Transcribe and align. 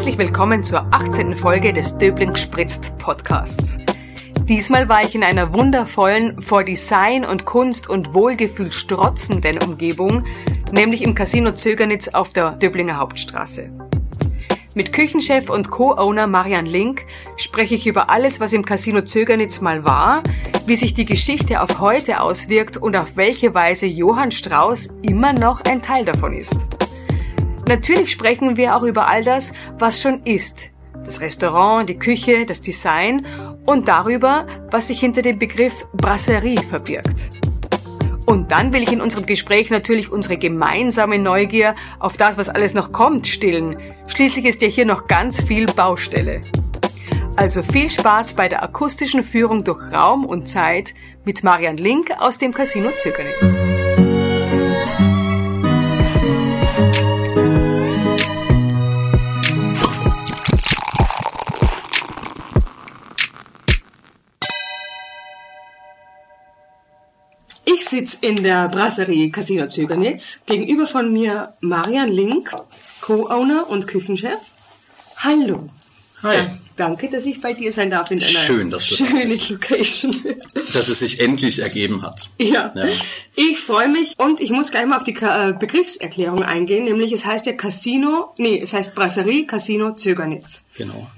Herzlich 0.00 0.16
willkommen 0.16 0.64
zur 0.64 0.86
18. 0.94 1.36
Folge 1.36 1.74
des 1.74 1.98
Döbling 1.98 2.34
Spritzt 2.34 2.96
Podcasts. 2.96 3.76
Diesmal 4.44 4.88
war 4.88 5.04
ich 5.04 5.14
in 5.14 5.22
einer 5.22 5.52
wundervollen, 5.52 6.40
vor 6.40 6.64
Design 6.64 7.26
und 7.26 7.44
Kunst 7.44 7.90
und 7.90 8.14
Wohlgefühl 8.14 8.72
strotzenden 8.72 9.58
Umgebung, 9.62 10.24
nämlich 10.72 11.02
im 11.02 11.14
Casino 11.14 11.52
Zögernitz 11.52 12.08
auf 12.08 12.32
der 12.32 12.52
Döblinger 12.52 12.96
Hauptstraße. 12.96 13.70
Mit 14.74 14.94
Küchenchef 14.94 15.50
und 15.50 15.70
Co-Owner 15.70 16.26
Marian 16.26 16.64
Link 16.64 17.04
spreche 17.36 17.74
ich 17.74 17.86
über 17.86 18.08
alles, 18.08 18.40
was 18.40 18.54
im 18.54 18.64
Casino 18.64 19.02
Zögernitz 19.02 19.60
mal 19.60 19.84
war, 19.84 20.22
wie 20.64 20.76
sich 20.76 20.94
die 20.94 21.04
Geschichte 21.04 21.60
auf 21.60 21.78
heute 21.78 22.22
auswirkt 22.22 22.78
und 22.78 22.96
auf 22.96 23.18
welche 23.18 23.52
Weise 23.52 23.84
Johann 23.84 24.30
Strauß 24.30 24.94
immer 25.02 25.34
noch 25.34 25.60
ein 25.66 25.82
Teil 25.82 26.06
davon 26.06 26.32
ist. 26.32 26.79
Natürlich 27.70 28.10
sprechen 28.10 28.56
wir 28.56 28.74
auch 28.74 28.82
über 28.82 29.08
all 29.08 29.22
das, 29.22 29.52
was 29.78 30.02
schon 30.02 30.24
ist. 30.24 30.70
Das 31.04 31.20
Restaurant, 31.20 31.88
die 31.88 32.00
Küche, 32.00 32.44
das 32.44 32.62
Design 32.62 33.24
und 33.64 33.86
darüber, 33.86 34.44
was 34.72 34.88
sich 34.88 34.98
hinter 34.98 35.22
dem 35.22 35.38
Begriff 35.38 35.86
Brasserie 35.92 36.60
verbirgt. 36.64 37.30
Und 38.26 38.50
dann 38.50 38.72
will 38.72 38.82
ich 38.82 38.92
in 38.92 39.00
unserem 39.00 39.24
Gespräch 39.24 39.70
natürlich 39.70 40.10
unsere 40.10 40.36
gemeinsame 40.36 41.16
Neugier 41.16 41.76
auf 42.00 42.16
das, 42.16 42.36
was 42.36 42.48
alles 42.48 42.74
noch 42.74 42.90
kommt, 42.90 43.28
stillen. 43.28 43.76
Schließlich 44.08 44.46
ist 44.46 44.62
ja 44.62 44.68
hier 44.68 44.84
noch 44.84 45.06
ganz 45.06 45.40
viel 45.40 45.66
Baustelle. 45.66 46.42
Also 47.36 47.62
viel 47.62 47.88
Spaß 47.88 48.34
bei 48.34 48.48
der 48.48 48.64
akustischen 48.64 49.22
Führung 49.22 49.62
durch 49.62 49.92
Raum 49.92 50.24
und 50.24 50.48
Zeit 50.48 50.92
mit 51.24 51.44
Marian 51.44 51.76
Link 51.76 52.10
aus 52.18 52.38
dem 52.38 52.52
Casino 52.52 52.90
Zögernitz. 52.96 53.69
Sitze 67.90 68.18
in 68.20 68.36
der 68.42 68.68
Brasserie 68.68 69.30
Casino 69.30 69.66
Zögernitz. 69.66 70.42
Gegenüber 70.46 70.86
von 70.86 71.12
mir 71.12 71.54
Marian 71.60 72.10
Link, 72.10 72.50
Co-Owner 73.00 73.68
und 73.68 73.88
Küchenchef. 73.88 74.38
Hallo. 75.16 75.68
Hi. 76.22 76.36
Ja, 76.36 76.58
danke, 76.76 77.10
dass 77.10 77.26
ich 77.26 77.40
bei 77.40 77.52
dir 77.52 77.72
sein 77.72 77.90
darf 77.90 78.10
in 78.10 78.22
einer 78.22 78.28
Schön, 78.28 78.70
dass 78.70 78.86
du 78.86 78.96
da 78.96 79.06
schönen 79.06 79.28
bist. 79.28 79.50
Location. 79.50 80.14
Dass 80.72 80.88
es 80.88 81.00
sich 81.00 81.18
endlich 81.18 81.58
ergeben 81.60 82.02
hat. 82.02 82.30
Ja. 82.38 82.72
Ja. 82.76 82.86
ich 83.34 83.58
freue 83.58 83.88
mich 83.88 84.14
und 84.18 84.40
ich 84.40 84.50
muss 84.50 84.70
gleich 84.70 84.86
mal 84.86 84.98
auf 84.98 85.04
die 85.04 85.16
äh, 85.16 85.52
Begriffserklärung 85.58 86.44
eingehen, 86.44 86.84
nämlich 86.84 87.10
es 87.12 87.24
heißt 87.24 87.46
ja 87.46 87.54
Casino, 87.54 88.34
nee, 88.38 88.60
es 88.62 88.72
heißt 88.72 88.94
Brasserie 88.94 89.46
Casino 89.46 89.94
Zögernitz. 89.94 90.64
Genau. 90.76 91.10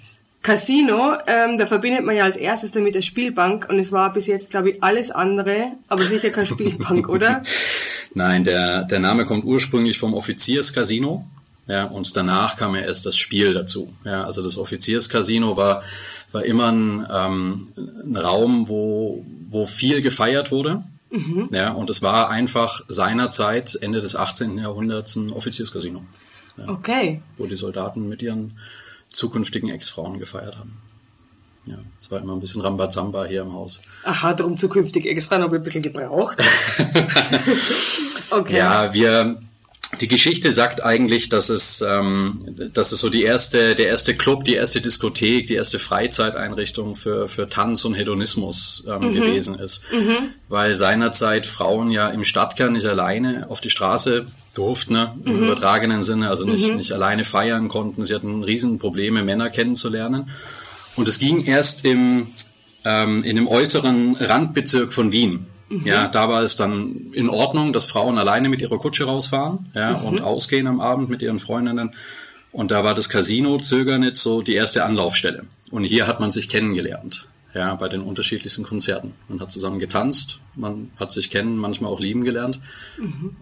Casino, 0.43 1.15
ähm, 1.29 1.57
da 1.57 1.67
verbindet 1.67 2.05
man 2.05 2.17
ja 2.17 2.25
als 2.25 2.37
erstes 2.37 2.73
damit 2.73 2.95
der 2.97 3.03
Spielbank 3.03 3.69
und 3.71 3.79
es 3.79 3.93
war 3.93 4.13
bis 4.13 4.27
jetzt, 4.27 4.51
glaube 4.51 4.71
ich, 4.71 4.83
alles 4.83 5.11
andere, 5.13 5.73
aber 5.89 6.03
sicher 6.03 6.31
keine 6.31 6.47
Spielbank, 6.47 7.09
oder? 7.09 7.43
Nein, 8.15 8.43
der, 8.45 8.85
der 8.85 8.99
Name 8.99 9.25
kommt 9.25 9.45
ursprünglich 9.45 9.99
vom 9.99 10.15
Offizierscasino. 10.15 11.25
Ja, 11.69 11.85
und 11.85 12.17
danach 12.17 12.57
kam 12.57 12.75
ja 12.75 12.83
erst 12.83 13.07
das 13.07 13.17
Spiel 13.17 13.55
dazu. 13.55 13.93
Ja, 14.05 14.25
also 14.25 14.43
das 14.43 14.59
Offizierscasino 14.59 15.57
war, 15.57 15.85
war 16.33 16.45
immer 16.45 16.73
ein, 16.73 17.07
ähm, 17.09 17.69
ein 18.05 18.17
Raum, 18.17 18.69
wo, 18.69 19.25
wo 19.49 19.65
viel 19.67 20.03
gefeiert 20.03 20.51
wurde. 20.51 20.83
Ja, 21.51 21.73
und 21.73 21.91
es 21.91 22.01
war 22.01 22.31
einfach 22.31 22.81
seinerzeit, 22.89 23.79
Ende 23.81 24.01
des 24.01 24.17
18. 24.17 24.57
Jahrhunderts, 24.57 25.15
ein 25.17 25.31
Offizierscasino, 25.31 26.03
Okay. 26.67 27.21
wo 27.37 27.45
die 27.47 27.55
Soldaten 27.55 28.09
mit 28.09 28.23
ihren 28.23 28.59
zukünftigen 29.13 29.69
Ex-Frauen 29.69 30.19
gefeiert 30.19 30.57
haben. 30.59 30.77
Ja, 31.67 31.79
es 32.01 32.11
war 32.11 32.21
immer 32.21 32.33
ein 32.33 32.41
bisschen 32.41 32.61
Rambazamba 32.61 33.25
hier 33.25 33.43
im 33.43 33.53
Haus. 33.53 33.83
Aha, 34.05 34.35
darum 34.35 34.57
zukünftig 34.57 35.07
extra 35.07 35.39
noch 35.39 35.53
ein 35.53 35.63
bisschen 35.63 35.83
gebraucht. 35.83 36.39
okay. 38.31 38.57
Ja, 38.57 38.93
wir 38.93 39.41
die 40.01 40.09
Geschichte 40.09 40.53
sagt 40.53 40.83
eigentlich, 40.83 41.29
dass 41.29 41.51
es, 41.51 41.85
ähm, 41.87 42.45
dass 42.73 42.93
es 42.93 43.01
so 43.01 43.11
die 43.11 43.23
erste, 43.23 43.75
der 43.75 43.89
erste 43.89 44.15
Club, 44.15 44.45
die 44.45 44.55
erste 44.55 44.81
Diskothek, 44.81 45.47
die 45.47 45.55
erste 45.55 45.79
Freizeiteinrichtung 45.79 46.97
für, 46.97 47.29
für 47.29 47.49
Tanz 47.49 47.85
und 47.85 47.95
Hedonismus 47.95 48.85
ähm, 48.89 49.13
gewesen 49.13 49.59
ist. 49.59 49.83
Weil 50.49 50.77
seinerzeit 50.77 51.45
Frauen 51.45 51.91
ja 51.91 52.09
im 52.09 52.25
Stadtkern 52.25 52.73
nicht 52.73 52.87
alleine 52.87 53.51
auf 53.51 53.61
die 53.61 53.71
Straße 53.71 54.27
durften, 54.55 54.95
ne, 54.95 55.15
im 55.25 55.45
übertragenen 55.45 56.03
Sinne, 56.03 56.29
also 56.31 56.47
nicht, 56.47 56.75
nicht 56.75 56.93
alleine 56.93 57.25
feiern 57.25 57.69
konnten. 57.69 58.05
Sie 58.05 58.15
hatten 58.15 58.43
riesen 58.45 58.79
Probleme, 58.79 59.23
Männer 59.23 59.51
kennenzulernen. 59.51 60.31
Und 60.97 61.07
es 61.07 61.19
ging 61.19 61.45
erst 61.45 61.85
im, 61.85 62.29
ähm, 62.85 63.25
in 63.25 63.37
dem 63.37 63.47
äußeren 63.47 64.17
Randbezirk 64.17 64.93
von 64.93 65.13
Wien. 65.13 65.47
Ja, 65.85 66.09
da 66.09 66.29
war 66.29 66.43
es 66.43 66.57
dann 66.57 67.13
in 67.13 67.29
Ordnung, 67.29 67.73
dass 67.73 67.87
Frauen 67.87 68.19
alleine 68.19 68.49
mit 68.49 68.61
ihrer 68.61 68.79
Kutsche 68.79 69.05
rausfahren 69.05 69.71
ja, 69.75 69.95
und 69.95 70.23
ausgehen 70.23 70.67
am 70.67 70.81
Abend 70.81 71.09
mit 71.09 71.23
ihren 71.23 71.39
Freundinnen. 71.39 71.95
Und 72.53 72.71
da 72.71 72.85
war 72.85 72.95
das 72.95 73.09
Casino 73.09 73.59
Zögernitz 73.59 74.23
so 74.23 74.43
die 74.43 74.55
erste 74.55 74.85
Anlaufstelle. 74.85 75.45
Und 75.71 75.85
hier 75.85 76.07
hat 76.07 76.21
man 76.21 76.31
sich 76.31 76.49
kennengelernt, 76.49 77.29
ja, 77.55 77.75
bei 77.75 77.89
den 77.89 78.03
unterschiedlichsten 78.03 78.63
Konzerten. 78.63 79.15
Man 79.29 79.41
hat 79.41 79.51
zusammen 79.51 79.79
getanzt, 79.79 80.39
man 80.55 80.91
hat 80.97 81.13
sich 81.13 81.31
kennen, 81.31 81.57
manchmal 81.57 81.91
auch 81.91 82.01
lieben 82.01 82.25
gelernt. 82.25 82.61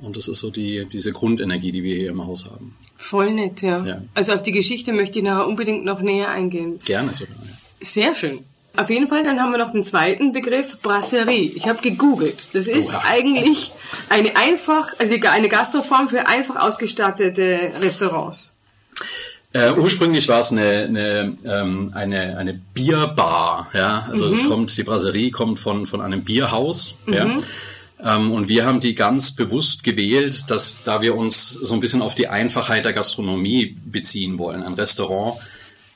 Und 0.01 0.17
das 0.17 0.29
ist 0.29 0.39
so 0.39 0.51
die, 0.51 0.87
diese 0.87 1.13
Grundenergie, 1.13 1.73
die 1.73 1.83
wir 1.83 1.97
hier 1.97 2.11
im 2.11 2.25
Haus 2.25 2.49
haben. 2.49 2.77
Voll 2.97 3.33
nett, 3.33 3.63
ja. 3.63 3.85
Ja. 3.85 4.03
Also 4.15 4.35
auf 4.35 4.43
die 4.43 4.53
Geschichte 4.53 4.93
möchte 4.93 5.19
ich 5.19 5.25
nachher 5.25 5.47
unbedingt 5.47 5.85
noch 5.85 6.01
näher 6.03 6.29
eingehen. 6.29 6.79
Gerne 6.85 7.13
sogar. 7.15 7.35
Ja. 7.37 7.53
Sehr 7.81 8.15
schön. 8.15 8.41
Auf 8.77 8.89
jeden 8.89 9.09
Fall, 9.09 9.25
dann 9.25 9.41
haben 9.41 9.51
wir 9.51 9.59
noch 9.59 9.73
den 9.73 9.83
zweiten 9.83 10.33
Begriff, 10.33 10.81
Brasserie. 10.83 11.53
Ich 11.55 11.69
habe 11.69 11.83
gegoogelt. 11.83 12.49
Das 12.53 12.69
ist 12.69 12.91
Oha. 12.91 13.03
eigentlich 13.07 13.73
eine 14.09 14.37
einfach, 14.37 14.89
also 14.99 15.15
eine 15.29 15.49
Gastroform 15.49 16.09
für 16.09 16.27
einfach 16.27 16.57
ausgestattete 16.57 17.73
Restaurants. 17.81 18.55
Äh, 19.53 19.73
ursprünglich 19.73 20.29
war 20.29 20.41
es 20.41 20.53
eine, 20.53 20.85
eine, 20.85 21.37
ähm, 21.45 21.91
eine, 21.95 22.39
eine 22.39 22.55
Bierbar, 22.55 23.69
ja. 23.75 24.07
Also 24.09 24.33
es 24.33 24.47
kommt, 24.47 24.77
die 24.77 24.85
Brasserie 24.85 25.33
kommt 25.33 25.59
von, 25.59 25.87
von 25.87 26.01
einem 26.01 26.23
Bierhaus, 26.23 26.95
ja. 27.09 27.27
Ähm, 28.03 28.33
und 28.33 28.49
wir 28.49 28.65
haben 28.65 28.81
die 28.81 28.95
ganz 28.95 29.35
bewusst 29.35 29.85
gewählt, 29.85 30.45
dass 30.49 30.77
da 30.85 31.03
wir 31.03 31.17
uns 31.17 31.51
so 31.51 31.75
ein 31.75 31.81
bisschen 31.81 32.01
auf 32.01 32.15
die 32.15 32.29
Einfachheit 32.29 32.85
der 32.85 32.93
Gastronomie 32.93 33.77
beziehen 33.85 34.39
wollen. 34.39 34.63
Ein 34.63 34.75
Restaurant 34.75 35.39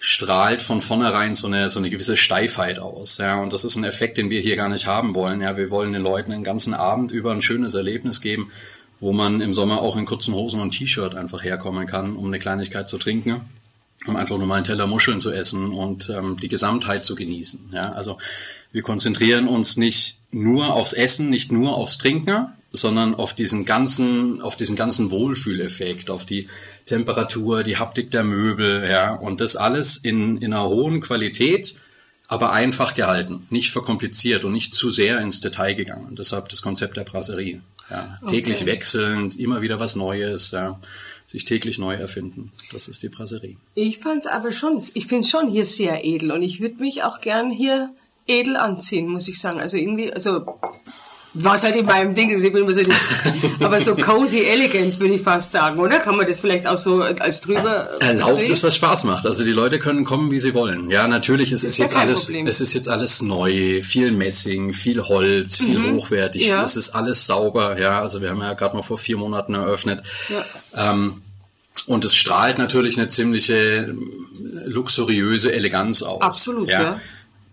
strahlt 0.06 0.60
von 0.60 0.82
vornherein 0.82 1.34
so 1.34 1.46
eine, 1.46 1.70
so 1.70 1.78
eine 1.78 1.88
gewisse 1.88 2.18
Steifheit 2.18 2.78
aus. 2.78 3.16
Ja, 3.16 3.40
und 3.40 3.54
das 3.54 3.64
ist 3.64 3.76
ein 3.76 3.84
Effekt, 3.84 4.18
den 4.18 4.28
wir 4.28 4.42
hier 4.42 4.54
gar 4.54 4.68
nicht 4.68 4.86
haben 4.86 5.14
wollen. 5.14 5.40
Ja, 5.40 5.56
wir 5.56 5.70
wollen 5.70 5.94
den 5.94 6.02
Leuten 6.02 6.30
den 6.30 6.44
ganzen 6.44 6.74
Abend 6.74 7.10
über 7.10 7.32
ein 7.32 7.40
schönes 7.40 7.72
Erlebnis 7.72 8.20
geben, 8.20 8.52
wo 9.00 9.14
man 9.14 9.40
im 9.40 9.54
Sommer 9.54 9.80
auch 9.80 9.96
in 9.96 10.04
kurzen 10.04 10.34
Hosen 10.34 10.60
und 10.60 10.72
T-Shirt 10.72 11.14
einfach 11.14 11.42
herkommen 11.42 11.86
kann, 11.86 12.16
um 12.16 12.26
eine 12.26 12.38
Kleinigkeit 12.38 12.86
zu 12.86 12.98
trinken, 12.98 13.48
um 14.06 14.16
einfach 14.16 14.36
nur 14.36 14.46
mal 14.46 14.56
einen 14.56 14.66
Teller 14.66 14.86
Muscheln 14.86 15.22
zu 15.22 15.32
essen 15.32 15.72
und 15.72 16.10
ähm, 16.10 16.36
die 16.38 16.48
Gesamtheit 16.48 17.02
zu 17.02 17.14
genießen. 17.14 17.70
Ja, 17.72 17.92
also 17.92 18.18
wir 18.72 18.82
konzentrieren 18.82 19.48
uns 19.48 19.78
nicht 19.78 20.18
nur 20.30 20.74
aufs 20.74 20.92
Essen, 20.92 21.30
nicht 21.30 21.50
nur 21.50 21.76
aufs 21.76 21.96
Trinken, 21.96 22.48
sondern 22.74 23.14
auf 23.14 23.34
diesen 23.34 23.64
ganzen, 23.64 24.42
auf 24.42 24.56
diesen 24.56 24.74
ganzen 24.74 25.12
Wohlfühleffekt, 25.12 26.10
auf 26.10 26.26
die 26.26 26.48
Temperatur, 26.86 27.62
die 27.62 27.76
Haptik 27.76 28.10
der 28.10 28.24
Möbel, 28.24 28.86
ja, 28.90 29.14
und 29.14 29.40
das 29.40 29.54
alles 29.54 29.96
in, 29.96 30.38
in 30.38 30.52
einer 30.52 30.68
hohen 30.68 31.00
Qualität, 31.00 31.76
aber 32.26 32.52
einfach 32.52 32.94
gehalten, 32.94 33.46
nicht 33.48 33.70
verkompliziert 33.70 34.44
und 34.44 34.52
nicht 34.52 34.74
zu 34.74 34.90
sehr 34.90 35.20
ins 35.20 35.40
Detail 35.40 35.74
gegangen. 35.74 36.06
Und 36.06 36.18
deshalb 36.18 36.48
das 36.48 36.62
Konzept 36.62 36.96
der 36.96 37.04
Brasserie. 37.04 37.60
Ja, 37.90 38.18
täglich 38.28 38.62
Okay. 38.62 38.66
wechselnd, 38.66 39.38
immer 39.38 39.62
wieder 39.62 39.78
was 39.78 39.94
Neues, 39.94 40.50
ja, 40.50 40.80
sich 41.26 41.44
täglich 41.44 41.78
neu 41.78 41.94
erfinden. 41.94 42.50
Das 42.72 42.88
ist 42.88 43.02
die 43.02 43.08
Brasserie. 43.08 43.56
Ich 43.74 43.98
fand's 43.98 44.26
aber 44.26 44.52
schon, 44.52 44.82
ich 44.94 45.06
find's 45.06 45.30
schon 45.30 45.48
hier 45.50 45.64
sehr 45.64 46.04
edel 46.04 46.32
und 46.32 46.42
ich 46.42 46.60
würde 46.60 46.76
mich 46.80 47.04
auch 47.04 47.20
gern 47.20 47.50
hier 47.50 47.90
edel 48.26 48.56
anziehen, 48.56 49.06
muss 49.06 49.28
ich 49.28 49.38
sagen. 49.38 49.60
Also 49.60 49.76
irgendwie, 49.76 50.12
also 50.12 50.58
was 51.34 51.64
halt 51.64 51.74
in 51.74 51.84
meinem 51.84 52.14
Ding 52.14 52.30
ist, 52.30 52.44
ich 52.44 52.52
bin 52.52 52.62
immer 52.62 52.72
so, 52.72 52.80
aber 53.60 53.80
so 53.80 53.96
cozy 53.96 54.44
elegant 54.44 55.00
würde 55.00 55.14
ich 55.14 55.22
fast 55.22 55.50
sagen, 55.50 55.80
oder? 55.80 55.98
Kann 55.98 56.16
man 56.16 56.26
das 56.26 56.40
vielleicht 56.40 56.66
auch 56.66 56.76
so 56.76 57.02
als 57.02 57.40
drüber 57.40 57.88
Erlaubt 58.00 58.38
drehen? 58.38 58.50
ist, 58.52 58.62
was 58.62 58.76
Spaß 58.76 59.02
macht. 59.04 59.26
Also 59.26 59.44
die 59.44 59.52
Leute 59.52 59.80
können 59.80 60.04
kommen, 60.04 60.30
wie 60.30 60.38
sie 60.38 60.54
wollen. 60.54 60.90
Ja, 60.90 61.08
natürlich, 61.08 61.50
es 61.50 61.64
ist, 61.64 61.78
ja 61.78 61.86
jetzt 61.86 61.96
alles, 61.96 62.26
Problem. 62.26 62.46
es 62.46 62.60
ist 62.60 62.72
jetzt 62.72 62.88
alles 62.88 63.20
neu, 63.20 63.82
viel 63.82 64.12
Messing, 64.12 64.72
viel 64.72 65.02
Holz, 65.02 65.56
viel 65.56 65.94
hochwertig. 65.94 66.44
Mhm. 66.44 66.50
Ja. 66.50 66.62
Es 66.62 66.76
ist 66.76 66.90
alles 66.90 67.26
sauber. 67.26 67.80
Ja, 67.80 68.00
also 68.00 68.22
wir 68.22 68.30
haben 68.30 68.40
ja 68.40 68.54
gerade 68.54 68.76
mal 68.76 68.82
vor 68.82 68.98
vier 68.98 69.16
Monaten 69.16 69.54
eröffnet. 69.54 70.02
Ähm, 70.76 71.22
und 71.86 72.04
es 72.04 72.14
strahlt 72.14 72.58
natürlich 72.58 72.96
eine 72.96 73.08
ziemliche 73.08 73.94
luxuriöse 74.66 75.52
Eleganz 75.52 76.02
aus. 76.02 76.22
Absolut, 76.22 76.70
ja. 76.70 77.00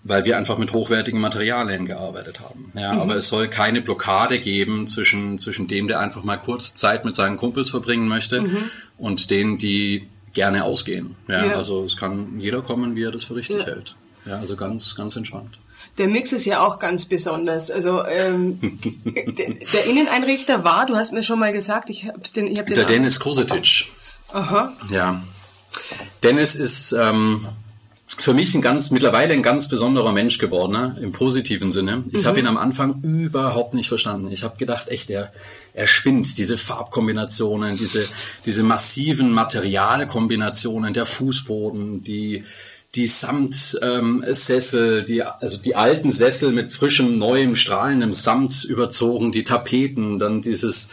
Weil 0.03 0.25
wir 0.25 0.36
einfach 0.38 0.57
mit 0.57 0.74
hochwertigen 0.74 1.19
Materialien 1.21 1.86
gearbeitet 1.86 2.39
haben. 2.39 2.71
Ja, 2.74 2.94
Mhm. 2.94 3.01
aber 3.01 3.15
es 3.18 3.27
soll 3.30 3.48
keine 3.50 3.81
Blockade 3.81 4.39
geben 4.39 4.88
zwischen, 4.88 5.38
zwischen 5.38 5.68
dem, 5.68 5.88
der 5.88 6.00
einfach 6.00 6.24
mal 6.24 6.38
kurz 6.38 6.75
Zeit 6.75 7.06
mit 7.06 7.15
seinen 7.15 7.38
Kumpels 7.38 7.69
verbringen 7.69 8.07
möchte 8.07 8.42
Mhm. 8.42 8.71
und 8.98 9.30
denen, 9.30 9.57
die 9.59 10.07
gerne 10.33 10.63
ausgehen. 10.63 11.15
Ja, 11.27 11.45
ja, 11.45 11.56
also 11.56 11.83
es 11.83 11.98
kann 11.98 12.39
jeder 12.39 12.62
kommen, 12.62 12.95
wie 12.95 13.03
er 13.03 13.12
das 13.12 13.25
für 13.25 13.36
richtig 13.36 13.59
ja. 13.59 13.65
hält. 13.65 13.95
Ja, 14.25 14.38
also 14.38 14.56
ganz, 14.56 14.95
ganz 14.95 15.15
entspannt. 15.15 15.59
Der 15.98 16.07
Mix 16.07 16.31
ist 16.31 16.45
ja 16.45 16.65
auch 16.65 16.80
ganz 16.80 17.06
besonders. 17.06 17.69
Also 17.69 18.03
ähm, 18.06 18.59
der, 19.06 19.50
der 19.56 19.86
Inneneinrichter 19.88 20.63
war, 20.63 20.86
du 20.86 20.95
hast 20.95 21.12
mir 21.12 21.21
schon 21.21 21.38
mal 21.38 21.51
gesagt, 21.51 21.89
ich 21.89 22.07
hab's 22.07 22.31
den, 22.33 22.48
ich 22.48 22.57
hab 22.59 22.65
den 22.68 22.75
Der 22.75 22.86
Dennis 22.86 23.19
Kosetic. 23.19 23.88
Aha. 24.31 24.74
Ja. 24.89 25.21
Dennis 26.24 26.56
ist 26.56 26.92
ähm, 26.94 27.45
für 28.22 28.34
mich 28.36 28.54
ein 28.54 28.62
ganz 28.62 28.92
mittlerweile 28.92 29.34
ein 29.34 29.42
ganz 29.42 29.68
besonderer 29.68 30.12
Mensch 30.12 30.38
geworden, 30.38 30.74
ne? 30.74 30.96
im 31.02 31.12
positiven 31.12 31.72
Sinne. 31.72 32.04
Ich 32.12 32.24
mhm. 32.24 32.28
habe 32.28 32.40
ihn 32.40 32.48
am 32.48 32.58
Anfang 32.58 33.02
überhaupt 33.02 33.74
nicht 33.74 33.90
verstanden. 33.90 34.32
Ich 34.32 34.44
habe 34.44 34.58
gedacht, 34.58 34.90
echt, 34.90 35.10
er, 35.10 35.34
er 35.74 35.88
spinnt 35.88 36.38
diese 36.38 36.58
Farbkombinationen, 36.58 37.78
diese 37.78 38.08
diese 38.46 38.64
massiven 38.64 39.32
Materialkombinationen, 39.32 40.94
der 40.94 41.06
Fußboden, 41.06 42.04
die 42.04 42.44
die 42.94 43.08
Samtsessel, 43.08 45.00
ähm, 45.00 45.06
die 45.06 45.24
also 45.24 45.58
die 45.58 45.76
alten 45.76 46.12
Sessel 46.12 46.52
mit 46.52 46.72
frischem, 46.72 47.18
neuem, 47.18 47.56
strahlendem 47.56 48.14
Samt 48.14 48.66
überzogen, 48.66 49.32
die 49.32 49.44
Tapeten, 49.44 50.20
dann 50.20 50.42
dieses 50.42 50.92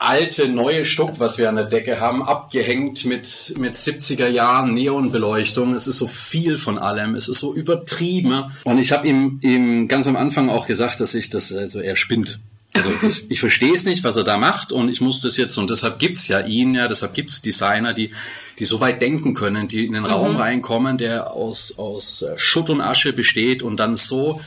alte, 0.00 0.48
neue 0.48 0.86
Stuck, 0.86 1.20
was 1.20 1.38
wir 1.38 1.48
an 1.48 1.56
der 1.56 1.66
Decke 1.66 2.00
haben, 2.00 2.22
abgehängt 2.22 3.04
mit, 3.04 3.54
mit 3.58 3.76
70er 3.76 4.28
Jahren 4.28 4.72
Neonbeleuchtung. 4.72 5.74
Es 5.74 5.86
ist 5.86 5.98
so 5.98 6.08
viel 6.08 6.56
von 6.56 6.78
allem. 6.78 7.14
Es 7.14 7.28
ist 7.28 7.38
so 7.38 7.54
übertrieben. 7.54 8.44
Und 8.64 8.78
ich 8.78 8.92
habe 8.92 9.06
ihm, 9.06 9.38
ihm 9.42 9.88
ganz 9.88 10.08
am 10.08 10.16
Anfang 10.16 10.48
auch 10.48 10.66
gesagt, 10.66 11.00
dass 11.00 11.14
ich 11.14 11.28
das, 11.28 11.52
also 11.52 11.80
er 11.80 11.96
spinnt. 11.96 12.40
Also 12.72 12.90
ich, 13.06 13.26
ich 13.30 13.40
verstehe 13.40 13.74
es 13.74 13.84
nicht, 13.84 14.02
was 14.02 14.16
er 14.16 14.24
da 14.24 14.38
macht 14.38 14.72
und 14.72 14.88
ich 14.88 15.02
muss 15.02 15.20
das 15.20 15.36
jetzt, 15.36 15.58
und 15.58 15.68
deshalb 15.68 15.98
gibt's 15.98 16.28
ja 16.28 16.40
ihn, 16.40 16.74
ja, 16.74 16.88
deshalb 16.88 17.12
gibt's 17.12 17.42
Designer, 17.42 17.92
die, 17.92 18.10
die 18.58 18.64
so 18.64 18.80
weit 18.80 19.02
denken 19.02 19.34
können, 19.34 19.68
die 19.68 19.84
in 19.84 19.92
den 19.92 20.04
mhm. 20.04 20.10
Raum 20.10 20.36
reinkommen, 20.36 20.96
der 20.96 21.32
aus, 21.32 21.78
aus 21.78 22.24
Schutt 22.36 22.70
und 22.70 22.80
Asche 22.80 23.12
besteht 23.12 23.62
und 23.62 23.76
dann 23.76 23.96
so 23.96 24.40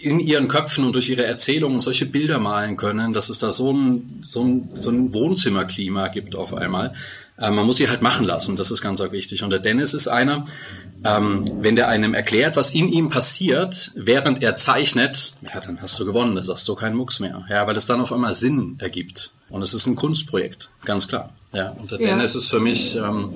in 0.00 0.18
ihren 0.18 0.48
Köpfen 0.48 0.84
und 0.84 0.94
durch 0.94 1.08
ihre 1.08 1.24
Erzählungen 1.24 1.80
solche 1.80 2.06
Bilder 2.06 2.38
malen 2.38 2.76
können, 2.76 3.12
dass 3.12 3.30
es 3.30 3.38
da 3.38 3.52
so 3.52 3.72
ein, 3.72 4.22
so 4.22 4.44
ein, 4.44 4.70
so 4.74 4.90
ein 4.90 5.12
Wohnzimmerklima 5.14 6.08
gibt 6.08 6.36
auf 6.36 6.54
einmal. 6.54 6.92
Äh, 7.38 7.50
man 7.50 7.66
muss 7.66 7.76
sie 7.76 7.88
halt 7.88 8.02
machen 8.02 8.24
lassen, 8.24 8.56
das 8.56 8.70
ist 8.70 8.82
ganz 8.82 9.00
arg 9.00 9.12
wichtig. 9.12 9.42
Und 9.42 9.50
der 9.50 9.58
Dennis 9.58 9.94
ist 9.94 10.08
einer, 10.08 10.44
ähm, 11.04 11.50
wenn 11.60 11.74
der 11.74 11.88
einem 11.88 12.14
erklärt, 12.14 12.56
was 12.56 12.72
in 12.72 12.88
ihm 12.88 13.08
passiert, 13.08 13.92
während 13.94 14.42
er 14.42 14.54
zeichnet, 14.54 15.34
ja, 15.52 15.60
dann 15.60 15.80
hast 15.80 15.98
du 15.98 16.04
gewonnen, 16.04 16.36
da 16.36 16.44
sagst 16.44 16.68
du 16.68 16.74
keinen 16.74 16.94
Mucks 16.94 17.18
mehr. 17.20 17.44
Ja, 17.48 17.66
weil 17.66 17.76
es 17.76 17.86
dann 17.86 18.00
auf 18.00 18.12
einmal 18.12 18.34
Sinn 18.34 18.76
ergibt. 18.78 19.32
Und 19.48 19.62
es 19.62 19.74
ist 19.74 19.86
ein 19.86 19.96
Kunstprojekt, 19.96 20.70
ganz 20.84 21.08
klar. 21.08 21.30
Ja, 21.52 21.70
und 21.70 21.90
der 21.90 22.00
ja. 22.00 22.08
Dennis 22.08 22.34
ist 22.34 22.48
für 22.48 22.60
mich 22.60 22.96
ähm, 22.96 23.30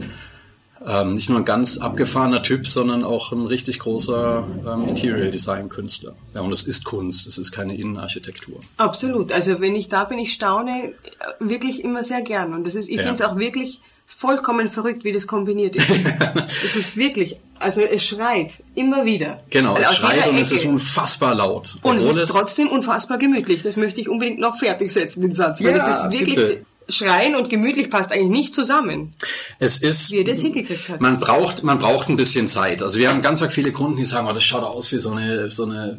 ähm, 0.87 1.15
nicht 1.17 1.29
nur 1.29 1.38
ein 1.38 1.44
ganz 1.44 1.79
abgefahrener 1.79 2.43
Typ, 2.43 2.69
sondern 2.69 3.03
auch 3.03 3.33
ein 3.33 3.47
richtig 3.47 3.81
großer 3.81 4.47
ähm, 4.67 4.88
Interior 4.88 5.31
Design 5.31 5.69
Künstler. 5.69 6.15
Ja, 6.33 6.43
und 6.43 6.53
es 6.53 6.62
ist 6.62 6.85
Kunst, 6.85 7.27
es 7.27 7.38
ist 7.38 7.50
keine 7.50 7.77
Innenarchitektur. 7.77 8.61
Absolut. 8.77 9.33
Also 9.33 9.61
wenn 9.61 9.75
ich 9.75 9.88
da 9.88 10.05
bin, 10.05 10.19
ich 10.19 10.33
staune 10.33 10.94
wirklich 11.41 11.83
immer 11.83 12.05
sehr 12.05 12.23
gern. 12.23 12.55
Und 12.55 12.67
das 12.67 12.77
ist, 12.77 12.88
ich 12.88 12.97
ja. 12.97 13.03
finde 13.03 13.15
es 13.15 13.23
auch 13.23 13.37
wirklich 13.37 13.81
vollkommen 14.06 14.71
verrückt, 14.71 15.03
wie 15.03 15.11
das 15.11 15.27
kombiniert 15.27 15.75
ist. 15.75 15.88
es 16.49 16.77
ist 16.77 16.97
wirklich, 16.97 17.37
also 17.59 17.81
es 17.81 18.05
schreit 18.05 18.62
immer 18.77 19.05
wieder. 19.05 19.43
Genau, 19.50 19.77
es 19.77 19.93
schreit 19.97 20.29
und 20.29 20.37
es 20.37 20.53
ist 20.53 20.65
unfassbar 20.65 21.35
laut. 21.35 21.77
Und 21.83 21.97
es 21.97 22.05
ist 22.17 22.31
trotzdem 22.31 22.69
unfassbar 22.69 23.19
gemütlich. 23.19 23.62
Das 23.62 23.77
möchte 23.77 24.00
ich 24.00 24.09
unbedingt 24.09 24.38
noch 24.38 24.56
fertig 24.56 24.93
setzen, 24.93 25.23
den 25.23 25.35
Satz. 25.35 25.59
Ja, 25.59 25.71
es 25.71 25.87
ist 25.88 26.12
wirklich, 26.12 26.37
bitte. 26.37 26.65
Schreien 26.88 27.35
und 27.35 27.50
gemütlich 27.50 27.91
passt 27.91 28.12
eigentlich 28.12 28.31
nicht 28.31 28.55
zusammen. 28.55 29.15
Es 29.59 29.79
ist, 29.79 30.12
wie 30.12 30.19
er 30.19 30.25
das 30.25 30.41
hingekriegt 30.41 30.88
hat. 30.88 31.00
Man 31.00 31.19
braucht, 31.19 31.62
man 31.62 31.79
braucht 31.79 32.09
ein 32.09 32.17
bisschen 32.17 32.47
Zeit. 32.47 32.83
Also 32.83 32.99
wir 32.99 33.09
haben 33.09 33.23
ganz 33.23 33.44
viele 33.50 33.73
Kunden, 33.73 33.97
die 33.97 34.05
sagen, 34.05 34.29
oh, 34.29 34.33
das 34.33 34.44
schaut 34.44 34.62
aus 34.62 34.93
wie 34.93 34.99
so 34.99 35.11
eine, 35.11 35.50
so 35.50 35.65
eine 35.65 35.99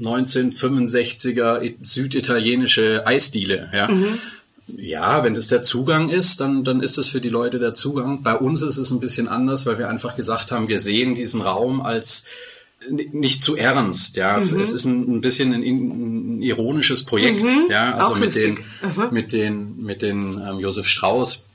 1965er 0.00 1.60
äh, 1.60 1.74
süditalienische 1.80 3.06
Eisdiele, 3.06 3.70
ja. 3.72 3.88
Mhm. 3.88 4.18
Ja, 4.66 5.22
wenn 5.22 5.34
das 5.34 5.48
der 5.48 5.62
Zugang 5.62 6.08
ist, 6.08 6.40
dann, 6.40 6.64
dann 6.64 6.80
ist 6.80 6.96
das 6.96 7.08
für 7.08 7.20
die 7.20 7.28
Leute 7.28 7.58
der 7.58 7.74
Zugang. 7.74 8.22
Bei 8.22 8.34
uns 8.34 8.62
ist 8.62 8.78
es 8.78 8.90
ein 8.90 9.00
bisschen 9.00 9.28
anders, 9.28 9.66
weil 9.66 9.78
wir 9.78 9.90
einfach 9.90 10.16
gesagt 10.16 10.52
haben, 10.52 10.68
wir 10.68 10.80
sehen 10.80 11.14
diesen 11.14 11.42
Raum 11.42 11.82
als 11.82 12.26
nicht 12.90 13.42
zu 13.42 13.56
ernst, 13.56 14.16
ja. 14.16 14.38
Mhm. 14.38 14.60
Es 14.60 14.72
ist 14.72 14.84
ein, 14.84 15.16
ein 15.16 15.20
bisschen 15.20 15.52
ein, 15.52 15.62
ein, 15.62 16.42
ironisches 16.42 17.04
Projekt, 17.04 17.42
mhm. 17.42 17.66
ja. 17.70 17.94
Also 17.94 18.16
mit 18.16 18.34
den, 18.34 18.58
mhm. 18.82 19.08
mit 19.10 19.32
den, 19.32 19.82
mit 19.82 20.02
den 20.02 20.40
ähm, 20.40 20.60
Josef 20.60 20.86
Strauß 20.86 21.46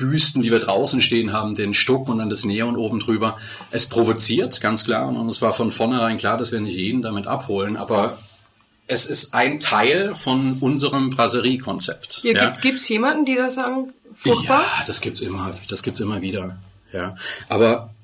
Büsten, 0.00 0.42
die 0.42 0.50
wir 0.50 0.60
draußen 0.60 1.02
stehen 1.02 1.32
haben, 1.32 1.54
den 1.54 1.74
Stuck 1.74 2.08
und 2.08 2.18
dann 2.18 2.30
das 2.30 2.44
Neon 2.44 2.76
oben 2.76 3.00
drüber. 3.00 3.36
Es 3.70 3.86
provoziert, 3.86 4.60
ganz 4.60 4.84
klar. 4.84 5.08
Und 5.08 5.28
es 5.28 5.42
war 5.42 5.52
von 5.52 5.70
vornherein 5.70 6.16
klar, 6.16 6.38
dass 6.38 6.52
wir 6.52 6.60
nicht 6.60 6.76
jeden 6.76 7.02
damit 7.02 7.26
abholen. 7.26 7.76
Aber 7.76 8.16
es 8.86 9.06
ist 9.06 9.34
ein 9.34 9.60
Teil 9.60 10.14
von 10.14 10.56
unserem 10.60 11.10
Brasserie-Konzept. 11.10 12.22
Ja, 12.24 12.32
ja. 12.32 12.50
Gibt 12.62 12.78
es 12.78 12.88
jemanden, 12.88 13.26
die 13.26 13.36
das 13.36 13.54
sagen, 13.54 13.92
furchtbar? 14.14 14.62
Ja, 14.62 14.84
das 14.86 15.00
gibt's 15.00 15.20
immer, 15.20 15.54
das 15.68 15.82
gibt's 15.82 16.00
immer 16.00 16.22
wieder. 16.22 16.58
Ja, 16.92 17.14
aber 17.48 17.94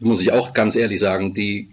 muss 0.00 0.20
ich 0.20 0.32
auch 0.32 0.52
ganz 0.52 0.76
ehrlich 0.76 1.00
sagen, 1.00 1.34
die 1.34 1.68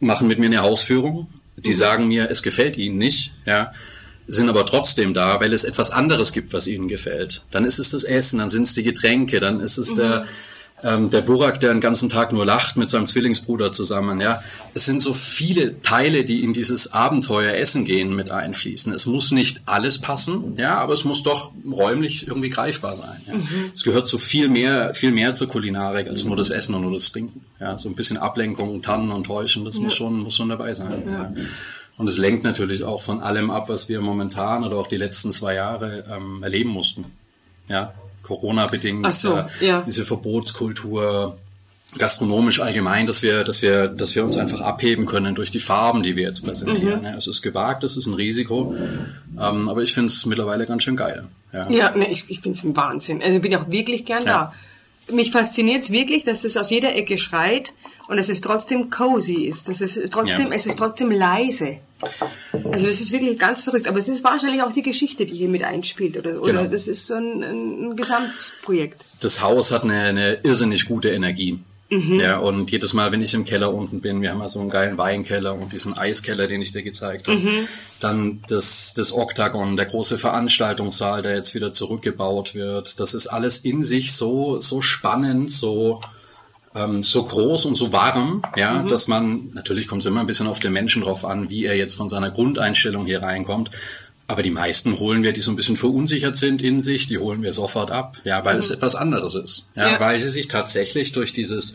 machen 0.00 0.28
mit 0.28 0.38
mir 0.38 0.46
eine 0.46 0.62
Hausführung. 0.62 1.28
Die 1.56 1.70
mhm. 1.70 1.74
sagen 1.74 2.08
mir, 2.08 2.30
es 2.30 2.42
gefällt 2.42 2.76
ihnen 2.76 2.98
nicht, 2.98 3.32
ja, 3.46 3.72
sind 4.26 4.48
aber 4.48 4.66
trotzdem 4.66 5.14
da, 5.14 5.40
weil 5.40 5.52
es 5.52 5.64
etwas 5.64 5.90
anderes 5.90 6.32
gibt, 6.32 6.52
was 6.52 6.66
ihnen 6.66 6.88
gefällt. 6.88 7.44
Dann 7.50 7.64
ist 7.64 7.78
es 7.78 7.90
das 7.90 8.04
Essen, 8.04 8.38
dann 8.38 8.50
sind 8.50 8.62
es 8.62 8.74
die 8.74 8.82
Getränke, 8.82 9.38
dann 9.38 9.60
ist 9.60 9.78
es 9.78 9.92
mhm. 9.92 9.96
der 9.96 10.26
ähm, 10.84 11.10
der 11.10 11.22
Burak, 11.22 11.60
der 11.60 11.72
den 11.72 11.80
ganzen 11.80 12.08
Tag 12.08 12.32
nur 12.32 12.44
lacht 12.44 12.76
mit 12.76 12.90
seinem 12.90 13.06
Zwillingsbruder 13.06 13.72
zusammen. 13.72 14.20
Ja, 14.20 14.42
es 14.74 14.84
sind 14.84 15.02
so 15.02 15.14
viele 15.14 15.80
Teile, 15.82 16.24
die 16.24 16.42
in 16.42 16.52
dieses 16.52 16.92
Abenteuer 16.92 17.54
Essen 17.54 17.84
gehen 17.84 18.14
mit 18.14 18.30
einfließen. 18.30 18.92
Es 18.92 19.06
muss 19.06 19.30
nicht 19.32 19.62
alles 19.66 19.98
passen, 19.98 20.54
ja, 20.56 20.78
aber 20.78 20.92
es 20.92 21.04
muss 21.04 21.22
doch 21.22 21.52
räumlich 21.70 22.28
irgendwie 22.28 22.50
greifbar 22.50 22.96
sein. 22.96 23.20
Ja. 23.26 23.34
Mhm. 23.34 23.70
Es 23.72 23.82
gehört 23.82 24.06
so 24.06 24.18
viel 24.18 24.48
mehr, 24.48 24.94
viel 24.94 25.10
mehr 25.10 25.34
zur 25.34 25.48
Kulinarik 25.48 26.06
als 26.06 26.24
nur 26.24 26.36
das 26.36 26.50
Essen 26.50 26.74
und 26.74 26.82
nur 26.82 26.92
das 26.92 27.10
Trinken. 27.10 27.44
Ja, 27.60 27.78
so 27.78 27.88
ein 27.88 27.94
bisschen 27.94 28.18
Ablenkung, 28.18 28.82
Tannen 28.82 29.10
und 29.10 29.24
Täuschen, 29.24 29.64
das 29.64 29.76
ja. 29.76 29.82
muss 29.82 29.94
schon, 29.94 30.20
muss 30.20 30.36
schon 30.36 30.50
dabei 30.50 30.72
sein. 30.72 31.02
Ja. 31.08 31.32
Und 31.96 32.08
es 32.08 32.18
lenkt 32.18 32.42
natürlich 32.42 32.82
auch 32.82 33.00
von 33.00 33.20
allem 33.20 33.50
ab, 33.50 33.68
was 33.68 33.88
wir 33.88 34.00
momentan 34.00 34.64
oder 34.64 34.76
auch 34.76 34.88
die 34.88 34.96
letzten 34.96 35.32
zwei 35.32 35.54
Jahre 35.54 36.04
ähm, 36.10 36.42
erleben 36.42 36.70
mussten. 36.70 37.04
Ja, 37.68 37.94
Corona-bedingt, 38.24 39.14
so, 39.14 39.44
ja. 39.60 39.82
diese 39.86 40.04
Verbotskultur, 40.04 41.38
gastronomisch 41.98 42.60
allgemein, 42.60 43.06
dass 43.06 43.22
wir, 43.22 43.44
dass 43.44 43.62
wir, 43.62 43.88
dass 43.88 44.14
wir 44.14 44.24
uns 44.24 44.36
einfach 44.36 44.60
abheben 44.60 45.06
können 45.06 45.34
durch 45.34 45.50
die 45.50 45.60
Farben, 45.60 46.02
die 46.02 46.16
wir 46.16 46.24
jetzt 46.24 46.44
präsentieren. 46.44 47.02
Mhm. 47.02 47.06
Es 47.06 47.26
ist 47.26 47.42
gewagt, 47.42 47.84
es 47.84 47.96
ist 47.96 48.06
ein 48.06 48.14
Risiko, 48.14 48.74
ähm, 49.38 49.68
aber 49.68 49.82
ich 49.82 49.92
finde 49.92 50.08
es 50.08 50.26
mittlerweile 50.26 50.66
ganz 50.66 50.82
schön 50.82 50.96
geil. 50.96 51.24
Ja, 51.52 51.70
ja 51.70 51.96
ne, 51.96 52.10
ich, 52.10 52.24
ich 52.28 52.40
finde 52.40 52.58
es 52.58 52.64
ein 52.64 52.76
Wahnsinn. 52.76 53.22
Also 53.22 53.38
bin 53.38 53.52
ich 53.52 53.58
auch 53.58 53.70
wirklich 53.70 54.04
gern 54.04 54.24
ja. 54.24 54.52
da. 55.08 55.14
Mich 55.14 55.30
fasziniert 55.30 55.82
es 55.82 55.90
wirklich, 55.90 56.24
dass 56.24 56.44
es 56.44 56.56
aus 56.56 56.70
jeder 56.70 56.94
Ecke 56.96 57.18
schreit 57.18 57.74
und 58.08 58.16
dass 58.16 58.28
es 58.28 58.40
trotzdem 58.40 58.90
cozy 58.90 59.44
ist. 59.44 59.68
Das 59.68 59.80
ist, 59.80 59.96
ist 59.96 60.12
trotzdem, 60.12 60.48
ja. 60.48 60.54
es 60.54 60.66
ist 60.66 60.78
trotzdem 60.78 61.10
leise. 61.10 61.78
Also 62.72 62.86
das 62.86 63.00
ist 63.00 63.12
wirklich 63.12 63.38
ganz 63.38 63.62
verrückt. 63.62 63.88
Aber 63.88 63.98
es 63.98 64.08
ist 64.08 64.24
wahrscheinlich 64.24 64.62
auch 64.62 64.72
die 64.72 64.82
Geschichte, 64.82 65.26
die 65.26 65.34
hier 65.34 65.48
mit 65.48 65.62
einspielt. 65.62 66.16
Oder, 66.16 66.40
oder 66.40 66.52
genau. 66.52 66.66
das 66.66 66.88
ist 66.88 67.06
so 67.06 67.14
ein, 67.14 67.42
ein 67.42 67.96
Gesamtprojekt. 67.96 69.04
Das 69.20 69.42
Haus 69.42 69.70
hat 69.70 69.84
eine, 69.84 70.00
eine 70.00 70.38
irrsinnig 70.42 70.86
gute 70.86 71.10
Energie. 71.10 71.58
Mhm. 71.90 72.14
Ja, 72.16 72.38
und 72.38 72.70
jedes 72.70 72.94
Mal, 72.94 73.12
wenn 73.12 73.20
ich 73.20 73.34
im 73.34 73.44
Keller 73.44 73.72
unten 73.72 74.00
bin, 74.00 74.22
wir 74.22 74.30
haben 74.30 74.40
ja 74.40 74.48
so 74.48 74.58
einen 74.58 74.70
geilen 74.70 74.98
Weinkeller 74.98 75.54
und 75.54 75.72
diesen 75.72 75.96
Eiskeller, 75.96 76.46
den 76.46 76.62
ich 76.62 76.72
dir 76.72 76.82
gezeigt 76.82 77.28
habe. 77.28 77.38
Mhm. 77.38 77.68
Dann 78.00 78.42
das, 78.48 78.94
das 78.96 79.12
Oktagon, 79.12 79.76
der 79.76 79.86
große 79.86 80.18
Veranstaltungssaal, 80.18 81.22
der 81.22 81.34
jetzt 81.34 81.54
wieder 81.54 81.72
zurückgebaut 81.72 82.54
wird. 82.54 82.98
Das 83.00 83.14
ist 83.14 83.26
alles 83.26 83.58
in 83.58 83.84
sich 83.84 84.14
so, 84.14 84.60
so 84.60 84.80
spannend, 84.80 85.52
so, 85.52 86.00
ähm, 86.74 87.02
so 87.02 87.24
groß 87.24 87.66
und 87.66 87.76
so 87.76 87.92
warm, 87.92 88.42
ja, 88.56 88.82
mhm. 88.82 88.88
dass 88.88 89.06
man, 89.06 89.50
natürlich 89.54 89.86
kommt 89.86 90.02
es 90.02 90.06
immer 90.06 90.20
ein 90.20 90.26
bisschen 90.26 90.46
auf 90.46 90.58
den 90.58 90.72
Menschen 90.72 91.02
drauf 91.02 91.24
an, 91.24 91.50
wie 91.50 91.64
er 91.64 91.76
jetzt 91.76 91.94
von 91.94 92.08
seiner 92.08 92.30
Grundeinstellung 92.30 93.06
hier 93.06 93.22
reinkommt. 93.22 93.70
Aber 94.26 94.42
die 94.42 94.50
meisten 94.50 94.98
holen 94.98 95.22
wir, 95.22 95.32
die 95.32 95.42
so 95.42 95.50
ein 95.50 95.56
bisschen 95.56 95.76
verunsichert 95.76 96.36
sind 96.36 96.62
in 96.62 96.80
sich, 96.80 97.06
die 97.06 97.18
holen 97.18 97.42
wir 97.42 97.52
sofort 97.52 97.90
ab, 97.90 98.16
ja, 98.24 98.44
weil 98.44 98.54
mhm. 98.54 98.60
es 98.60 98.70
etwas 98.70 98.94
anderes 98.94 99.34
ist. 99.34 99.68
Ja, 99.76 99.92
ja, 99.92 100.00
weil 100.00 100.18
sie 100.18 100.30
sich 100.30 100.48
tatsächlich 100.48 101.12
durch 101.12 101.32
dieses 101.32 101.74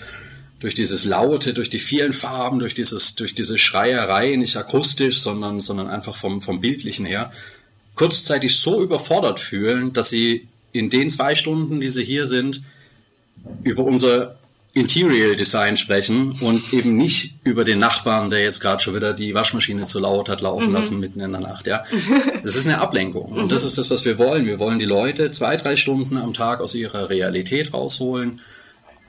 durch 0.60 0.76
dieses 0.76 1.06
Laute, 1.06 1.54
durch 1.54 1.70
die 1.70 1.80
vielen 1.80 2.12
Farben, 2.12 2.60
durch 2.60 2.74
dieses, 2.74 3.16
durch 3.16 3.34
diese 3.34 3.58
Schreierei, 3.58 4.36
nicht 4.36 4.58
akustisch, 4.58 5.22
sondern, 5.22 5.62
sondern 5.62 5.88
einfach 5.88 6.16
vom, 6.16 6.42
vom 6.42 6.60
Bildlichen 6.60 7.06
her, 7.06 7.32
kurzzeitig 7.96 8.60
so 8.60 8.82
überfordert 8.82 9.40
fühlen, 9.40 9.94
dass 9.94 10.10
sie 10.10 10.50
in 10.74 10.90
den 10.90 11.10
zwei 11.10 11.36
Stunden, 11.36 11.80
die 11.80 11.90
sie 11.90 12.04
hier 12.04 12.26
sind, 12.26 12.62
über 13.64 13.86
unser 13.86 14.39
Interior 14.74 15.36
Design 15.36 15.78
sprechen 15.78 16.34
und 16.42 16.74
eben 16.74 16.96
nicht 16.96 17.34
über 17.44 17.64
den 17.64 17.80
Nachbarn, 17.80 18.30
der 18.30 18.44
jetzt 18.44 18.60
gerade 18.60 18.82
schon 18.82 18.94
wieder 18.96 19.14
die 19.14 19.34
Waschmaschine 19.34 19.86
zu 19.86 20.00
laut 20.00 20.30
hat 20.30 20.42
laufen 20.42 20.70
mhm. 20.70 20.76
lassen 20.76 21.00
mitten 21.00 21.22
in 21.22 21.32
der 21.32 21.42
Nacht. 21.42 21.66
Ja, 21.66 21.84
das 22.44 22.56
ist 22.56 22.68
eine 22.68 22.80
Ablenkung 22.80 23.32
und 23.32 23.52
das 23.52 23.64
ist 23.64 23.80
das, 23.80 23.90
was 23.90 24.06
wir 24.06 24.20
wollen. 24.20 24.46
Wir 24.46 24.60
wollen 24.60 24.78
die 24.78 24.86
Leute 24.86 25.32
zwei, 25.32 25.58
drei 25.58 25.76
Stunden 25.76 26.18
am 26.18 26.34
Tag 26.34 26.62
aus 26.62 26.76
ihrer 26.76 27.10
Realität 27.10 27.74
rausholen. 27.74 28.42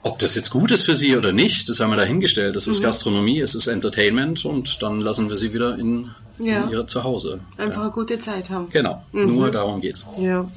Ob 0.03 0.19
das 0.19 0.35
jetzt 0.35 0.49
gut 0.49 0.71
ist 0.71 0.85
für 0.85 0.95
sie 0.95 1.15
oder 1.15 1.33
nicht, 1.33 1.69
das 1.69 1.79
haben 1.81 1.91
wir 1.91 1.97
dahingestellt. 1.97 2.57
Das 2.57 2.67
ist 2.67 2.79
mhm. 2.81 2.85
Gastronomie, 2.85 3.41
es 3.41 3.55
ist 3.55 3.67
Entertainment 3.67 4.47
und 4.47 4.83
dann 4.83 5.01
lassen 5.01 5.29
wir 5.29 5.37
sie 5.37 5.53
wieder 5.53 5.79
in, 5.79 6.11
ja. 6.39 6.65
in 6.65 6.71
ihr 6.71 6.87
Zuhause. 6.87 7.41
Einfach 7.59 7.77
ja. 7.77 7.83
eine 7.83 7.91
gute 7.91 8.19
Zeit 8.19 8.49
haben. 8.49 8.71
Genau, 8.71 9.05
mhm. 9.13 9.35
nur 9.35 9.51
darum 9.51 9.83
geht's. 9.83 10.07
Ja. 10.19 10.49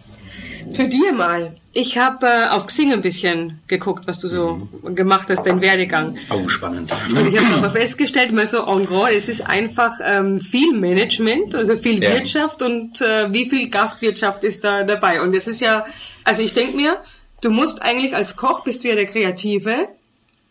Zu 0.72 0.88
dir 0.88 1.12
mal. 1.14 1.54
Ich 1.72 1.98
habe 1.98 2.26
äh, 2.26 2.48
auf 2.50 2.68
Xing 2.68 2.94
ein 2.94 3.02
bisschen 3.02 3.60
geguckt, 3.68 4.08
was 4.08 4.20
du 4.20 4.28
so 4.28 4.68
mhm. 4.84 4.96
gemacht 4.96 5.28
hast, 5.30 5.44
dein 5.44 5.62
Werdegang. 5.62 6.18
Oh, 6.30 6.48
spannend. 6.48 6.94
Und 7.16 7.28
ich 7.28 7.40
habe 7.40 7.56
aber 7.56 7.70
festgestellt, 7.72 8.32
mal 8.32 8.48
so 8.48 8.66
en 8.66 8.86
gros, 8.86 9.10
es 9.12 9.30
ist 9.30 9.42
einfach 9.42 9.94
ähm, 10.04 10.40
viel 10.40 10.74
Management, 10.74 11.56
also 11.56 11.78
viel 11.78 12.04
ja. 12.04 12.14
Wirtschaft 12.14 12.62
und 12.62 13.02
äh, 13.02 13.34
wie 13.34 13.50
viel 13.50 13.70
Gastwirtschaft 13.70 14.44
ist 14.44 14.64
da 14.64 14.84
dabei. 14.84 15.22
Und 15.22 15.36
es 15.36 15.48
ist 15.48 15.62
ja, 15.62 15.86
also 16.24 16.44
ich 16.44 16.54
denke 16.54 16.76
mir, 16.76 17.02
du 17.42 17.50
musst 17.50 17.82
eigentlich 17.82 18.16
als 18.16 18.36
Koch 18.36 18.64
bist 18.64 18.84
du 18.84 18.90
ja 18.90 18.96
der 18.96 19.06
Kreative 19.06 19.88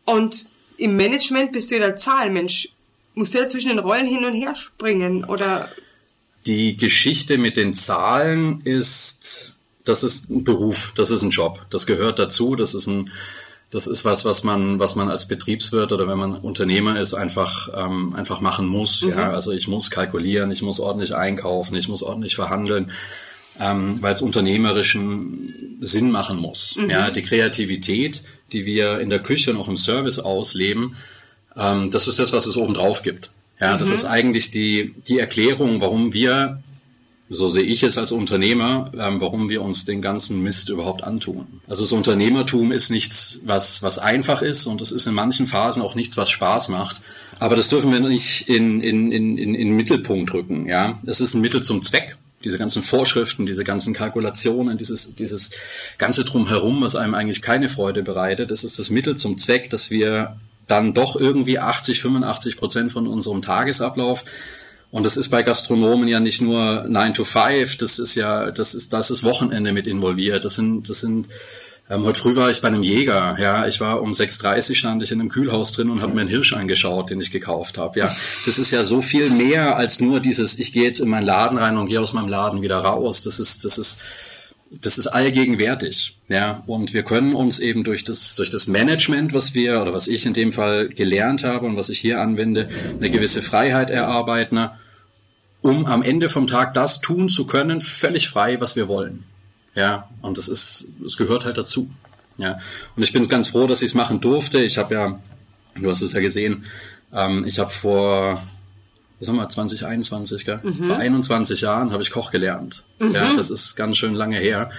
und 0.04 0.46
im 0.76 0.96
Management 0.96 1.52
bist 1.52 1.70
du 1.70 1.76
ja 1.76 1.80
der 1.80 1.96
Zahlmensch. 1.96 2.68
Musst 3.14 3.34
du 3.34 3.38
ja 3.38 3.46
zwischen 3.46 3.68
den 3.68 3.78
Rollen 3.78 4.06
hin 4.06 4.24
und 4.24 4.34
her 4.34 4.54
springen 4.54 5.24
oder? 5.24 5.68
Die 6.46 6.76
Geschichte 6.76 7.38
mit 7.38 7.56
den 7.56 7.74
Zahlen 7.74 8.62
ist 8.64 9.54
das 9.84 10.02
ist 10.02 10.30
ein 10.30 10.44
Beruf, 10.44 10.92
das 10.96 11.10
ist 11.10 11.22
ein 11.22 11.30
Job, 11.30 11.64
das 11.70 11.86
gehört 11.86 12.18
dazu, 12.18 12.56
das 12.56 12.74
ist 12.74 12.86
ein, 12.86 13.10
das 13.70 13.86
ist 13.86 14.04
was, 14.04 14.24
was 14.24 14.44
man, 14.44 14.78
was 14.78 14.96
man 14.96 15.08
als 15.08 15.26
Betriebswirt 15.26 15.92
oder 15.92 16.06
wenn 16.06 16.18
man 16.18 16.36
Unternehmer 16.36 17.00
ist, 17.00 17.14
einfach, 17.14 17.70
ähm, 17.74 18.14
einfach 18.14 18.40
machen 18.40 18.66
muss. 18.66 19.02
Mhm. 19.02 19.10
Ja, 19.10 19.30
also 19.30 19.50
ich 19.50 19.66
muss 19.66 19.90
kalkulieren, 19.90 20.50
ich 20.50 20.60
muss 20.62 20.78
ordentlich 20.78 21.14
einkaufen, 21.14 21.74
ich 21.74 21.88
muss 21.88 22.02
ordentlich 22.02 22.34
verhandeln, 22.34 22.92
ähm, 23.58 23.96
weil 24.02 24.12
es 24.12 24.20
unternehmerischen 24.20 25.78
Sinn 25.80 26.10
machen 26.10 26.38
muss. 26.38 26.76
Mhm. 26.76 26.90
Ja, 26.90 27.10
die 27.10 27.22
Kreativität, 27.22 28.22
die 28.52 28.66
wir 28.66 29.00
in 29.00 29.08
der 29.08 29.20
Küche 29.20 29.50
und 29.50 29.56
auch 29.56 29.68
im 29.68 29.78
Service 29.78 30.18
ausleben, 30.18 30.96
ähm, 31.56 31.90
das 31.90 32.08
ist 32.08 32.18
das, 32.18 32.34
was 32.34 32.46
es 32.46 32.58
oben 32.58 32.74
drauf 32.74 33.02
gibt. 33.02 33.30
Ja, 33.58 33.74
mhm. 33.74 33.78
das 33.78 33.90
ist 33.90 34.04
eigentlich 34.04 34.50
die, 34.50 34.94
die 35.08 35.18
Erklärung, 35.18 35.80
warum 35.80 36.12
wir 36.12 36.62
so 37.32 37.48
sehe 37.48 37.62
ich 37.62 37.82
es 37.82 37.98
als 37.98 38.12
Unternehmer, 38.12 38.92
ähm, 38.98 39.20
warum 39.20 39.48
wir 39.48 39.62
uns 39.62 39.84
den 39.84 40.02
ganzen 40.02 40.42
Mist 40.42 40.68
überhaupt 40.68 41.02
antun. 41.02 41.60
Also 41.66 41.82
das 41.82 41.92
Unternehmertum 41.92 42.72
ist 42.72 42.90
nichts, 42.90 43.40
was, 43.44 43.82
was 43.82 43.98
einfach 43.98 44.42
ist 44.42 44.66
und 44.66 44.80
es 44.80 44.92
ist 44.92 45.06
in 45.06 45.14
manchen 45.14 45.46
Phasen 45.46 45.82
auch 45.82 45.94
nichts, 45.94 46.16
was 46.16 46.30
Spaß 46.30 46.68
macht. 46.68 46.96
Aber 47.38 47.56
das 47.56 47.68
dürfen 47.68 47.90
wir 47.90 48.00
nicht 48.00 48.48
in, 48.48 48.80
in, 48.80 49.10
in, 49.10 49.38
in, 49.38 49.54
in 49.54 49.70
Mittelpunkt 49.70 50.32
rücken. 50.32 50.66
Ja, 50.66 51.00
Es 51.06 51.20
ist 51.20 51.34
ein 51.34 51.40
Mittel 51.40 51.62
zum 51.62 51.82
Zweck. 51.82 52.16
Diese 52.44 52.58
ganzen 52.58 52.82
Vorschriften, 52.82 53.46
diese 53.46 53.64
ganzen 53.64 53.94
Kalkulationen, 53.94 54.76
dieses, 54.76 55.14
dieses 55.14 55.52
ganze 55.96 56.24
Drumherum, 56.24 56.82
was 56.82 56.96
einem 56.96 57.14
eigentlich 57.14 57.40
keine 57.40 57.68
Freude 57.68 58.02
bereitet, 58.02 58.50
das 58.50 58.64
ist 58.64 58.78
das 58.78 58.90
Mittel 58.90 59.16
zum 59.16 59.38
Zweck, 59.38 59.70
dass 59.70 59.90
wir 59.90 60.36
dann 60.66 60.94
doch 60.94 61.16
irgendwie 61.16 61.58
80, 61.58 62.00
85 62.00 62.56
Prozent 62.56 62.92
von 62.92 63.06
unserem 63.06 63.42
Tagesablauf 63.42 64.24
und 64.92 65.04
das 65.04 65.16
ist 65.16 65.30
bei 65.30 65.42
Gastronomen 65.42 66.06
ja 66.06 66.20
nicht 66.20 66.42
nur 66.42 66.84
9 66.86 67.14
to 67.14 67.24
5, 67.24 67.78
das 67.78 67.98
ist 67.98 68.14
ja, 68.14 68.50
das 68.50 68.74
ist, 68.74 68.92
das 68.92 69.10
ist 69.10 69.24
Wochenende 69.24 69.72
mit 69.72 69.86
involviert. 69.86 70.44
Das 70.44 70.54
sind, 70.56 70.90
das 70.90 71.00
sind, 71.00 71.28
ähm, 71.88 72.04
heute 72.04 72.20
früh 72.20 72.36
war 72.36 72.50
ich 72.50 72.60
bei 72.60 72.68
einem 72.68 72.82
Jäger, 72.82 73.36
ja, 73.40 73.66
ich 73.66 73.80
war 73.80 74.02
um 74.02 74.12
6.30 74.12 74.74
stand 74.74 75.02
ich 75.02 75.10
in 75.10 75.18
einem 75.18 75.30
Kühlhaus 75.30 75.72
drin 75.72 75.88
und 75.88 76.02
habe 76.02 76.12
mir 76.12 76.20
einen 76.20 76.28
Hirsch 76.28 76.52
angeschaut, 76.52 77.08
den 77.08 77.22
ich 77.22 77.30
gekauft 77.30 77.78
habe. 77.78 78.00
Ja, 78.00 78.14
das 78.44 78.58
ist 78.58 78.70
ja 78.70 78.84
so 78.84 79.00
viel 79.00 79.30
mehr 79.30 79.76
als 79.76 80.00
nur 80.00 80.20
dieses, 80.20 80.58
ich 80.58 80.74
gehe 80.74 80.84
jetzt 80.84 81.00
in 81.00 81.08
meinen 81.08 81.24
Laden 81.24 81.56
rein 81.56 81.78
und 81.78 81.86
gehe 81.86 82.00
aus 82.00 82.12
meinem 82.12 82.28
Laden 82.28 82.60
wieder 82.60 82.76
raus. 82.76 83.22
Das 83.22 83.38
ist, 83.38 83.64
das 83.64 83.78
ist, 83.78 83.98
das 84.70 84.98
ist 84.98 85.06
allgegenwärtig. 85.06 86.18
Ja, 86.28 86.64
und 86.66 86.92
wir 86.92 87.02
können 87.02 87.34
uns 87.34 87.60
eben 87.60 87.82
durch 87.82 88.04
das, 88.04 88.34
durch 88.34 88.50
das 88.50 88.66
Management, 88.66 89.32
was 89.32 89.54
wir 89.54 89.80
oder 89.80 89.94
was 89.94 90.06
ich 90.06 90.26
in 90.26 90.34
dem 90.34 90.52
Fall 90.52 90.90
gelernt 90.90 91.44
habe 91.44 91.64
und 91.64 91.78
was 91.78 91.88
ich 91.88 91.98
hier 91.98 92.20
anwende, 92.20 92.68
eine 92.98 93.08
gewisse 93.08 93.40
Freiheit 93.40 93.88
erarbeiten 93.88 94.58
um 95.62 95.86
am 95.86 96.02
Ende 96.02 96.28
vom 96.28 96.46
Tag 96.46 96.74
das 96.74 97.00
tun 97.00 97.28
zu 97.28 97.46
können, 97.46 97.80
völlig 97.80 98.28
frei, 98.28 98.60
was 98.60 98.76
wir 98.76 98.88
wollen. 98.88 99.24
Ja, 99.74 100.10
und 100.20 100.36
das 100.36 100.48
ist, 100.48 100.88
es 101.04 101.16
gehört 101.16 101.44
halt 101.44 101.56
dazu. 101.56 101.88
Ja, 102.36 102.58
und 102.96 103.02
ich 103.02 103.12
bin 103.12 103.26
ganz 103.28 103.48
froh, 103.48 103.66
dass 103.66 103.82
ich 103.82 103.90
es 103.90 103.94
machen 103.94 104.20
durfte. 104.20 104.58
Ich 104.58 104.76
habe 104.76 104.94
ja, 104.94 105.20
du 105.76 105.88
hast 105.88 106.02
es 106.02 106.12
ja 106.12 106.20
gesehen, 106.20 106.64
ähm, 107.12 107.44
ich 107.46 107.58
habe 107.58 107.70
vor, 107.70 108.42
was 109.18 109.28
haben 109.28 109.36
wir, 109.36 109.48
2021, 109.48 110.44
gell? 110.44 110.60
Mhm. 110.62 110.72
Vor 110.72 110.96
21 110.96 111.60
Jahren 111.60 111.92
habe 111.92 112.02
ich 112.02 112.10
Koch 112.10 112.30
gelernt. 112.30 112.84
Mhm. 112.98 113.12
Ja, 113.12 113.34
das 113.34 113.50
ist 113.50 113.76
ganz 113.76 113.96
schön 113.96 114.14
lange 114.14 114.38
her. 114.38 114.70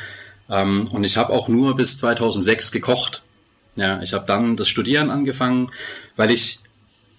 Ähm, 0.49 0.87
und 0.87 1.03
ich 1.03 1.17
habe 1.17 1.31
auch 1.31 1.47
nur 1.47 1.75
bis 1.75 1.97
2006 1.97 2.71
gekocht. 2.71 3.23
Ja, 3.75 4.01
ich 4.01 4.13
habe 4.13 4.25
dann 4.25 4.57
das 4.57 4.67
Studieren 4.67 5.09
angefangen, 5.09 5.71
weil 6.15 6.29
ich 6.29 6.59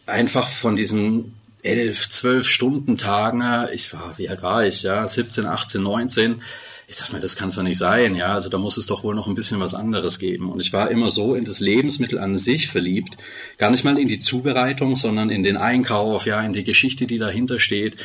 einfach 0.07 0.49
von 0.49 0.77
diesen 0.77 1.35
elf, 1.65 2.09
zwölf 2.11 2.47
Stunden 2.47 2.99
Tagen, 2.99 3.43
ich 3.73 3.93
war, 3.93 4.19
wie 4.19 4.29
alt 4.29 4.43
war 4.43 4.67
ich, 4.67 4.83
ja, 4.83 5.07
17, 5.07 5.47
18, 5.47 5.83
19. 5.83 6.43
Ich 6.87 6.97
dachte 6.97 7.15
mir, 7.15 7.21
das 7.21 7.37
kann 7.37 7.49
es 7.49 7.55
doch 7.55 7.63
nicht 7.63 7.79
sein, 7.79 8.15
ja, 8.15 8.35
also 8.35 8.51
da 8.51 8.59
muss 8.59 8.77
es 8.77 8.85
doch 8.85 9.03
wohl 9.05 9.15
noch 9.15 9.27
ein 9.27 9.35
bisschen 9.35 9.59
was 9.59 9.75
anderes 9.75 10.19
geben. 10.19 10.51
Und 10.51 10.61
ich 10.61 10.75
war 10.75 10.91
immer 10.91 11.11
so 11.11 11.35
in 11.35 11.45
das 11.45 11.61
Lebensmittel 11.61 12.19
an 12.19 12.37
sich 12.37 12.69
verliebt, 12.69 13.17
gar 13.57 13.71
nicht 13.71 13.85
mal 13.85 13.99
in 13.99 14.09
die 14.09 14.21
Zubereitung, 14.21 14.95
sondern 14.95 15.31
in 15.31 15.43
den 15.43 15.57
Einkauf, 15.57 16.27
ja, 16.27 16.43
in 16.43 16.53
die 16.53 16.65
Geschichte, 16.65 17.07
die 17.07 17.19
dahinter 17.19 17.59
steht. 17.59 17.97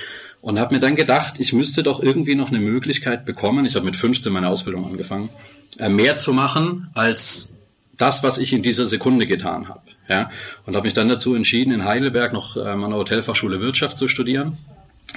Und 0.42 0.58
habe 0.58 0.76
mir 0.76 0.80
dann 0.80 0.96
gedacht, 0.96 1.36
ich 1.40 1.52
müsste 1.52 1.84
doch 1.84 2.02
irgendwie 2.02 2.36
noch 2.36 2.48
eine 2.50 2.60
Möglichkeit 2.60 3.26
bekommen, 3.26 3.66
ich 3.66 3.76
habe 3.76 3.86
mit 3.86 3.98
15 3.98 4.32
meine 4.32 4.48
Ausbildung 4.48 4.86
angefangen, 4.86 5.30
äh, 5.78 5.90
mehr 5.90 6.16
zu 6.16 6.32
machen 6.32 6.90
als 6.94 7.54
das, 8.00 8.24
was 8.24 8.40
ich 8.40 8.54
in 8.54 8.64
dieser 8.64 8.88
Sekunde 8.88 9.28
getan 9.28 9.70
habe. 9.70 9.82
Ja, 10.08 10.32
und 10.66 10.76
habe 10.76 10.88
mich 10.88 10.96
dann 10.96 11.08
dazu 11.08 11.36
entschieden, 11.36 11.72
in 11.72 11.86
Heidelberg 11.86 12.34
noch 12.34 12.58
ähm, 12.58 12.84
an 12.84 12.90
der 12.90 12.98
Hotelfachschule 12.98 13.62
Wirtschaft 13.62 13.98
zu 14.00 14.08
studieren, 14.08 14.58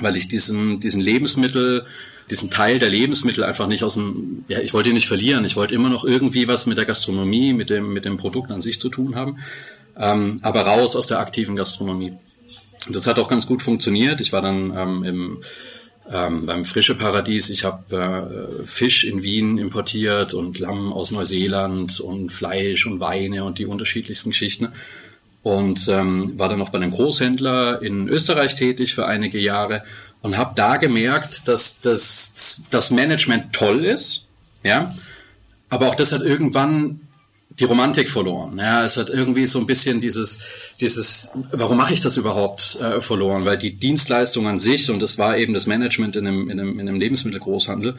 weil 0.03 0.17
ich 0.17 0.29
diesen, 0.29 0.81
diesen 0.81 1.01
Lebensmittel, 1.01 1.87
diesen 2.29 2.51
Teil 2.51 2.79
der 2.79 2.91
Lebensmittel 2.91 3.45
einfach 3.45 3.67
nicht 3.67 3.85
aus 3.85 3.95
dem, 3.95 4.45
ja, 4.49 4.61
ich 4.61 4.75
wollte 4.75 4.91
ihn 4.91 4.95
nicht 4.95 5.09
verlieren. 5.09 5.45
Ich 5.45 5.57
wollte 5.57 5.75
immer 5.75 5.89
noch 5.89 6.05
irgendwie 6.05 6.49
was 6.49 6.67
mit 6.67 6.77
der 6.77 6.85
Gastronomie, 6.85 7.55
mit 7.55 7.71
dem, 7.71 7.93
mit 7.93 8.05
dem 8.05 8.19
Produkt 8.19 8.51
an 8.51 8.61
sich 8.61 8.79
zu 8.81 8.91
tun 8.91 9.15
haben, 9.15 9.39
ähm, 9.97 10.41
aber 10.43 10.63
raus 10.63 10.95
aus 10.97 11.07
der 11.07 11.21
aktiven 11.21 11.57
Gastronomie. 11.57 12.13
Und 12.87 12.97
das 12.97 13.07
hat 13.07 13.19
auch 13.19 13.29
ganz 13.29 13.47
gut 13.47 13.63
funktioniert. 13.63 14.21
Ich 14.21 14.33
war 14.33 14.43
dann 14.43 14.77
ähm, 14.77 15.05
im 15.05 15.39
ähm, 16.13 16.47
beim 16.47 16.65
Frische 16.65 16.95
Paradies. 16.95 17.51
Ich 17.51 17.65
habe 17.65 18.61
äh, 18.61 18.67
Fisch 18.67 19.05
in 19.05 19.23
Wien 19.23 19.59
importiert 19.59 20.35
und 20.35 20.59
Lamm 20.59 20.93
aus 20.93 21.11
Neuseeland 21.11 22.01
und 22.01 22.31
Fleisch 22.31 22.87
und 22.87 23.01
Weine 23.01 23.45
und 23.45 23.59
die 23.59 23.67
unterschiedlichsten 23.67 24.31
Geschichten. 24.31 24.69
Und 25.43 25.89
ähm, 25.89 26.39
war 26.39 26.49
dann 26.49 26.59
noch 26.59 26.69
bei 26.69 26.79
einem 26.79 26.93
Großhändler 26.93 27.83
in 27.83 28.09
Österreich 28.09 28.55
tätig 28.55 28.95
für 28.95 29.07
einige 29.07 29.41
Jahre 29.41 29.83
und 30.21 30.37
habe 30.37 30.53
da 30.55 30.77
gemerkt, 30.77 31.49
dass 31.49 31.81
das, 31.81 32.63
das 32.71 32.91
Management 32.91 33.53
toll 33.53 33.85
ist, 33.85 34.27
ja, 34.63 34.95
aber 35.69 35.89
auch 35.89 35.97
das 35.97 36.13
hat 36.13 36.23
irgendwann 36.23 37.02
die 37.63 37.67
Romantik 37.67 38.09
verloren. 38.09 38.59
Ja, 38.59 38.85
es 38.85 38.97
hat 38.97 39.09
irgendwie 39.09 39.47
so 39.47 39.61
ein 39.61 39.67
bisschen 39.67 40.01
dieses, 40.01 40.41
dieses, 40.81 41.31
warum 41.53 41.77
mache 41.77 41.95
ich 41.95 42.01
das 42.01 42.17
überhaupt 42.17 42.77
äh, 42.81 43.01
verloren? 43.01 43.45
Weil 43.45 43.57
die 43.57 43.75
Dienstleistung 43.75 44.49
an 44.49 44.59
sich, 44.59 44.91
und 44.91 45.01
das 45.01 45.17
war 45.17 45.39
eben 45.39 45.55
das 45.55 45.69
Management 45.69 46.17
in 46.17 46.27
einem, 46.27 46.51
in 46.51 46.59
einem, 46.59 46.81
in 46.81 46.89
einem 46.89 46.99
Lebensmittelgroßhandel, 46.99 47.97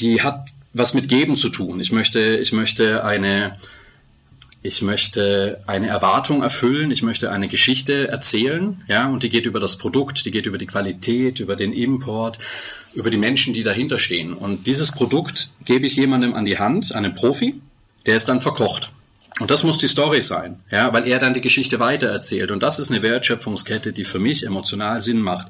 die 0.00 0.22
hat 0.22 0.46
was 0.72 0.94
mit 0.94 1.10
Geben 1.10 1.36
zu 1.36 1.50
tun. 1.50 1.78
Ich 1.78 1.92
möchte, 1.92 2.38
ich 2.38 2.52
möchte 2.52 3.04
eine, 3.04 3.58
ich 4.62 4.80
möchte 4.80 5.60
eine 5.66 5.88
Erwartung 5.88 6.42
erfüllen, 6.42 6.90
ich 6.90 7.02
möchte 7.02 7.30
eine 7.30 7.48
Geschichte 7.48 8.08
erzählen, 8.08 8.82
ja, 8.88 9.10
und 9.10 9.22
die 9.22 9.28
geht 9.28 9.44
über 9.44 9.60
das 9.60 9.76
Produkt, 9.76 10.24
die 10.24 10.30
geht 10.30 10.46
über 10.46 10.56
die 10.56 10.66
Qualität, 10.66 11.38
über 11.38 11.54
den 11.54 11.74
Import, 11.74 12.38
über 12.94 13.10
die 13.10 13.18
Menschen, 13.18 13.52
die 13.52 13.62
dahinter 13.62 13.98
stehen. 13.98 14.32
Und 14.32 14.66
dieses 14.66 14.90
Produkt 14.90 15.50
gebe 15.66 15.86
ich 15.86 15.96
jemandem 15.96 16.32
an 16.32 16.46
die 16.46 16.58
Hand, 16.58 16.94
einem 16.94 17.12
Profi, 17.12 17.60
der 18.06 18.16
ist 18.16 18.28
dann 18.28 18.40
verkocht. 18.40 18.92
Und 19.40 19.50
das 19.50 19.64
muss 19.64 19.78
die 19.78 19.88
Story 19.88 20.22
sein, 20.22 20.60
ja, 20.70 20.92
weil 20.92 21.08
er 21.08 21.18
dann 21.18 21.34
die 21.34 21.40
Geschichte 21.40 21.80
weitererzählt. 21.80 22.52
Und 22.52 22.62
das 22.62 22.78
ist 22.78 22.90
eine 22.90 23.02
Wertschöpfungskette, 23.02 23.92
die 23.92 24.04
für 24.04 24.20
mich 24.20 24.46
emotional 24.46 25.00
Sinn 25.00 25.20
macht. 25.20 25.48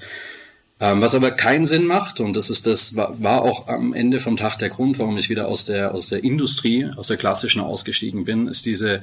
Ähm, 0.80 1.00
was 1.00 1.14
aber 1.14 1.30
keinen 1.30 1.66
Sinn 1.66 1.84
macht, 1.84 2.18
und 2.18 2.34
das 2.34 2.50
ist 2.50 2.66
das, 2.66 2.96
war, 2.96 3.42
auch 3.42 3.68
am 3.68 3.92
Ende 3.92 4.20
vom 4.20 4.36
Tag 4.36 4.58
der 4.58 4.70
Grund, 4.70 4.98
warum 4.98 5.18
ich 5.18 5.28
wieder 5.28 5.48
aus 5.48 5.66
der, 5.66 5.94
aus 5.94 6.08
der 6.08 6.24
Industrie, 6.24 6.88
aus 6.96 7.08
der 7.08 7.18
klassischen 7.18 7.60
ausgestiegen 7.60 8.24
bin, 8.24 8.48
ist 8.48 8.64
diese, 8.64 9.02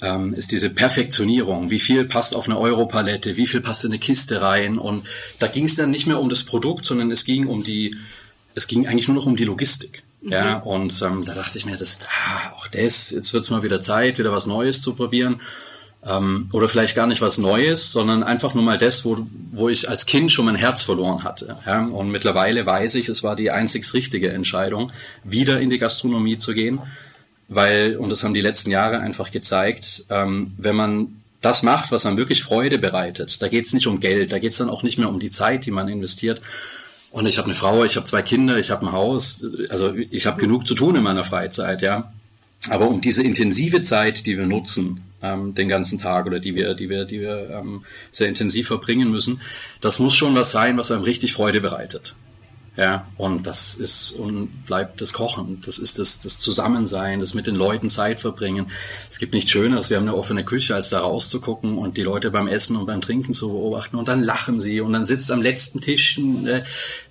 ähm, 0.00 0.32
ist 0.32 0.50
diese 0.50 0.70
Perfektionierung. 0.70 1.70
Wie 1.70 1.78
viel 1.78 2.06
passt 2.06 2.34
auf 2.34 2.48
eine 2.48 2.58
Europalette? 2.58 3.36
Wie 3.36 3.46
viel 3.46 3.60
passt 3.60 3.84
in 3.84 3.92
eine 3.92 3.98
Kiste 3.98 4.40
rein? 4.40 4.78
Und 4.78 5.06
da 5.38 5.46
ging 5.46 5.66
es 5.66 5.76
dann 5.76 5.90
nicht 5.90 6.06
mehr 6.06 6.20
um 6.20 6.28
das 6.28 6.42
Produkt, 6.42 6.86
sondern 6.86 7.10
es 7.10 7.24
ging 7.24 7.46
um 7.46 7.62
die, 7.62 7.96
es 8.54 8.66
ging 8.66 8.86
eigentlich 8.86 9.08
nur 9.08 9.16
noch 9.16 9.26
um 9.26 9.36
die 9.36 9.44
Logistik. 9.44 10.02
Mhm. 10.26 10.32
Ja, 10.32 10.56
und 10.58 11.00
ähm, 11.02 11.24
da 11.24 11.34
dachte 11.34 11.56
ich 11.56 11.66
mir, 11.66 11.76
das, 11.76 12.00
ah, 12.08 12.52
auch 12.56 12.66
das, 12.66 13.10
jetzt 13.10 13.32
wird's 13.32 13.48
mal 13.50 13.62
wieder 13.62 13.80
Zeit, 13.80 14.18
wieder 14.18 14.32
was 14.32 14.46
Neues 14.46 14.82
zu 14.82 14.94
probieren. 14.94 15.40
Ähm, 16.04 16.48
oder 16.52 16.68
vielleicht 16.68 16.96
gar 16.96 17.06
nicht 17.06 17.22
was 17.22 17.38
Neues, 17.38 17.92
sondern 17.92 18.24
einfach 18.24 18.54
nur 18.54 18.64
mal 18.64 18.76
das, 18.76 19.04
wo, 19.04 19.26
wo 19.52 19.68
ich 19.68 19.88
als 19.88 20.06
Kind 20.06 20.32
schon 20.32 20.46
mein 20.46 20.56
Herz 20.56 20.82
verloren 20.82 21.22
hatte. 21.22 21.56
Ja? 21.64 21.84
Und 21.84 22.10
mittlerweile 22.10 22.66
weiß 22.66 22.96
ich, 22.96 23.08
es 23.08 23.22
war 23.22 23.36
die 23.36 23.52
einzig 23.52 23.92
richtige 23.94 24.32
Entscheidung, 24.32 24.90
wieder 25.22 25.60
in 25.60 25.70
die 25.70 25.78
Gastronomie 25.78 26.38
zu 26.38 26.54
gehen. 26.54 26.80
Weil, 27.48 27.96
und 27.96 28.10
das 28.10 28.24
haben 28.24 28.34
die 28.34 28.40
letzten 28.40 28.72
Jahre 28.72 28.98
einfach 28.98 29.30
gezeigt, 29.30 30.06
ähm, 30.10 30.54
wenn 30.58 30.74
man 30.74 31.22
das 31.40 31.62
macht, 31.62 31.92
was 31.92 32.04
einem 32.04 32.16
wirklich 32.16 32.42
Freude 32.42 32.78
bereitet, 32.78 33.40
da 33.40 33.46
geht's 33.46 33.72
nicht 33.72 33.86
um 33.86 34.00
Geld, 34.00 34.32
da 34.32 34.40
geht's 34.40 34.56
dann 34.56 34.70
auch 34.70 34.82
nicht 34.82 34.98
mehr 34.98 35.08
um 35.08 35.20
die 35.20 35.30
Zeit, 35.30 35.64
die 35.66 35.70
man 35.70 35.86
investiert. 35.88 36.40
Und 37.16 37.24
ich 37.24 37.38
habe 37.38 37.46
eine 37.46 37.54
Frau, 37.54 37.82
ich 37.82 37.96
habe 37.96 38.04
zwei 38.04 38.20
Kinder, 38.20 38.58
ich 38.58 38.70
habe 38.70 38.84
ein 38.84 38.92
Haus, 38.92 39.42
also 39.70 39.94
ich 39.94 40.26
habe 40.26 40.38
genug 40.38 40.66
zu 40.66 40.74
tun 40.74 40.96
in 40.96 41.02
meiner 41.02 41.24
Freizeit, 41.24 41.80
ja. 41.80 42.12
Aber 42.68 42.88
um 42.88 43.00
diese 43.00 43.22
intensive 43.22 43.80
Zeit, 43.80 44.26
die 44.26 44.36
wir 44.36 44.44
nutzen, 44.44 45.00
ähm, 45.22 45.54
den 45.54 45.66
ganzen 45.66 45.96
Tag 45.96 46.26
oder 46.26 46.40
die 46.40 46.54
wir, 46.54 46.74
die 46.74 46.90
wir, 46.90 47.06
die 47.06 47.22
wir 47.22 47.48
ähm, 47.48 47.86
sehr 48.10 48.28
intensiv 48.28 48.66
verbringen 48.66 49.10
müssen, 49.10 49.40
das 49.80 49.98
muss 49.98 50.14
schon 50.14 50.34
was 50.34 50.50
sein, 50.50 50.76
was 50.76 50.90
einem 50.90 51.04
richtig 51.04 51.32
Freude 51.32 51.62
bereitet. 51.62 52.16
Ja, 52.76 53.06
und 53.16 53.46
das 53.46 53.74
ist 53.74 54.12
und 54.12 54.66
bleibt 54.66 55.00
das 55.00 55.14
Kochen. 55.14 55.62
Das 55.64 55.78
ist 55.78 55.98
das, 55.98 56.20
das 56.20 56.40
Zusammensein, 56.40 57.20
das 57.20 57.32
mit 57.32 57.46
den 57.46 57.54
Leuten 57.54 57.88
Zeit 57.88 58.20
verbringen. 58.20 58.66
Es 59.08 59.18
gibt 59.18 59.32
nichts 59.32 59.50
Schöneres. 59.50 59.88
Wir 59.88 59.96
haben 59.96 60.06
eine 60.06 60.14
offene 60.14 60.44
Küche, 60.44 60.74
als 60.74 60.90
da 60.90 61.00
rauszugucken 61.00 61.78
und 61.78 61.96
die 61.96 62.02
Leute 62.02 62.30
beim 62.30 62.48
Essen 62.48 62.76
und 62.76 62.84
beim 62.84 63.00
Trinken 63.00 63.32
zu 63.32 63.48
beobachten 63.48 63.96
und 63.96 64.08
dann 64.08 64.22
lachen 64.22 64.58
sie 64.58 64.82
und 64.82 64.92
dann 64.92 65.06
sitzt 65.06 65.32
am 65.32 65.40
letzten 65.40 65.80
Tisch 65.80 66.18
eine, 66.18 66.64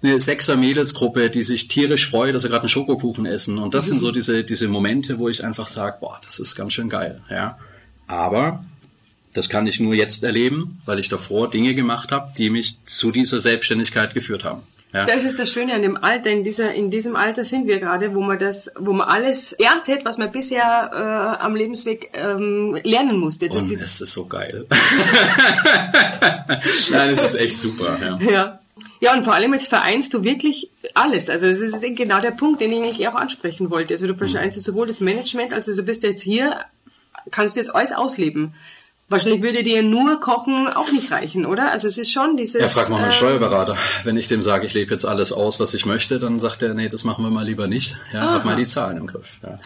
eine 0.04 0.20
sechser 0.20 0.56
Mädelsgruppe, 0.56 1.32
die 1.32 1.42
sich 1.42 1.68
tierisch 1.68 2.08
freut, 2.12 2.36
dass 2.36 2.44
sie 2.44 2.50
gerade 2.50 2.62
einen 2.62 2.70
Schokokuchen 2.70 3.26
essen. 3.26 3.58
Und 3.58 3.74
das 3.74 3.86
mhm. 3.86 3.90
sind 3.90 4.00
so 4.02 4.12
diese, 4.12 4.44
diese 4.44 4.68
Momente, 4.68 5.18
wo 5.18 5.30
ich 5.30 5.44
einfach 5.44 5.68
sage, 5.68 5.98
boah, 6.00 6.22
das 6.24 6.38
ist 6.38 6.54
ganz 6.54 6.74
schön 6.74 6.90
geil. 6.90 7.22
Ja, 7.32 7.58
aber 8.06 8.64
das 9.34 9.50
kann 9.50 9.66
ich 9.66 9.80
nur 9.80 9.96
jetzt 9.96 10.24
erleben, 10.24 10.80
weil 10.86 11.00
ich 11.00 11.10
davor 11.10 11.50
Dinge 11.50 11.74
gemacht 11.74 12.12
habe, 12.12 12.32
die 12.38 12.52
mich 12.52 12.86
zu 12.86 13.12
dieser 13.12 13.42
Selbstständigkeit 13.42 14.14
geführt 14.14 14.44
haben. 14.44 14.62
Ja. 14.96 15.04
Das 15.04 15.26
ist 15.26 15.38
das 15.38 15.52
Schöne 15.52 15.74
an 15.74 15.82
dem 15.82 16.02
Alter, 16.02 16.30
in 16.30 16.46
dieser, 16.46 16.74
in 16.74 16.90
diesem 16.90 17.18
Alter 17.18 17.44
sind 17.44 17.68
wir 17.68 17.82
gerade, 17.82 18.16
wo 18.16 18.22
man 18.22 18.40
das, 18.40 18.72
wo 18.80 18.94
man 18.94 19.10
alles 19.10 19.52
erntet, 19.52 20.06
was 20.06 20.18
man 20.18 20.32
bisher 20.32 20.90
äh, 20.94 21.44
am 21.44 21.54
Lebensweg 21.54 22.12
ähm, 22.14 22.80
lernen 22.82 23.20
musste. 23.20 23.44
Jetzt 23.44 23.58
Und 23.58 23.70
ist 23.70 23.82
es 23.82 24.00
ist 24.00 24.14
so 24.14 24.26
geil. 24.26 24.66
Nein, 26.92 27.10
es 27.10 27.26
ist 27.26 27.36
echt 27.36 27.58
super. 27.58 28.00
Ja. 28.02 28.18
ja. 28.32 28.60
Ja, 29.02 29.14
und 29.14 29.26
vor 29.26 29.34
allem 29.34 29.52
jetzt 29.52 29.68
vereinst 29.68 30.14
du 30.14 30.24
wirklich 30.24 30.72
alles. 30.94 31.30
Also 31.30 31.50
das 31.50 31.60
ist 31.60 31.82
genau 31.82 32.22
der 32.22 32.32
Punkt, 32.32 32.62
den 32.62 32.72
ich 32.72 32.82
eigentlich 32.82 33.06
auch 33.10 33.16
ansprechen 33.16 33.70
wollte. 33.70 33.94
Also 33.94 34.08
du 34.08 34.16
vereinst 34.16 34.58
mhm. 34.58 34.62
sowohl 34.62 34.88
das 34.88 35.02
Management, 35.02 35.52
also 35.52 35.76
du 35.76 35.84
bist 35.84 36.04
jetzt 36.04 36.22
hier, 36.22 36.62
kannst 37.32 37.58
du 37.58 37.60
jetzt 37.60 37.76
alles 37.76 37.92
ausleben. 37.92 38.54
Wahrscheinlich 39.08 39.44
würde 39.44 39.62
dir 39.62 39.84
nur 39.84 40.20
Kochen 40.20 40.68
auch 40.68 40.92
nicht 40.92 41.12
reichen, 41.12 41.46
oder? 41.46 41.72
Also 41.72 41.88
es 41.88 42.00
ist 42.00 42.12
schon 42.12 42.38
dieses... 42.38 42.60
Ja, 42.60 42.68
frag 42.68 42.90
mal 42.90 43.00
meinen 43.00 43.12
äh, 43.12 43.14
Steuerberater. 43.14 43.78
Wenn 44.04 44.18
ich 44.18 44.28
dem 44.28 44.42
sage, 44.42 44.66
ich 44.66 44.74
lebe 44.74 44.92
jetzt 44.92 45.06
alles 45.06 45.32
aus, 45.32 45.60
was 45.60 45.76
ich 45.76 45.86
möchte, 45.86 46.18
dann 46.18 46.40
sagt 46.40 46.64
er, 46.64 46.74
nee, 46.74 46.90
das 46.90 47.04
machen 47.04 47.24
wir 47.24 47.30
mal 47.30 47.46
lieber 47.46 47.68
nicht. 47.68 47.98
Ja, 48.12 48.22
Aha. 48.22 48.34
hab 48.34 48.46
mal 48.46 48.56
die 48.56 48.66
Zahlen 48.66 48.98
im 48.98 49.06
Griff. 49.06 49.38
Ja. 49.44 49.60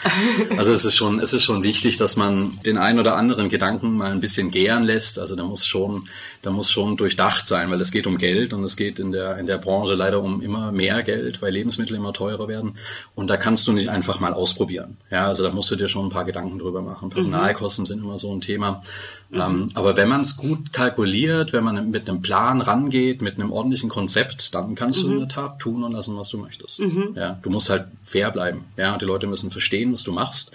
Also 0.57 0.73
es 0.73 0.83
ist 0.83 0.97
schon, 0.97 1.21
es 1.21 1.31
ist 1.31 1.43
schon 1.43 1.63
wichtig, 1.63 1.95
dass 1.95 2.17
man 2.17 2.59
den 2.65 2.77
einen 2.77 2.99
oder 2.99 3.15
anderen 3.15 3.47
Gedanken 3.47 3.95
mal 3.95 4.11
ein 4.11 4.19
bisschen 4.19 4.51
gären 4.51 4.83
lässt. 4.83 5.19
Also 5.19 5.37
da 5.37 5.45
muss 5.45 5.65
schon, 5.65 6.09
da 6.41 6.51
muss 6.51 6.69
schon 6.69 6.97
durchdacht 6.97 7.47
sein, 7.47 7.71
weil 7.71 7.79
es 7.79 7.91
geht 7.91 8.07
um 8.07 8.17
Geld 8.17 8.51
und 8.51 8.65
es 8.65 8.75
geht 8.75 8.99
in 8.99 9.13
der, 9.13 9.37
in 9.37 9.45
der 9.45 9.57
Branche 9.57 9.93
leider 9.93 10.21
um 10.21 10.41
immer 10.41 10.73
mehr 10.73 11.01
Geld, 11.01 11.41
weil 11.41 11.53
Lebensmittel 11.53 11.95
immer 11.95 12.11
teurer 12.11 12.49
werden. 12.49 12.73
Und 13.15 13.29
da 13.29 13.37
kannst 13.37 13.69
du 13.69 13.71
nicht 13.71 13.87
einfach 13.87 14.19
mal 14.19 14.33
ausprobieren. 14.33 14.97
Ja, 15.09 15.27
also 15.27 15.43
da 15.43 15.51
musst 15.51 15.71
du 15.71 15.77
dir 15.77 15.87
schon 15.87 16.07
ein 16.07 16.09
paar 16.09 16.25
Gedanken 16.25 16.59
drüber 16.59 16.81
machen. 16.81 17.09
Personalkosten 17.09 17.83
mhm. 17.83 17.87
sind 17.87 18.03
immer 18.03 18.17
so 18.17 18.35
ein 18.35 18.41
Thema. 18.41 18.81
Mhm. 19.29 19.41
Ähm, 19.41 19.69
aber 19.75 19.95
wenn 19.95 20.09
man 20.09 20.21
es 20.21 20.37
gut 20.37 20.73
kalkuliert, 20.73 21.53
wenn 21.53 21.63
man 21.63 21.91
mit 21.91 22.09
einem 22.09 22.21
Plan 22.21 22.61
rangeht, 22.61 23.21
mit 23.21 23.35
einem 23.35 23.51
ordentlichen 23.51 23.89
Konzept, 23.89 24.55
dann 24.55 24.75
kannst 24.75 25.03
mhm. 25.03 25.07
du 25.07 25.13
in 25.13 25.19
der 25.19 25.27
Tat 25.27 25.59
tun 25.59 25.83
und 25.83 25.91
lassen, 25.91 26.17
was 26.17 26.29
du 26.29 26.37
möchtest. 26.37 26.79
Mhm. 26.79 27.13
Ja, 27.15 27.39
du 27.41 27.49
musst 27.49 27.69
halt 27.69 27.87
fair 28.01 28.31
bleiben. 28.31 28.65
Ja, 28.75 28.97
die 28.97 29.05
Leute 29.05 29.27
müssen 29.27 29.51
verstehen, 29.51 29.93
was 29.93 30.03
du 30.03 30.11
machst. 30.11 30.51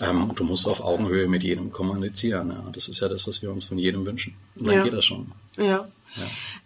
Ähm, 0.00 0.30
und 0.30 0.38
du 0.38 0.44
musst 0.44 0.66
auf 0.66 0.80
Augenhöhe 0.80 1.28
mit 1.28 1.42
jedem 1.44 1.72
kommunizieren. 1.72 2.50
Ja, 2.50 2.64
das 2.72 2.88
ist 2.88 3.00
ja 3.00 3.08
das, 3.08 3.26
was 3.26 3.42
wir 3.42 3.50
uns 3.50 3.64
von 3.64 3.78
jedem 3.78 4.04
wünschen. 4.04 4.34
Und 4.56 4.66
dann 4.66 4.76
ja. 4.76 4.82
geht 4.82 4.92
das 4.92 5.04
schon. 5.04 5.32
Ja. 5.56 5.64
ja. 5.64 5.88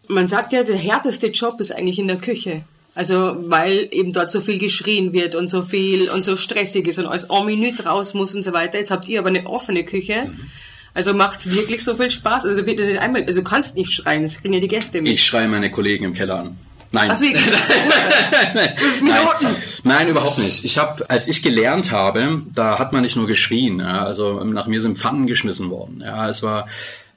Man 0.08 0.26
sagt 0.26 0.52
ja, 0.52 0.62
der 0.62 0.76
härteste 0.76 1.28
Job 1.28 1.60
ist 1.60 1.72
eigentlich 1.72 1.98
in 1.98 2.08
der 2.08 2.18
Küche. 2.18 2.64
Also 2.94 3.36
weil 3.38 3.88
eben 3.90 4.12
dort 4.12 4.30
so 4.30 4.42
viel 4.42 4.58
geschrien 4.58 5.14
wird 5.14 5.34
und 5.34 5.48
so 5.48 5.62
viel 5.62 6.10
und 6.10 6.26
so 6.26 6.36
stressig 6.36 6.86
ist 6.86 6.98
und 6.98 7.06
alles 7.06 7.24
en 7.24 7.46
minute 7.46 7.84
raus 7.84 8.12
muss 8.12 8.34
und 8.34 8.42
so 8.42 8.52
weiter. 8.52 8.78
Jetzt 8.78 8.90
habt 8.90 9.08
ihr 9.08 9.18
aber 9.18 9.28
eine 9.28 9.46
offene 9.46 9.84
Küche. 9.84 10.26
Mhm. 10.26 10.50
Also 10.94 11.14
macht's 11.14 11.50
wirklich 11.50 11.82
so 11.82 11.94
viel 11.96 12.10
Spaß? 12.10 12.46
Also 12.46 12.66
wird 12.66 12.78
nicht 12.78 12.98
einmal, 12.98 13.24
also 13.24 13.40
du 13.40 13.48
kannst 13.48 13.76
nicht 13.76 13.92
schreien, 13.92 14.22
das 14.22 14.40
kriegen 14.40 14.54
ja 14.54 14.60
die 14.60 14.68
Gäste 14.68 15.00
mit. 15.00 15.10
Ich 15.10 15.24
schreie 15.24 15.48
meine 15.48 15.70
Kollegen 15.70 16.04
im 16.04 16.12
Keller 16.12 16.38
an. 16.40 16.56
Nein. 16.92 17.08
Ach 17.10 17.16
so, 17.16 17.24
nein. 18.54 18.74
nein. 19.02 19.56
nein, 19.82 20.08
überhaupt 20.08 20.38
nicht. 20.38 20.62
Ich 20.64 20.76
habe, 20.76 21.08
als 21.08 21.26
ich 21.26 21.42
gelernt 21.42 21.90
habe, 21.90 22.42
da 22.54 22.78
hat 22.78 22.92
man 22.92 23.00
nicht 23.00 23.16
nur 23.16 23.26
geschrien. 23.26 23.80
Ja, 23.80 24.04
also 24.04 24.44
nach 24.44 24.66
mir 24.66 24.82
sind 24.82 24.98
Pfannen 24.98 25.26
geschmissen 25.26 25.70
worden. 25.70 26.02
Ja, 26.04 26.28
es 26.28 26.42
war 26.42 26.66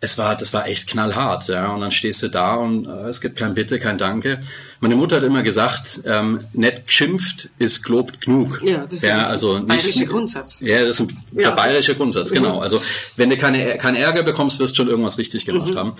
es 0.02 0.18
war, 0.18 0.36
das 0.36 0.54
war 0.54 0.68
echt 0.68 0.88
knallhart, 0.88 1.48
ja. 1.48 1.72
Und 1.74 1.82
dann 1.82 1.92
stehst 1.92 2.22
du 2.24 2.28
da 2.28 2.56
und 2.56 2.86
äh, 2.86 3.08
es 3.08 3.22
gibt 3.22 3.38
kein 3.38 3.54
Bitte, 3.54 3.80
kein 3.80 3.98
Danke. 3.98 4.40
Meine 4.80 4.96
Mutter 4.96 5.18
hat 5.18 5.24
immer 5.24 5.42
gesagt, 5.42 6.02
ähm, 6.06 6.42
nett 6.54 6.86
geschimpft 6.86 7.50
ist 7.58 7.84
gelobt 7.84 8.22
genug. 8.22 8.62
Ja, 8.64 8.86
das 8.86 8.96
ist 8.96 9.04
ja, 9.04 9.28
also 9.28 9.58
nicht, 9.58 9.68
bayerische 9.68 10.06
Grundsatz. 10.06 10.60
Ja, 10.62 10.82
das 10.82 11.00
ist 11.00 11.00
ein, 11.02 11.24
ja. 11.32 11.50
der 11.50 11.56
bayerische 11.56 11.96
Grundsatz, 11.96 12.32
genau. 12.32 12.58
Mhm. 12.58 12.62
Also 12.62 12.82
wenn 13.16 13.30
du 13.30 13.38
keine, 13.38 13.78
keinen 13.78 13.96
Ärger 13.96 14.24
bekommst, 14.24 14.60
wirst 14.60 14.74
du 14.74 14.84
schon 14.84 14.90
irgendwas 14.90 15.18
richtig 15.18 15.46
gemacht 15.46 15.72
mhm. 15.72 15.78
haben. 15.78 15.94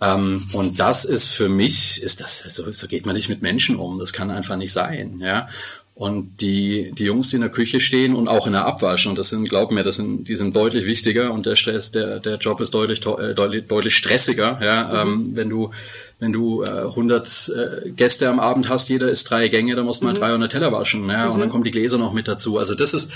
Ähm, 0.00 0.48
und 0.52 0.80
das 0.80 1.04
ist 1.04 1.28
für 1.28 1.48
mich, 1.48 2.02
ist 2.02 2.20
das, 2.20 2.38
so, 2.38 2.70
so 2.72 2.88
geht 2.88 3.06
man 3.06 3.14
nicht 3.14 3.28
mit 3.28 3.42
Menschen 3.42 3.76
um. 3.76 3.98
Das 3.98 4.12
kann 4.12 4.30
einfach 4.30 4.56
nicht 4.56 4.72
sein, 4.72 5.20
ja. 5.20 5.48
Und 5.94 6.40
die, 6.40 6.90
die 6.92 7.04
Jungs, 7.04 7.28
die 7.28 7.36
in 7.36 7.42
der 7.42 7.50
Küche 7.50 7.78
stehen 7.78 8.14
und 8.14 8.26
auch 8.26 8.46
in 8.46 8.54
der 8.54 8.64
Abwasch, 8.64 9.06
und 9.06 9.18
das 9.18 9.28
sind, 9.28 9.46
glaub 9.46 9.70
mir, 9.70 9.82
das 9.82 9.96
sind, 9.96 10.26
die 10.26 10.36
sind 10.36 10.56
deutlich 10.56 10.86
wichtiger 10.86 11.30
und 11.32 11.44
der 11.44 11.54
Stress, 11.54 11.90
der, 11.90 12.18
der 12.18 12.36
Job 12.38 12.62
ist 12.62 12.72
deutlich, 12.72 13.06
äh, 13.06 13.34
deutlich, 13.34 13.66
deutlich 13.66 13.94
stressiger, 13.94 14.58
ja, 14.62 15.04
mhm. 15.04 15.12
ähm, 15.12 15.30
wenn 15.34 15.50
du, 15.50 15.70
wenn 16.18 16.32
du 16.32 16.62
äh, 16.62 16.86
100 16.86 17.52
äh, 17.54 17.90
Gäste 17.90 18.30
am 18.30 18.40
Abend 18.40 18.70
hast, 18.70 18.88
jeder 18.88 19.10
isst 19.10 19.30
drei 19.30 19.48
Gänge, 19.48 19.76
dann 19.76 19.84
musst 19.84 20.00
du 20.00 20.06
mal 20.06 20.14
mhm. 20.14 20.20
300 20.20 20.50
Teller 20.50 20.72
waschen, 20.72 21.10
ja, 21.10 21.26
mhm. 21.26 21.32
und 21.32 21.40
dann 21.40 21.50
kommen 21.50 21.64
die 21.64 21.70
Gläser 21.70 21.98
noch 21.98 22.14
mit 22.14 22.26
dazu. 22.26 22.56
Also 22.56 22.74
das 22.74 22.94
ist, 22.94 23.12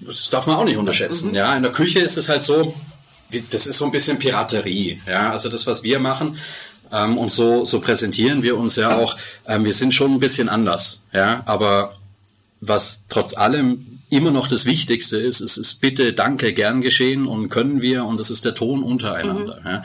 das 0.00 0.30
darf 0.30 0.46
man 0.46 0.56
auch 0.56 0.64
nicht 0.64 0.78
unterschätzen, 0.78 1.28
mhm. 1.28 1.34
ja. 1.34 1.54
In 1.54 1.62
der 1.62 1.72
Küche 1.72 1.98
ist 1.98 2.16
es 2.16 2.30
halt 2.30 2.42
so, 2.42 2.74
das 3.50 3.66
ist 3.66 3.76
so 3.76 3.84
ein 3.84 3.90
bisschen 3.90 4.18
Piraterie, 4.18 4.98
ja, 5.06 5.30
also 5.30 5.50
das, 5.50 5.66
was 5.66 5.82
wir 5.82 5.98
machen, 5.98 6.38
ähm, 6.90 7.18
und 7.18 7.30
so, 7.30 7.66
so 7.66 7.80
präsentieren 7.80 8.42
wir 8.42 8.56
uns 8.56 8.76
ja 8.76 8.96
auch. 8.96 9.16
Ähm, 9.46 9.66
wir 9.66 9.74
sind 9.74 9.94
schon 9.94 10.12
ein 10.12 10.20
bisschen 10.20 10.48
anders, 10.48 11.04
ja, 11.12 11.42
aber 11.44 11.97
was 12.60 13.04
trotz 13.08 13.36
allem 13.36 14.00
immer 14.10 14.30
noch 14.30 14.48
das 14.48 14.66
Wichtigste 14.66 15.18
ist, 15.18 15.40
es 15.40 15.56
ist 15.58 15.80
bitte, 15.80 16.12
danke, 16.12 16.52
gern 16.52 16.80
geschehen 16.80 17.26
und 17.26 17.50
können 17.50 17.82
wir 17.82 18.04
und 18.04 18.18
das 18.18 18.30
ist 18.30 18.44
der 18.44 18.54
Ton 18.54 18.82
untereinander. 18.82 19.60
Mhm. 19.60 19.66
Ja. 19.66 19.82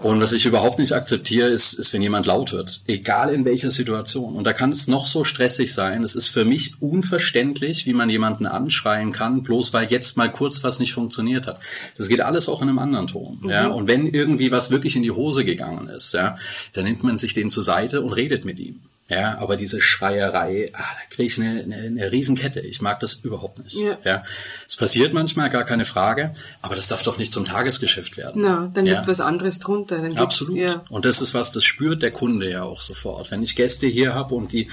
Und 0.00 0.20
was 0.20 0.32
ich 0.32 0.46
überhaupt 0.46 0.78
nicht 0.78 0.92
akzeptiere, 0.92 1.48
ist, 1.48 1.72
ist, 1.72 1.92
wenn 1.92 2.02
jemand 2.02 2.26
laut 2.26 2.52
wird. 2.52 2.82
Egal 2.86 3.34
in 3.34 3.44
welcher 3.44 3.70
Situation. 3.70 4.36
Und 4.36 4.44
da 4.44 4.52
kann 4.52 4.70
es 4.70 4.86
noch 4.86 5.06
so 5.06 5.24
stressig 5.24 5.74
sein. 5.74 6.04
Es 6.04 6.14
ist 6.14 6.28
für 6.28 6.44
mich 6.44 6.80
unverständlich, 6.80 7.84
wie 7.84 7.94
man 7.94 8.08
jemanden 8.08 8.46
anschreien 8.46 9.12
kann, 9.12 9.42
bloß 9.42 9.72
weil 9.72 9.90
jetzt 9.90 10.16
mal 10.16 10.30
kurz 10.30 10.62
was 10.62 10.78
nicht 10.78 10.92
funktioniert 10.92 11.48
hat. 11.48 11.58
Das 11.96 12.08
geht 12.08 12.20
alles 12.20 12.48
auch 12.48 12.62
in 12.62 12.68
einem 12.68 12.78
anderen 12.78 13.08
Ton. 13.08 13.40
Mhm. 13.42 13.50
Ja. 13.50 13.66
Und 13.66 13.88
wenn 13.88 14.06
irgendwie 14.06 14.52
was 14.52 14.70
wirklich 14.70 14.94
in 14.94 15.02
die 15.02 15.10
Hose 15.10 15.44
gegangen 15.44 15.88
ist, 15.88 16.14
ja, 16.14 16.36
dann 16.74 16.84
nimmt 16.84 17.02
man 17.02 17.18
sich 17.18 17.34
den 17.34 17.50
zur 17.50 17.64
Seite 17.64 18.00
und 18.02 18.12
redet 18.12 18.44
mit 18.44 18.60
ihm. 18.60 18.82
Ja, 19.10 19.38
aber 19.38 19.56
diese 19.56 19.80
Schreierei, 19.80 20.70
ah, 20.74 20.80
da 20.80 21.14
kriege 21.14 21.26
ich 21.26 21.40
eine, 21.40 21.62
eine, 21.62 21.76
eine 21.76 22.12
Riesenkette. 22.12 22.60
Ich 22.60 22.82
mag 22.82 23.00
das 23.00 23.14
überhaupt 23.14 23.58
nicht. 23.58 23.76
Ja. 23.76 23.96
ja. 24.04 24.22
Es 24.68 24.76
passiert 24.76 25.14
manchmal, 25.14 25.48
gar 25.48 25.64
keine 25.64 25.86
Frage, 25.86 26.34
aber 26.60 26.74
das 26.74 26.88
darf 26.88 27.02
doch 27.02 27.16
nicht 27.16 27.32
zum 27.32 27.46
Tagesgeschäft 27.46 28.18
werden. 28.18 28.42
Na, 28.42 28.70
dann 28.74 28.84
ja. 28.84 28.96
liegt 28.96 29.08
was 29.08 29.20
anderes 29.20 29.60
drunter. 29.60 30.02
Dann 30.02 30.14
Absolut. 30.18 30.58
Ja. 30.58 30.84
Und 30.90 31.06
das 31.06 31.22
ist 31.22 31.32
was, 31.32 31.52
das 31.52 31.64
spürt 31.64 32.02
der 32.02 32.10
Kunde 32.10 32.50
ja 32.50 32.64
auch 32.64 32.80
sofort. 32.80 33.30
Wenn 33.30 33.40
ich 33.40 33.56
Gäste 33.56 33.86
hier 33.86 34.14
habe 34.14 34.34
und 34.34 34.52
die, 34.52 34.68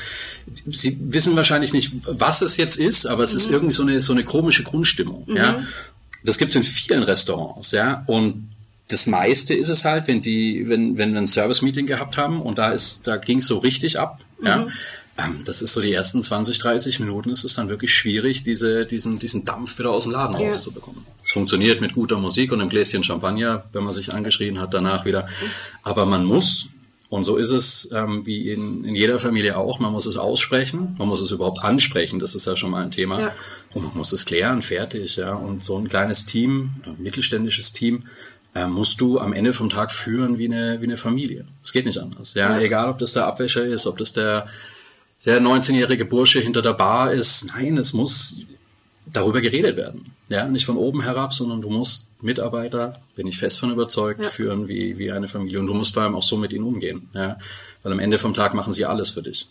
sie 0.67 0.97
wissen 0.99 1.37
wahrscheinlich 1.37 1.71
nicht, 1.71 1.93
was 2.03 2.41
es 2.41 2.57
jetzt 2.57 2.75
ist, 2.75 3.05
aber 3.05 3.23
es 3.23 3.31
mhm. 3.31 3.37
ist 3.37 3.51
irgendwie 3.51 3.73
so 3.73 3.83
eine, 3.83 4.01
so 4.01 4.11
eine 4.11 4.25
komische 4.25 4.63
Grundstimmung. 4.63 5.23
Mhm. 5.27 5.37
Ja. 5.37 5.59
Das 6.25 6.37
gibt's 6.37 6.55
in 6.55 6.63
vielen 6.63 7.03
Restaurants, 7.03 7.71
ja. 7.71 8.03
Und 8.07 8.54
das 8.87 9.07
meiste 9.07 9.53
ist 9.53 9.69
es 9.69 9.83
halt, 9.83 10.07
wenn 10.07 10.21
die, 10.21 10.67
wenn, 10.67 10.97
wenn 10.97 11.13
wir 11.13 11.19
ein 11.19 11.27
Service-Meeting 11.27 11.87
gehabt 11.87 12.17
haben 12.17 12.41
und 12.41 12.57
da 12.57 12.71
ist, 12.71 13.07
da 13.07 13.17
ging 13.17 13.39
es 13.39 13.47
so 13.47 13.57
richtig 13.57 13.99
ab, 13.99 14.19
mhm. 14.39 14.47
ja. 14.47 14.67
Ähm, 15.17 15.43
das 15.45 15.61
ist 15.61 15.71
so 15.71 15.81
die 15.81 15.93
ersten 15.93 16.21
20, 16.21 16.59
30 16.59 16.99
Minuten 16.99 17.29
ist 17.29 17.45
es 17.45 17.53
dann 17.53 17.69
wirklich 17.69 17.93
schwierig, 17.93 18.43
diese, 18.43 18.85
diesen, 18.85 19.17
diesen 19.17 19.45
Dampf 19.45 19.79
wieder 19.79 19.91
aus 19.91 20.03
dem 20.03 20.11
Laden 20.11 20.37
ja. 20.37 20.47
rauszubekommen. 20.47 21.05
Es 21.23 21.31
funktioniert 21.31 21.79
mit 21.79 21.93
guter 21.93 22.17
Musik 22.17 22.51
und 22.51 22.59
einem 22.59 22.69
Gläschen 22.69 23.03
Champagner, 23.03 23.63
wenn 23.71 23.85
man 23.85 23.93
sich 23.93 24.13
angeschrien 24.13 24.59
hat, 24.59 24.73
danach 24.73 25.05
wieder. 25.05 25.27
Aber 25.83 26.05
man 26.05 26.25
muss 26.25 26.67
Und 27.07 27.23
so 27.23 27.37
ist 27.37 27.51
es 27.51 27.89
ähm, 27.93 28.25
wie 28.25 28.51
in, 28.51 28.83
in 28.83 28.93
jeder 28.93 29.19
Familie 29.19 29.57
auch. 29.57 29.79
Man 29.79 29.93
muss 29.93 30.05
es 30.05 30.17
aussprechen, 30.17 30.95
man 30.97 31.07
muss 31.07 31.21
es 31.21 31.31
überhaupt 31.31 31.63
ansprechen, 31.63 32.19
das 32.19 32.35
ist 32.35 32.45
ja 32.45 32.57
schon 32.57 32.71
mal 32.71 32.83
ein 32.83 32.91
Thema. 32.91 33.21
Ja. 33.21 33.31
Und 33.73 33.83
man 33.83 33.95
muss 33.95 34.11
es 34.11 34.25
klären, 34.25 34.61
fertig. 34.61 35.15
Ja. 35.15 35.33
Und 35.33 35.63
so 35.63 35.77
ein 35.77 35.87
kleines 35.87 36.25
Team, 36.25 36.71
ein 36.83 36.95
mittelständisches 36.97 37.71
Team, 37.71 38.03
äh, 38.55 38.67
musst 38.67 39.01
du 39.01 39.19
am 39.19 39.33
Ende 39.33 39.53
vom 39.53 39.69
Tag 39.69 39.91
führen 39.91 40.39
wie 40.39 40.45
eine, 40.45 40.81
wie 40.81 40.85
eine 40.85 40.97
Familie. 40.97 41.45
Es 41.61 41.73
geht 41.73 41.85
nicht 41.85 41.99
anders. 41.99 42.33
Ja? 42.33 42.51
ja. 42.51 42.59
Egal, 42.59 42.89
ob 42.89 42.97
das 42.97 43.13
der 43.13 43.27
Abwäscher 43.27 43.63
ist, 43.63 43.85
ob 43.85 43.97
das 43.97 44.13
der, 44.13 44.47
der 45.25 45.41
19-jährige 45.41 46.05
Bursche 46.05 46.39
hinter 46.39 46.61
der 46.61 46.73
Bar 46.73 47.11
ist. 47.11 47.47
Nein, 47.53 47.77
es 47.77 47.93
muss 47.93 48.41
darüber 49.05 49.41
geredet 49.41 49.77
werden. 49.77 50.13
Ja, 50.29 50.47
nicht 50.47 50.65
von 50.65 50.77
oben 50.77 51.03
herab, 51.03 51.33
sondern 51.33 51.61
du 51.61 51.69
musst 51.69 52.07
Mitarbeiter, 52.21 52.99
bin 53.15 53.27
ich 53.27 53.37
fest 53.37 53.59
von 53.59 53.71
überzeugt, 53.71 54.23
ja. 54.23 54.29
führen 54.29 54.67
wie, 54.67 54.97
wie 54.97 55.11
eine 55.11 55.27
Familie. 55.27 55.59
Und 55.59 55.67
du 55.67 55.73
musst 55.73 55.93
vor 55.93 56.03
allem 56.03 56.15
auch 56.15 56.23
so 56.23 56.37
mit 56.37 56.53
ihnen 56.53 56.63
umgehen. 56.63 57.09
Ja? 57.13 57.37
Weil 57.83 57.91
am 57.91 57.99
Ende 57.99 58.17
vom 58.17 58.33
Tag 58.33 58.53
machen 58.53 58.73
sie 58.73 58.85
alles 58.85 59.11
für 59.11 59.21
dich. 59.21 59.47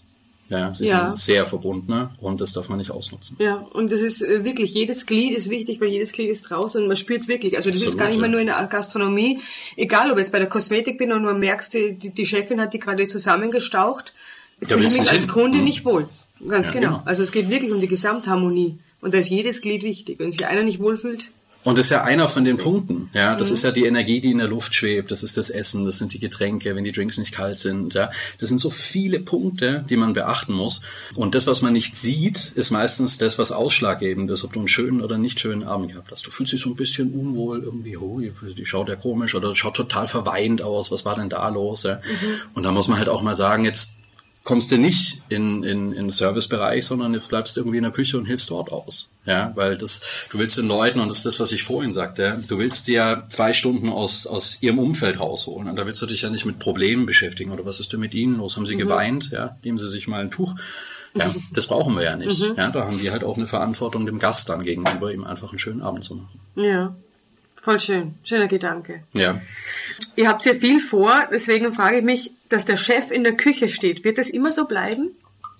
Ja, 0.48 0.74
sie 0.74 0.86
ja. 0.86 1.06
sind 1.06 1.18
sehr 1.18 1.46
verbunden 1.46 2.10
und 2.20 2.40
das 2.40 2.52
darf 2.52 2.68
man 2.68 2.78
nicht 2.78 2.90
ausnutzen. 2.90 3.36
Ja, 3.38 3.56
und 3.72 3.90
das 3.90 4.02
ist 4.02 4.22
äh, 4.22 4.44
wirklich, 4.44 4.74
jedes 4.74 5.06
Glied 5.06 5.34
ist 5.36 5.48
wichtig, 5.48 5.80
weil 5.80 5.88
jedes 5.88 6.12
Glied 6.12 6.28
ist 6.28 6.42
draußen 6.42 6.82
und 6.82 6.88
man 6.88 6.98
spürt 6.98 7.22
es 7.22 7.28
wirklich. 7.28 7.56
Also 7.56 7.70
das 7.70 7.78
Absolut, 7.78 7.94
ist 7.94 7.98
gar 7.98 8.08
nicht 8.08 8.20
mehr 8.20 8.28
nur 8.28 8.40
in 8.40 8.46
der 8.46 8.62
Gastronomie, 8.66 9.40
egal 9.76 10.10
ob 10.10 10.18
ich 10.18 10.24
jetzt 10.24 10.32
bei 10.32 10.38
der 10.38 10.48
Kosmetik 10.48 10.98
bin 10.98 11.12
und 11.12 11.22
nur 11.22 11.32
merkst, 11.32 11.72
die, 11.72 11.96
die 11.96 12.26
Chefin 12.26 12.60
hat 12.60 12.74
die 12.74 12.78
gerade 12.78 13.06
zusammengestaucht, 13.06 14.12
ja, 14.60 14.68
fühle 14.68 14.86
ich 14.86 14.98
mich 14.98 15.10
als 15.10 15.28
Kunde 15.28 15.58
mhm. 15.58 15.64
nicht 15.64 15.84
wohl. 15.84 16.08
Ganz 16.46 16.68
ja, 16.68 16.74
genau. 16.74 16.88
genau. 16.88 17.02
Also 17.06 17.22
es 17.22 17.32
geht 17.32 17.48
wirklich 17.48 17.72
um 17.72 17.80
die 17.80 17.88
Gesamtharmonie. 17.88 18.78
Und 19.00 19.12
da 19.12 19.18
ist 19.18 19.28
jedes 19.28 19.60
Glied 19.60 19.82
wichtig. 19.82 20.18
Wenn 20.18 20.30
sich 20.30 20.46
einer 20.46 20.62
nicht 20.62 20.80
wohlfühlt, 20.80 21.30
und 21.64 21.78
das 21.78 21.86
ist 21.86 21.90
ja 21.90 22.04
einer 22.04 22.28
von 22.28 22.44
den 22.44 22.58
Punkten. 22.58 23.08
Ja, 23.14 23.34
das 23.34 23.48
mhm. 23.48 23.54
ist 23.54 23.62
ja 23.64 23.72
die 23.72 23.86
Energie, 23.86 24.20
die 24.20 24.30
in 24.30 24.38
der 24.38 24.48
Luft 24.48 24.74
schwebt. 24.74 25.10
Das 25.10 25.22
ist 25.22 25.38
das 25.38 25.48
Essen, 25.48 25.86
das 25.86 25.98
sind 25.98 26.12
die 26.12 26.18
Getränke, 26.18 26.76
wenn 26.76 26.84
die 26.84 26.92
Drinks 26.92 27.16
nicht 27.16 27.32
kalt 27.32 27.58
sind. 27.58 27.94
Ja, 27.94 28.10
das 28.38 28.50
sind 28.50 28.60
so 28.60 28.68
viele 28.68 29.18
Punkte, 29.18 29.82
die 29.88 29.96
man 29.96 30.12
beachten 30.12 30.52
muss. 30.52 30.82
Und 31.14 31.34
das, 31.34 31.46
was 31.46 31.62
man 31.62 31.72
nicht 31.72 31.96
sieht, 31.96 32.52
ist 32.54 32.70
meistens 32.70 33.16
das, 33.16 33.38
was 33.38 33.50
ausschlaggebend 33.50 34.30
ist, 34.30 34.44
ob 34.44 34.52
du 34.52 34.60
einen 34.60 34.68
schönen 34.68 35.00
oder 35.00 35.16
nicht 35.16 35.40
schönen 35.40 35.64
Abend 35.64 35.92
gehabt 35.92 36.10
hast. 36.10 36.26
Du 36.26 36.30
fühlst 36.30 36.52
dich 36.52 36.60
so 36.60 36.68
ein 36.68 36.76
bisschen 36.76 37.12
unwohl 37.12 37.62
irgendwie. 37.62 37.96
Oh, 37.96 38.20
die 38.20 38.66
schaut 38.66 38.90
ja 38.90 38.96
komisch 38.96 39.34
oder 39.34 39.54
schaut 39.54 39.74
total 39.74 40.06
verweint 40.06 40.60
aus. 40.60 40.92
Was 40.92 41.06
war 41.06 41.16
denn 41.16 41.30
da 41.30 41.48
los? 41.48 41.84
Ja? 41.84 41.96
Mhm. 41.96 42.00
Und 42.52 42.62
da 42.64 42.72
muss 42.72 42.88
man 42.88 42.98
halt 42.98 43.08
auch 43.08 43.22
mal 43.22 43.34
sagen, 43.34 43.64
jetzt 43.64 43.93
kommst 44.44 44.70
du 44.70 44.76
nicht 44.76 45.22
in, 45.30 45.64
in, 45.64 45.92
in 45.92 46.10
Servicebereich, 46.10 46.84
sondern 46.84 47.14
jetzt 47.14 47.28
bleibst 47.28 47.56
du 47.56 47.62
irgendwie 47.62 47.78
in 47.78 47.82
der 47.82 47.92
Küche 47.92 48.18
und 48.18 48.26
hilfst 48.26 48.50
dort 48.50 48.70
aus. 48.70 49.10
Ja, 49.24 49.52
weil 49.54 49.78
das, 49.78 50.02
du 50.30 50.38
willst 50.38 50.58
den 50.58 50.68
Leuten, 50.68 51.00
und 51.00 51.08
das 51.08 51.18
ist 51.18 51.26
das, 51.26 51.40
was 51.40 51.50
ich 51.50 51.62
vorhin 51.62 51.94
sagte, 51.94 52.42
du 52.46 52.58
willst 52.58 52.86
dir 52.86 53.24
zwei 53.30 53.54
Stunden 53.54 53.88
aus, 53.88 54.26
aus 54.26 54.58
ihrem 54.60 54.78
Umfeld 54.78 55.18
rausholen. 55.18 55.68
Und 55.68 55.76
da 55.76 55.86
willst 55.86 56.02
du 56.02 56.06
dich 56.06 56.22
ja 56.22 56.28
nicht 56.28 56.44
mit 56.44 56.58
Problemen 56.58 57.06
beschäftigen. 57.06 57.52
Oder 57.52 57.64
was 57.64 57.80
ist 57.80 57.94
denn 57.94 58.00
mit 58.00 58.12
ihnen 58.12 58.36
los? 58.36 58.56
Haben 58.56 58.66
sie 58.66 58.74
mhm. 58.74 58.80
geweint? 58.80 59.30
Ja, 59.30 59.56
geben 59.62 59.78
sie 59.78 59.88
sich 59.88 60.06
mal 60.08 60.20
ein 60.20 60.30
Tuch. 60.30 60.54
Ja, 61.14 61.32
das 61.54 61.66
brauchen 61.66 61.94
wir 61.94 62.02
ja 62.02 62.16
nicht. 62.16 62.38
Mhm. 62.40 62.56
Ja, 62.56 62.70
da 62.70 62.84
haben 62.84 63.00
wir 63.00 63.12
halt 63.12 63.24
auch 63.24 63.38
eine 63.38 63.46
Verantwortung 63.46 64.04
dem 64.04 64.18
Gast 64.18 64.50
dann 64.50 64.62
gegenüber, 64.62 65.10
ihm 65.10 65.24
einfach 65.24 65.50
einen 65.50 65.58
schönen 65.58 65.80
Abend 65.80 66.04
zu 66.04 66.16
machen. 66.16 66.40
Ja. 66.56 66.94
Voll 67.64 67.80
schön. 67.80 68.16
Schöner 68.24 68.46
Gedanke. 68.46 69.04
Ja. 69.14 69.40
Ihr 70.16 70.28
habt 70.28 70.44
ja 70.44 70.52
viel 70.52 70.80
vor, 70.80 71.26
deswegen 71.32 71.72
frage 71.72 71.98
ich 71.98 72.04
mich, 72.04 72.30
dass 72.54 72.64
der 72.64 72.76
Chef 72.76 73.10
in 73.10 73.24
der 73.24 73.36
Küche 73.36 73.68
steht. 73.68 74.04
Wird 74.04 74.16
das 74.16 74.30
immer 74.30 74.52
so 74.52 74.64
bleiben? 74.66 75.10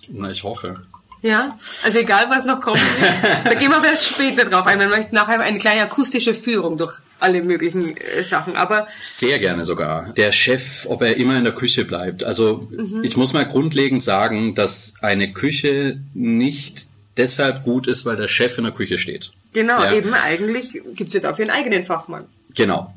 Na, 0.08 0.30
ich 0.30 0.44
hoffe. 0.44 0.82
Ja, 1.22 1.58
also 1.82 1.98
egal 1.98 2.26
was 2.28 2.44
noch 2.44 2.60
kommt, 2.60 2.78
da 3.44 3.54
gehen 3.54 3.70
wir 3.70 3.80
vielleicht 3.80 4.04
später 4.04 4.44
drauf 4.44 4.66
ein. 4.66 4.78
Man 4.78 4.90
möchte 4.90 5.14
nachher 5.14 5.40
eine 5.40 5.58
kleine 5.58 5.82
akustische 5.82 6.34
Führung 6.34 6.76
durch 6.76 6.92
alle 7.18 7.42
möglichen 7.42 7.96
äh, 7.96 8.22
Sachen, 8.22 8.56
aber 8.56 8.86
sehr 9.00 9.38
gerne 9.38 9.64
sogar. 9.64 10.12
Der 10.12 10.32
Chef, 10.32 10.86
ob 10.86 11.02
er 11.02 11.16
immer 11.16 11.36
in 11.38 11.44
der 11.44 11.54
Küche 11.54 11.84
bleibt. 11.86 12.22
Also 12.24 12.68
mhm. 12.70 13.02
ich 13.02 13.16
muss 13.16 13.32
mal 13.32 13.46
grundlegend 13.46 14.02
sagen, 14.02 14.54
dass 14.54 14.94
eine 15.00 15.32
Küche 15.32 15.98
nicht 16.12 16.88
deshalb 17.16 17.64
gut 17.64 17.86
ist, 17.86 18.04
weil 18.04 18.16
der 18.16 18.28
Chef 18.28 18.58
in 18.58 18.64
der 18.64 18.72
Küche 18.72 18.98
steht. 18.98 19.32
Genau, 19.54 19.82
ja. 19.82 19.94
eben 19.94 20.12
eigentlich 20.12 20.80
gibt's 20.94 21.14
ja 21.14 21.20
dafür 21.20 21.44
einen 21.44 21.52
eigenen 21.58 21.84
Fachmann. 21.84 22.26
Genau 22.54 22.92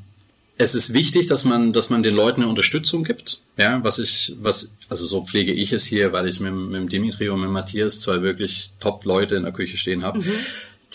es 0.58 0.76
ist 0.76 0.94
wichtig, 0.94 1.28
dass 1.28 1.46
man, 1.46 1.72
dass 1.74 1.90
man 1.90 2.04
den 2.04 2.16
Leuten 2.16 2.42
eine 2.42 2.50
Unterstützung 2.50 3.04
gibt. 3.04 3.40
Ja, 3.58 3.84
was 3.84 4.00
ich, 4.00 4.36
was, 4.42 4.76
also 4.90 5.06
so 5.06 5.24
pflege 5.24 5.54
ich 5.54 5.72
es 5.74 5.86
hier, 5.86 6.14
weil 6.14 6.28
ich 6.28 6.40
mit, 6.40 6.54
mit 6.54 6.92
Dimitri 6.92 7.30
und 7.30 7.42
mit 7.42 7.50
Matthias 7.50 8.00
zwei 8.00 8.22
wirklich 8.22 8.72
Top-Leute 8.80 9.36
in 9.36 9.44
der 9.44 9.54
Küche 9.54 9.78
stehen 9.78 10.04
habe. 10.04 10.20
Mhm 10.20 10.34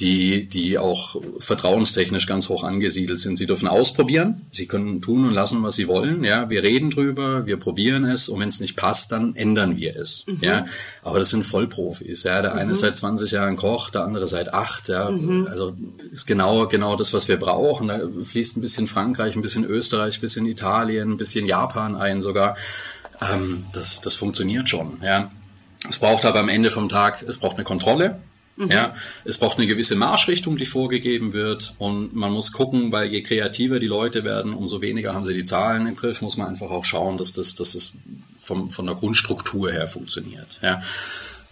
die, 0.00 0.48
die 0.48 0.78
auch 0.78 1.16
vertrauenstechnisch 1.38 2.26
ganz 2.26 2.48
hoch 2.48 2.64
angesiedelt 2.64 3.18
sind. 3.18 3.37
Sie 3.37 3.44
dürfen 3.44 3.68
ausprobieren, 3.68 4.46
sie 4.50 4.66
können 4.66 5.02
tun 5.02 5.26
und 5.26 5.35
lassen, 5.35 5.62
was 5.62 5.74
sie 5.74 5.87
wollen. 5.87 6.24
Ja, 6.24 6.48
wir 6.48 6.62
reden 6.62 6.90
drüber, 6.90 7.44
wir 7.44 7.59
probieren 7.59 8.05
es 8.05 8.28
und 8.28 8.40
wenn 8.40 8.48
es 8.48 8.61
nicht 8.61 8.74
passt, 8.76 9.12
dann 9.12 9.37
ändern 9.37 9.76
wir 9.76 9.94
es. 9.94 10.24
Mhm. 10.26 10.38
Ja, 10.40 10.64
aber 11.02 11.18
das 11.18 11.28
sind 11.28 11.44
Vollprofis. 11.44 12.22
Ja, 12.22 12.40
der 12.40 12.55
eine 12.55 12.70
mhm. 12.70 12.74
seit 12.74 12.96
20 12.96 13.33
Jahren 13.33 13.57
Koch, 13.57 13.90
der 13.90 14.05
andere 14.05 14.28
seit 14.28 14.55
acht. 14.55 14.88
Ja, 14.88 15.11
mhm. 15.11 15.46
also 15.48 15.74
ist 16.11 16.26
genau 16.26 16.66
genau 16.66 16.96
das, 16.96 17.12
was 17.12 17.28
wir 17.28 17.37
brauchen. 17.37 17.88
Da 17.88 18.00
fließt 18.22 18.57
ein 18.57 18.62
bisschen 18.62 18.87
Frankreich, 18.87 19.37
ein 19.37 19.42
bisschen 19.42 19.64
Österreich, 19.64 20.18
ein 20.18 20.22
bisschen 20.22 20.46
Italien, 20.46 21.12
ein 21.12 21.16
bisschen 21.18 21.44
Japan 21.44 21.96
ein 21.96 22.22
sogar. 22.22 22.57
Ähm, 23.20 23.66
das 23.74 24.00
das 24.00 24.14
funktioniert 24.14 24.70
schon. 24.70 24.98
Ja, 25.02 25.31
es 25.87 25.98
braucht 25.98 26.24
aber 26.24 26.40
am 26.40 26.48
Ende 26.48 26.70
vom 26.70 26.88
Tag, 26.88 27.22
es 27.28 27.37
braucht 27.37 27.57
eine 27.57 27.64
Kontrolle. 27.64 28.20
Mhm. 28.57 28.71
Ja, 28.71 28.95
es 29.25 29.38
braucht 29.38 29.59
eine 29.59 29.67
gewisse 29.67 29.97
Marschrichtung, 29.97 30.57
die 30.57 30.67
vorgegeben 30.67 31.33
wird 31.33 31.75
und 31.79 32.15
man 32.15 32.33
muss 32.33 32.53
gucken, 32.53 32.93
weil 32.93 33.11
je 33.11 33.23
kreativer 33.23 33.79
die 33.81 33.87
Leute 33.87 34.25
werden, 34.25 34.53
umso 34.53 34.81
weniger 34.81 35.15
haben 35.15 35.25
sie 35.25 35.35
die 35.35 35.45
Zahlen 35.45 35.87
im 35.87 35.97
Griff, 35.97 36.21
muss 36.21 36.37
man 36.37 36.49
einfach 36.49 36.71
auch 36.71 36.85
schauen, 36.85 37.17
dass 37.17 37.33
das, 37.33 37.55
dass 37.55 37.73
das 37.73 37.95
vom, 38.38 38.71
von 38.71 38.87
der 38.87 38.97
Grundstruktur 38.97 39.73
her 39.73 39.88
funktioniert. 39.88 40.61
Ja. 40.62 40.83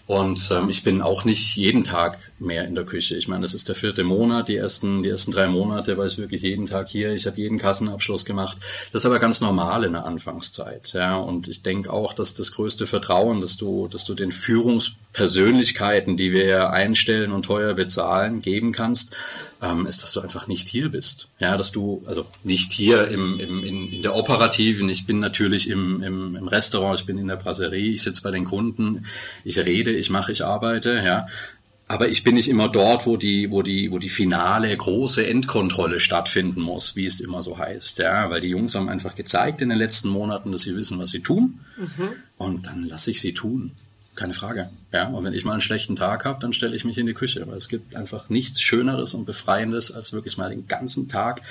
Und 0.07 0.51
ähm, 0.51 0.69
ich 0.69 0.83
bin 0.83 1.03
auch 1.03 1.25
nicht 1.25 1.57
jeden 1.57 1.85
Tag 1.85 2.30
mehr 2.41 2.65
in 2.67 2.75
der 2.75 2.85
Küche. 2.85 3.17
Ich 3.17 3.29
meine, 3.29 3.43
das 3.43 3.55
ist 3.55 3.69
der 3.69 3.75
vierte 3.75 4.05
Monat, 4.05 4.49
die 4.49 4.57
ersten, 4.57 5.03
die 5.03 5.09
ersten 5.09 5.33
drei 5.33 5.47
Monate 5.47 5.97
war 5.97 6.07
ich 6.07 6.19
wirklich 6.19 6.43
jeden 6.43 6.67
Tag 6.67 6.89
hier. 6.89 7.13
Ich 7.13 7.27
habe 7.27 7.37
jeden 7.39 7.59
Kassenabschluss 7.59 8.25
gemacht. 8.25 8.59
Das 8.93 9.03
ist 9.03 9.07
aber 9.07 9.19
ganz 9.19 9.41
normal 9.41 9.85
in 9.85 9.93
der 9.93 10.05
Anfangszeit. 10.05 10.93
Ja, 10.95 11.17
und 11.17 11.49
ich 11.49 11.63
denke 11.63 11.93
auch, 11.93 12.13
dass 12.13 12.35
das 12.35 12.53
größte 12.53 12.87
Vertrauen, 12.87 13.41
dass 13.41 13.57
du, 13.57 13.89
dass 13.89 14.05
du 14.05 14.15
den 14.15 14.33
Führungspersönlichkeiten, 14.33 16.17
die 16.17 16.33
wir 16.33 16.71
einstellen 16.71 17.33
und 17.33 17.45
teuer 17.45 17.75
bezahlen, 17.75 18.41
geben 18.43 18.73
kannst, 18.73 19.15
ähm, 19.63 19.87
ist, 19.87 20.03
dass 20.03 20.13
du 20.13 20.21
einfach 20.21 20.47
nicht 20.47 20.69
hier 20.69 20.89
bist. 20.89 21.29
Ja, 21.39 21.57
dass 21.57 21.73
du, 21.73 22.03
also 22.07 22.25
nicht 22.43 22.73
hier 22.73 23.09
im, 23.09 23.39
im, 23.39 23.63
in, 23.63 23.93
in 23.93 24.03
der 24.03 24.15
Operativen, 24.15 24.89
ich 24.89 25.07
bin 25.07 25.21
natürlich 25.21 25.69
im, 25.69 26.03
im, 26.03 26.37
im 26.37 26.49
Restaurant, 26.49 26.99
ich 26.99 27.07
bin 27.07 27.19
in 27.19 27.29
der 27.29 27.37
Brasserie, 27.37 27.93
ich 27.93 28.03
sitze 28.03 28.23
bei 28.23 28.31
den 28.31 28.45
Kunden, 28.45 29.07
ich 29.45 29.59
rede, 29.59 29.93
ich 29.93 30.11
mache, 30.11 30.33
ich 30.33 30.45
arbeite, 30.45 31.03
ja. 31.05 31.27
Aber 31.91 32.09
ich 32.09 32.23
bin 32.23 32.37
nicht 32.37 32.49
immer 32.49 32.69
dort, 32.69 33.05
wo 33.05 33.17
die, 33.17 33.51
wo 33.51 33.63
die, 33.63 33.91
wo 33.91 33.99
die 33.99 34.09
finale 34.09 34.77
große 34.77 35.27
Endkontrolle 35.27 35.99
stattfinden 35.99 36.61
muss, 36.61 36.95
wie 36.95 37.05
es 37.05 37.19
immer 37.19 37.43
so 37.43 37.59
heißt, 37.59 37.99
ja, 37.99 38.31
weil 38.31 38.41
die 38.41 38.47
Jungs 38.47 38.77
haben 38.77 38.89
einfach 38.89 39.17
gezeigt 39.17 39.61
in 39.61 39.71
den 39.71 39.79
letzten 39.79 40.09
Monaten, 40.09 40.53
dass 40.53 40.63
sie 40.63 40.77
wissen, 40.77 41.01
was 41.01 41.11
sie 41.11 41.19
tun, 41.19 41.59
mhm. 41.77 42.11
und 42.37 42.67
dann 42.67 42.85
lasse 42.85 43.11
ich 43.11 43.21
sie 43.21 43.35
tun. 43.35 43.73
Keine 44.15 44.35
Frage. 44.35 44.71
Ja, 44.93 45.09
und 45.09 45.25
wenn 45.25 45.33
ich 45.33 45.45
mal 45.45 45.55
einen 45.55 45.63
schlechten 45.63 45.97
Tag 45.97 46.25
habe, 46.25 46.41
dann 46.41 46.53
stelle 46.53 46.77
ich 46.77 46.85
mich 46.85 46.97
in 46.97 47.07
die 47.07 47.13
Küche, 47.13 47.45
weil 47.49 47.57
es 47.57 47.69
gibt 47.69 47.97
einfach 47.97 48.29
nichts 48.29 48.63
Schöneres 48.63 49.15
und 49.15 49.25
Befreiendes, 49.25 49.91
als 49.91 50.13
wirklich 50.13 50.39
mal 50.39 50.51
den 50.51 50.69
ganzen 50.69 51.09
Tag 51.09 51.43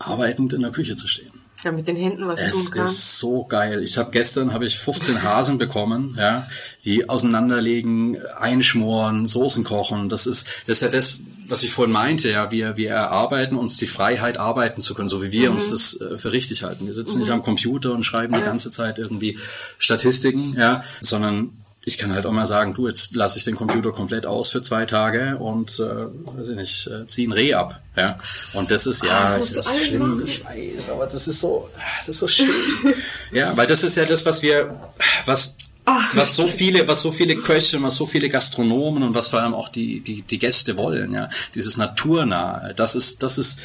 arbeitend 0.00 0.54
in 0.54 0.62
der 0.62 0.72
Küche 0.72 0.96
zu 0.96 1.06
stehen. 1.06 1.39
Ja, 1.62 1.72
mit 1.72 1.88
den 1.88 1.96
Händen 1.96 2.26
was 2.26 2.42
es 2.42 2.52
tun 2.52 2.70
kann. 2.72 2.84
Es 2.84 2.90
ist 2.92 3.18
so 3.18 3.44
geil. 3.44 3.82
Ich 3.82 3.98
habe 3.98 4.10
gestern 4.10 4.52
habe 4.52 4.66
ich 4.66 4.78
15 4.78 5.22
Hasen 5.22 5.58
bekommen, 5.58 6.16
ja, 6.18 6.48
die 6.84 7.08
auseinanderlegen, 7.08 8.20
einschmoren, 8.36 9.26
Soßen 9.26 9.64
kochen. 9.64 10.08
Das 10.08 10.26
ist 10.26 10.48
das 10.66 10.76
ist 10.76 10.82
ja 10.82 10.88
das, 10.88 11.20
was 11.50 11.62
ich 11.62 11.72
vorhin 11.72 11.92
meinte, 11.92 12.30
ja, 12.30 12.50
wir, 12.50 12.76
wir 12.76 12.90
erarbeiten 12.90 13.56
uns 13.56 13.76
die 13.76 13.86
Freiheit, 13.86 14.38
arbeiten 14.38 14.80
zu 14.80 14.94
können, 14.94 15.08
so 15.08 15.22
wie 15.22 15.32
wir 15.32 15.50
mhm. 15.50 15.56
uns 15.56 15.70
das 15.70 16.00
äh, 16.00 16.16
für 16.16 16.32
richtig 16.32 16.62
halten. 16.62 16.86
Wir 16.86 16.94
sitzen 16.94 17.16
mhm. 17.16 17.20
nicht 17.20 17.30
am 17.32 17.42
Computer 17.42 17.92
und 17.92 18.04
schreiben 18.04 18.32
ja. 18.34 18.40
die 18.40 18.46
ganze 18.46 18.70
Zeit 18.70 18.98
irgendwie 18.98 19.38
Statistiken, 19.78 20.54
ja, 20.56 20.84
sondern 21.02 21.59
ich 21.82 21.96
kann 21.96 22.12
halt 22.12 22.26
auch 22.26 22.32
mal 22.32 22.46
sagen, 22.46 22.74
du, 22.74 22.86
jetzt 22.86 23.14
lasse 23.14 23.38
ich 23.38 23.44
den 23.44 23.56
Computer 23.56 23.92
komplett 23.92 24.26
aus 24.26 24.50
für 24.50 24.62
zwei 24.62 24.84
Tage 24.84 25.38
und, 25.38 25.78
äh, 25.78 26.36
weiß 26.36 26.50
ich 26.50 26.56
nicht, 26.56 26.86
äh, 26.86 27.06
zieh 27.06 27.26
ein 27.26 27.32
Reh 27.32 27.54
ab. 27.54 27.80
Ja. 27.96 28.18
Und 28.52 28.70
das 28.70 28.86
ist 28.86 29.02
ja, 29.02 29.10
ah, 29.10 29.38
das, 29.38 29.54
das 29.54 29.66
ist 29.66 29.86
schlimm, 29.86 30.16
machen. 30.16 30.22
ich 30.26 30.44
weiß, 30.44 30.90
aber 30.90 31.06
das 31.06 31.26
ist 31.26 31.40
so, 31.40 31.70
das 32.06 32.16
ist 32.16 32.20
so 32.20 32.28
schön. 32.28 32.48
ja, 33.32 33.56
weil 33.56 33.66
das 33.66 33.82
ist 33.82 33.96
ja 33.96 34.04
das, 34.04 34.26
was 34.26 34.42
wir, 34.42 34.78
was, 35.24 35.56
Ach, 35.86 36.14
was 36.14 36.36
so 36.36 36.46
viele, 36.46 36.86
was 36.86 37.00
so 37.00 37.10
viele 37.10 37.36
Köche, 37.36 37.82
was 37.82 37.96
so 37.96 38.04
viele 38.04 38.28
Gastronomen 38.28 39.02
und 39.02 39.14
was 39.14 39.30
vor 39.30 39.40
allem 39.40 39.54
auch 39.54 39.70
die, 39.70 40.00
die, 40.00 40.20
die 40.20 40.38
Gäste 40.38 40.76
wollen, 40.76 41.14
ja. 41.14 41.30
Dieses 41.54 41.78
Naturnahe, 41.78 42.74
das 42.74 42.94
ist, 42.94 43.22
das 43.22 43.38
ist, 43.38 43.58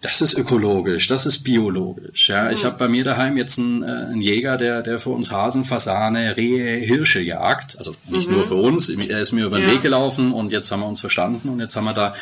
das 0.00 0.20
ist 0.20 0.38
ökologisch, 0.38 1.08
das 1.08 1.26
ist 1.26 1.40
biologisch. 1.40 2.28
Ja, 2.28 2.50
ich 2.50 2.62
mhm. 2.62 2.66
habe 2.66 2.78
bei 2.78 2.88
mir 2.88 3.02
daheim 3.02 3.36
jetzt 3.36 3.58
einen, 3.58 3.82
äh, 3.82 3.86
einen 3.86 4.20
Jäger, 4.20 4.56
der 4.56 4.82
der 4.82 5.00
für 5.00 5.10
uns 5.10 5.32
Hasen, 5.32 5.64
Fasane, 5.64 6.36
Rehe, 6.36 6.76
Hirsche 6.76 7.20
jagt. 7.20 7.76
Also 7.78 7.94
nicht 8.08 8.28
mhm. 8.28 8.36
nur 8.36 8.46
für 8.46 8.54
uns. 8.54 8.88
Er 8.88 9.18
ist 9.18 9.32
mir 9.32 9.46
über 9.46 9.58
den 9.58 9.68
ja. 9.68 9.74
Weg 9.74 9.82
gelaufen 9.82 10.32
und 10.32 10.52
jetzt 10.52 10.70
haben 10.70 10.80
wir 10.80 10.86
uns 10.86 11.00
verstanden 11.00 11.48
und 11.48 11.58
jetzt 11.58 11.74
haben 11.74 11.84
wir 11.84 11.94
da 11.94 12.14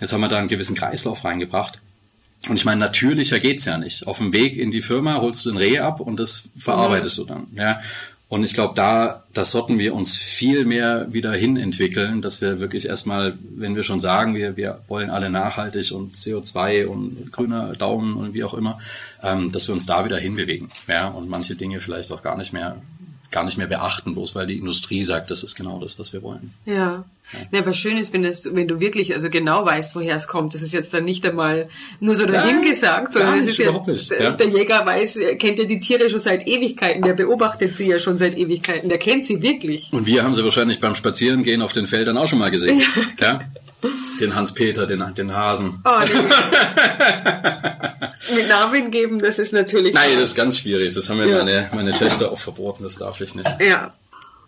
jetzt 0.00 0.12
haben 0.12 0.20
wir 0.20 0.28
da 0.28 0.38
einen 0.38 0.48
gewissen 0.48 0.74
Kreislauf 0.74 1.24
reingebracht. 1.24 1.80
Und 2.48 2.56
ich 2.56 2.64
meine, 2.64 2.80
natürlicher 2.80 3.40
geht's 3.40 3.64
ja 3.64 3.76
nicht. 3.76 4.06
Auf 4.06 4.18
dem 4.18 4.32
Weg 4.32 4.56
in 4.56 4.70
die 4.70 4.80
Firma 4.80 5.16
holst 5.16 5.44
du 5.44 5.50
ein 5.50 5.56
Reh 5.56 5.80
ab 5.80 6.00
und 6.00 6.18
das 6.18 6.44
verarbeitest 6.56 7.18
mhm. 7.18 7.22
du 7.22 7.28
dann. 7.28 7.46
Ja. 7.54 7.80
Und 8.28 8.44
ich 8.44 8.52
glaube, 8.52 8.74
da, 8.74 9.24
das 9.32 9.52
sollten 9.52 9.78
wir 9.78 9.94
uns 9.94 10.14
viel 10.14 10.66
mehr 10.66 11.06
wieder 11.10 11.32
hin 11.32 11.56
entwickeln, 11.56 12.20
dass 12.20 12.42
wir 12.42 12.60
wirklich 12.60 12.86
erstmal, 12.86 13.38
wenn 13.56 13.74
wir 13.74 13.82
schon 13.82 14.00
sagen, 14.00 14.34
wir, 14.34 14.56
wir 14.58 14.82
wollen 14.86 15.08
alle 15.08 15.30
nachhaltig 15.30 15.92
und 15.92 16.14
CO2 16.14 16.86
und 16.86 17.32
grüner 17.32 17.72
Daumen 17.72 18.16
und 18.16 18.34
wie 18.34 18.44
auch 18.44 18.52
immer, 18.52 18.78
ähm, 19.22 19.50
dass 19.50 19.66
wir 19.66 19.74
uns 19.74 19.86
da 19.86 20.04
wieder 20.04 20.18
hinbewegen. 20.18 20.68
Ja, 20.88 21.08
und 21.08 21.30
manche 21.30 21.54
Dinge 21.54 21.80
vielleicht 21.80 22.12
auch 22.12 22.22
gar 22.22 22.36
nicht 22.36 22.52
mehr 22.52 22.82
gar 23.30 23.44
nicht 23.44 23.58
mehr 23.58 23.66
beachten, 23.66 24.14
bloß 24.14 24.34
weil 24.34 24.46
die 24.46 24.56
Industrie 24.56 25.04
sagt, 25.04 25.30
das 25.30 25.42
ist 25.42 25.54
genau 25.54 25.78
das, 25.80 25.98
was 25.98 26.14
wir 26.14 26.22
wollen. 26.22 26.54
Ja. 26.64 26.74
ja. 26.74 27.04
ja 27.52 27.60
aber 27.60 27.74
schön 27.74 27.98
ist, 27.98 28.14
wenn, 28.14 28.22
das, 28.22 28.54
wenn 28.54 28.66
du 28.66 28.80
wirklich 28.80 29.12
also 29.12 29.28
genau 29.28 29.66
weißt, 29.66 29.94
woher 29.96 30.16
es 30.16 30.28
kommt. 30.28 30.54
Das 30.54 30.62
ist 30.62 30.72
jetzt 30.72 30.94
dann 30.94 31.04
nicht 31.04 31.26
einmal 31.26 31.68
nur 32.00 32.14
so 32.14 32.24
dahingesagt, 32.24 33.12
sondern 33.12 33.38
es 33.38 33.46
ist 33.46 33.58
ja, 33.58 33.70
ja, 34.18 34.30
der 34.30 34.48
Jäger 34.48 34.86
weiß, 34.86 35.20
kennt 35.38 35.58
ja 35.58 35.66
die 35.66 35.78
Tiere 35.78 36.08
schon 36.08 36.20
seit 36.20 36.48
Ewigkeiten, 36.48 37.02
der 37.02 37.12
beobachtet 37.12 37.74
sie 37.74 37.86
ja 37.86 37.98
schon 37.98 38.16
seit 38.16 38.36
Ewigkeiten, 38.36 38.88
der 38.88 38.98
kennt 38.98 39.26
sie 39.26 39.42
wirklich. 39.42 39.92
Und 39.92 40.06
wir 40.06 40.24
haben 40.24 40.34
sie 40.34 40.42
wahrscheinlich 40.42 40.80
beim 40.80 40.94
Spazierengehen 40.94 41.60
auf 41.60 41.74
den 41.74 41.86
Feldern 41.86 42.16
auch 42.16 42.28
schon 42.28 42.38
mal 42.38 42.50
gesehen. 42.50 42.80
ja? 43.20 43.40
Den 44.20 44.34
Hans-Peter, 44.34 44.86
den, 44.86 45.04
den 45.14 45.36
Hasen. 45.36 45.80
Oh, 45.84 45.90
Mit 48.34 48.48
Namen 48.48 48.90
geben, 48.90 49.20
das 49.20 49.38
ist 49.38 49.52
natürlich. 49.52 49.94
Nein, 49.94 50.14
das 50.14 50.30
ist 50.30 50.34
ganz 50.34 50.58
schwierig. 50.58 50.94
Das 50.94 51.08
haben 51.08 51.18
mir 51.18 51.28
ja. 51.28 51.38
meine, 51.38 51.70
meine 51.74 51.94
Töchter 51.94 52.30
auch 52.30 52.38
verboten, 52.38 52.82
das 52.82 52.96
darf 52.96 53.20
ich 53.20 53.34
nicht. 53.34 53.48
Ja. 53.60 53.92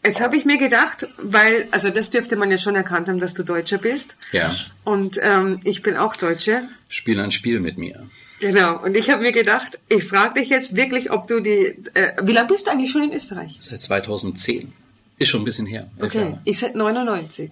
Jetzt 0.05 0.21
habe 0.23 0.37
ich 0.37 0.47
mir 0.47 0.57
gedacht, 0.57 1.07
weil, 1.19 1.69
also 1.73 1.91
das 1.91 2.11
dürfte 2.11 2.35
man 2.37 2.51
ja 2.51 2.57
schon 2.57 2.75
erkannt 2.75 3.09
haben, 3.09 3.21
dass 3.21 3.35
du 3.35 3.43
Deutscher 3.43 3.77
bist. 3.77 4.17
Ja. 4.33 4.57
Und 4.83 5.19
ähm, 5.21 5.61
ich 5.65 5.83
bin 5.83 5.97
auch 5.97 6.17
Deutsche. 6.17 6.69
Spiel 6.89 7.21
ein 7.21 7.33
Spiel 7.33 7.61
mit 7.61 7.77
mir. 7.77 8.09
Genau. 8.41 8.83
Und 8.83 8.97
ich 8.97 9.11
habe 9.11 9.21
mir 9.23 9.33
gedacht, 9.33 9.79
ich 9.91 10.05
frage 10.05 10.41
dich 10.41 10.49
jetzt 10.49 10.75
wirklich, 10.75 11.11
ob 11.11 11.27
du 11.27 11.41
die. 11.41 11.77
Äh, 11.93 12.13
wie 12.23 12.33
lange 12.33 12.49
bist 12.49 12.67
du 12.67 12.71
eigentlich 12.71 12.91
schon 12.91 13.03
in 13.03 13.13
Österreich? 13.13 13.57
Seit 13.61 13.83
2010. 13.83 14.73
Ist 15.19 15.29
schon 15.29 15.43
ein 15.43 15.45
bisschen 15.45 15.67
her. 15.67 15.91
Okay, 16.01 16.19
Jahre. 16.19 16.41
ich 16.45 16.59
seit 16.59 16.75
99. 16.75 17.51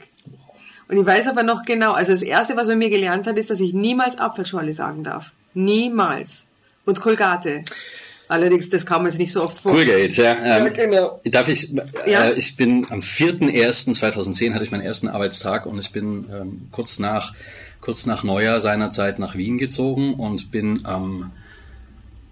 Und 0.88 0.96
ich 0.96 1.04
weiß 1.04 1.28
aber 1.28 1.42
noch 1.42 1.64
genau, 1.66 1.92
also 1.92 2.12
das 2.12 2.22
Erste, 2.22 2.56
was 2.56 2.66
man 2.68 2.78
mir 2.78 2.88
gelernt 2.88 3.26
hat, 3.26 3.36
ist, 3.36 3.50
dass 3.50 3.60
ich 3.60 3.74
niemals 3.74 4.18
Apfelschorle 4.18 4.72
sagen 4.72 5.04
darf. 5.04 5.32
Niemals. 5.58 6.46
Und 6.84 7.00
Kolgate. 7.00 7.62
Allerdings, 8.28 8.70
das 8.70 8.86
kam 8.86 9.06
jetzt 9.06 9.18
nicht 9.18 9.32
so 9.32 9.42
oft 9.42 9.58
vor. 9.58 9.72
Colgate, 9.72 10.14
ja. 10.22 10.34
Ähm, 10.34 10.66
ja 10.66 10.68
genau. 10.68 11.20
Darf 11.24 11.48
ich, 11.48 11.76
äh, 11.76 12.10
ja? 12.10 12.30
ich 12.30 12.56
bin 12.56 12.86
am 12.90 13.00
4.1.2010 13.00 14.54
hatte 14.54 14.64
ich 14.64 14.70
meinen 14.70 14.82
ersten 14.82 15.08
Arbeitstag 15.08 15.66
und 15.66 15.78
ich 15.78 15.90
bin 15.90 16.28
ähm, 16.30 16.68
kurz 16.70 16.98
nach, 16.98 17.34
kurz 17.80 18.06
nach 18.06 18.22
Neujahr 18.22 18.60
seinerzeit 18.60 19.18
nach 19.18 19.34
Wien 19.34 19.58
gezogen 19.58 20.14
und 20.14 20.50
bin 20.52 20.84
am, 20.86 21.32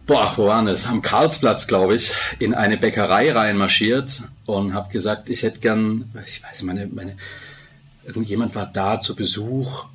boah, 0.07 0.33
wo 0.37 0.47
war 0.47 0.65
das? 0.65 0.87
Am 0.87 1.03
Karlsplatz, 1.03 1.67
glaube 1.67 1.97
ich, 1.97 2.13
in 2.39 2.55
eine 2.55 2.77
Bäckerei 2.77 3.33
reinmarschiert 3.33 4.23
und 4.45 4.75
habe 4.75 4.93
gesagt, 4.93 5.31
ich 5.31 5.43
hätte 5.43 5.59
gern, 5.61 6.13
ich 6.27 6.43
weiß, 6.43 6.63
meine, 6.63 6.87
meine, 6.87 7.17
irgendjemand 8.05 8.55
war 8.55 8.67
da 8.67 9.01
zu 9.01 9.17
Besuch 9.17 9.87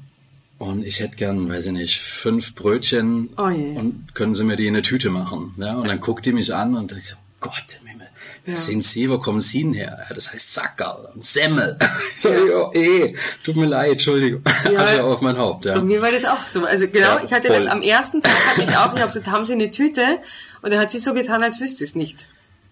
und 0.61 0.85
ich 0.85 0.99
hätte 0.99 1.15
gern, 1.15 1.49
weiß 1.49 1.65
ich 1.65 1.71
nicht, 1.71 1.99
fünf 1.99 2.53
Brötchen 2.53 3.29
oh 3.35 3.45
und 3.45 4.13
können 4.13 4.35
Sie 4.35 4.43
mir 4.43 4.55
die 4.55 4.67
in 4.67 4.75
eine 4.75 4.83
Tüte 4.83 5.09
machen? 5.09 5.55
Ja, 5.57 5.73
und 5.73 5.87
dann 5.87 5.99
guckt 5.99 6.23
die 6.23 6.33
mich 6.33 6.53
an 6.53 6.75
und 6.75 6.91
ich 6.91 7.07
so, 7.07 7.15
Gott 7.39 7.79
im 7.81 7.87
Himmel, 7.87 8.07
wer 8.45 8.53
ja. 8.53 8.59
sind 8.59 8.83
Sie, 8.83 9.09
wo 9.09 9.17
kommen 9.17 9.41
Sie 9.41 9.63
denn 9.63 9.73
her? 9.73 9.97
Ja, 10.07 10.13
das 10.13 10.31
heißt 10.31 10.53
Sackerl 10.53 11.09
und 11.15 11.25
Semmel. 11.25 11.79
Ich 12.13 12.21
so, 12.21 12.29
ja. 12.29 12.67
oh, 12.67 12.71
eh, 12.73 13.15
tut 13.43 13.55
mir 13.55 13.65
leid, 13.65 13.93
Entschuldigung. 13.93 14.43
Ja. 14.71 14.81
Hatte 14.81 15.03
auf 15.03 15.21
mein 15.21 15.35
Haupt. 15.35 15.65
Ja. 15.65 15.73
Bei 15.73 15.81
mir 15.81 15.99
war 15.99 16.11
das 16.11 16.25
auch 16.25 16.47
so. 16.47 16.63
Also 16.63 16.87
genau, 16.87 17.17
ja, 17.17 17.23
ich 17.25 17.33
hatte 17.33 17.47
voll. 17.47 17.55
das 17.55 17.65
am 17.65 17.81
ersten 17.81 18.21
Tag, 18.21 18.31
hatte 18.31 18.61
ich 18.61 18.77
auch, 18.77 18.93
ich 18.93 18.99
habe 18.99 19.07
gesagt, 19.07 19.27
haben 19.27 19.45
Sie 19.45 19.53
eine 19.53 19.71
Tüte? 19.71 20.19
Und 20.61 20.71
dann 20.71 20.79
hat 20.79 20.91
sie 20.91 20.99
so 20.99 21.15
getan, 21.15 21.41
als 21.41 21.59
wüsste 21.59 21.83
es 21.83 21.95
nicht. 21.95 22.27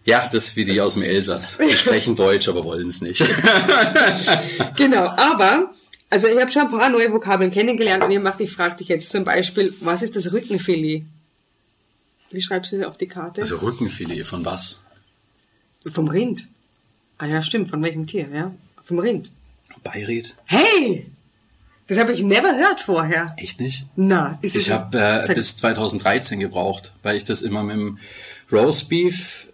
Ja, 0.05 0.29
das 0.31 0.49
ist 0.49 0.55
wie 0.55 0.65
die 0.65 0.79
aus 0.79 0.93
dem 0.93 1.03
Elsass. 1.03 1.57
Wir 1.57 1.75
sprechen 1.75 2.15
Deutsch, 2.15 2.47
aber 2.47 2.63
wollen 2.63 2.87
es 2.87 3.01
nicht. 3.01 3.23
genau, 4.75 5.07
aber 5.07 5.71
also 6.09 6.27
ich 6.27 6.39
habe 6.39 6.51
schon 6.51 6.63
ein 6.63 6.71
paar 6.71 6.89
neue 6.89 7.11
Vokabeln 7.11 7.51
kennengelernt 7.51 8.03
und 8.03 8.11
ich, 8.11 8.19
mach, 8.19 8.39
ich 8.39 8.51
frage 8.51 8.77
dich 8.77 8.87
jetzt 8.87 9.09
zum 9.11 9.23
Beispiel, 9.23 9.73
was 9.81 10.01
ist 10.01 10.15
das 10.15 10.31
Rückenfilet? 10.31 11.03
Wie 12.31 12.41
schreibst 12.41 12.71
du 12.71 12.77
das 12.77 12.87
auf 12.87 12.97
die 12.97 13.07
Karte? 13.07 13.41
Also 13.41 13.57
Rückenfilet, 13.57 14.23
von 14.23 14.45
was? 14.45 14.83
Vom 15.87 16.07
Rind. 16.07 16.47
Ah 17.17 17.25
ja, 17.25 17.41
stimmt, 17.41 17.69
von 17.69 17.81
welchem 17.81 18.05
Tier, 18.07 18.27
ja? 18.33 18.53
Vom 18.83 18.99
Rind. 18.99 19.31
Beiret. 19.83 20.35
Hey! 20.45 21.07
Das 21.87 21.97
habe 21.97 22.11
ich 22.11 22.21
never 22.21 22.53
gehört 22.53 22.81
vorher. 22.81 23.33
Echt 23.37 23.59
nicht? 23.59 23.87
Na, 23.95 24.37
ist 24.43 24.55
Ich 24.55 24.69
habe 24.69 25.23
äh, 25.27 25.33
bis 25.33 25.57
2013 25.57 26.39
gebraucht, 26.39 26.93
weil 27.01 27.17
ich 27.17 27.25
das 27.25 27.41
immer 27.41 27.63
mit 27.63 27.77
dem 27.77 27.97
Roastbeef 28.51 29.47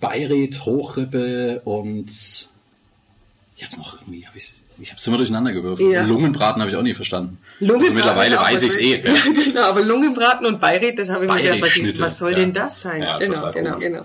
Beiret, 0.00 0.64
Hochrippe 0.64 1.60
und 1.64 2.08
ich 2.08 3.64
habe 3.64 3.76
noch 3.76 4.00
irgendwie, 4.00 4.26
hab 4.26 4.34
ich, 4.34 4.54
ich 4.82 4.90
habe 4.90 4.98
es 4.98 5.06
immer 5.06 5.16
durcheinander 5.16 5.52
gewürfelt. 5.52 5.92
Ja. 5.92 6.04
Lungenbraten 6.04 6.60
habe 6.60 6.68
ich 6.68 6.76
auch 6.76 6.82
nie 6.82 6.92
verstanden. 6.92 7.38
Lungenbraten 7.60 7.84
also 7.84 7.94
mittlerweile 7.94 8.36
weiß 8.36 8.62
ich 8.64 8.70
es 8.70 8.78
eh. 8.78 9.00
Ja. 9.00 9.14
genau, 9.44 9.62
aber 9.62 9.80
Lungenbraten 9.80 10.44
und 10.44 10.58
Beiret, 10.58 10.98
das 10.98 11.08
habe 11.08 11.24
ich 11.24 11.30
mir 11.30 11.60
gedacht, 11.60 12.00
was 12.00 12.18
soll 12.18 12.32
ja. 12.32 12.38
denn 12.38 12.52
das 12.52 12.80
sein? 12.80 13.00
Ja, 13.00 13.16
genau, 13.18 13.52
genau, 13.52 13.78
genau. 13.78 14.02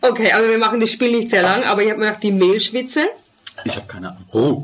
Okay, 0.00 0.32
also 0.32 0.48
wir 0.48 0.58
machen 0.58 0.80
das 0.80 0.90
Spiel 0.90 1.12
nicht 1.12 1.28
sehr 1.28 1.42
lang, 1.42 1.62
aber 1.62 1.82
ich 1.82 1.90
habe 1.90 2.00
mir 2.00 2.06
gedacht, 2.06 2.24
die 2.24 2.32
Mehlschwitze. 2.32 3.04
Ich 3.64 3.76
habe 3.76 3.86
keine 3.86 4.08
Ahnung. 4.08 4.24
Oh. 4.32 4.62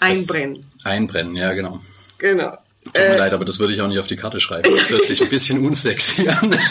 Einbrennen. 0.00 0.66
einbrennen, 0.82 1.36
ja, 1.36 1.52
genau. 1.52 1.78
Genau. 2.18 2.58
Tut 2.84 2.94
mir 2.94 3.00
äh, 3.00 3.18
leid, 3.18 3.32
aber 3.32 3.44
das 3.44 3.60
würde 3.60 3.72
ich 3.72 3.80
auch 3.80 3.88
nicht 3.88 4.00
auf 4.00 4.08
die 4.08 4.16
Karte 4.16 4.40
schreiben. 4.40 4.68
Das 4.74 4.90
hört 4.90 5.06
sich 5.06 5.22
ein 5.22 5.28
bisschen 5.28 5.64
unsexy 5.64 6.28
an. 6.28 6.58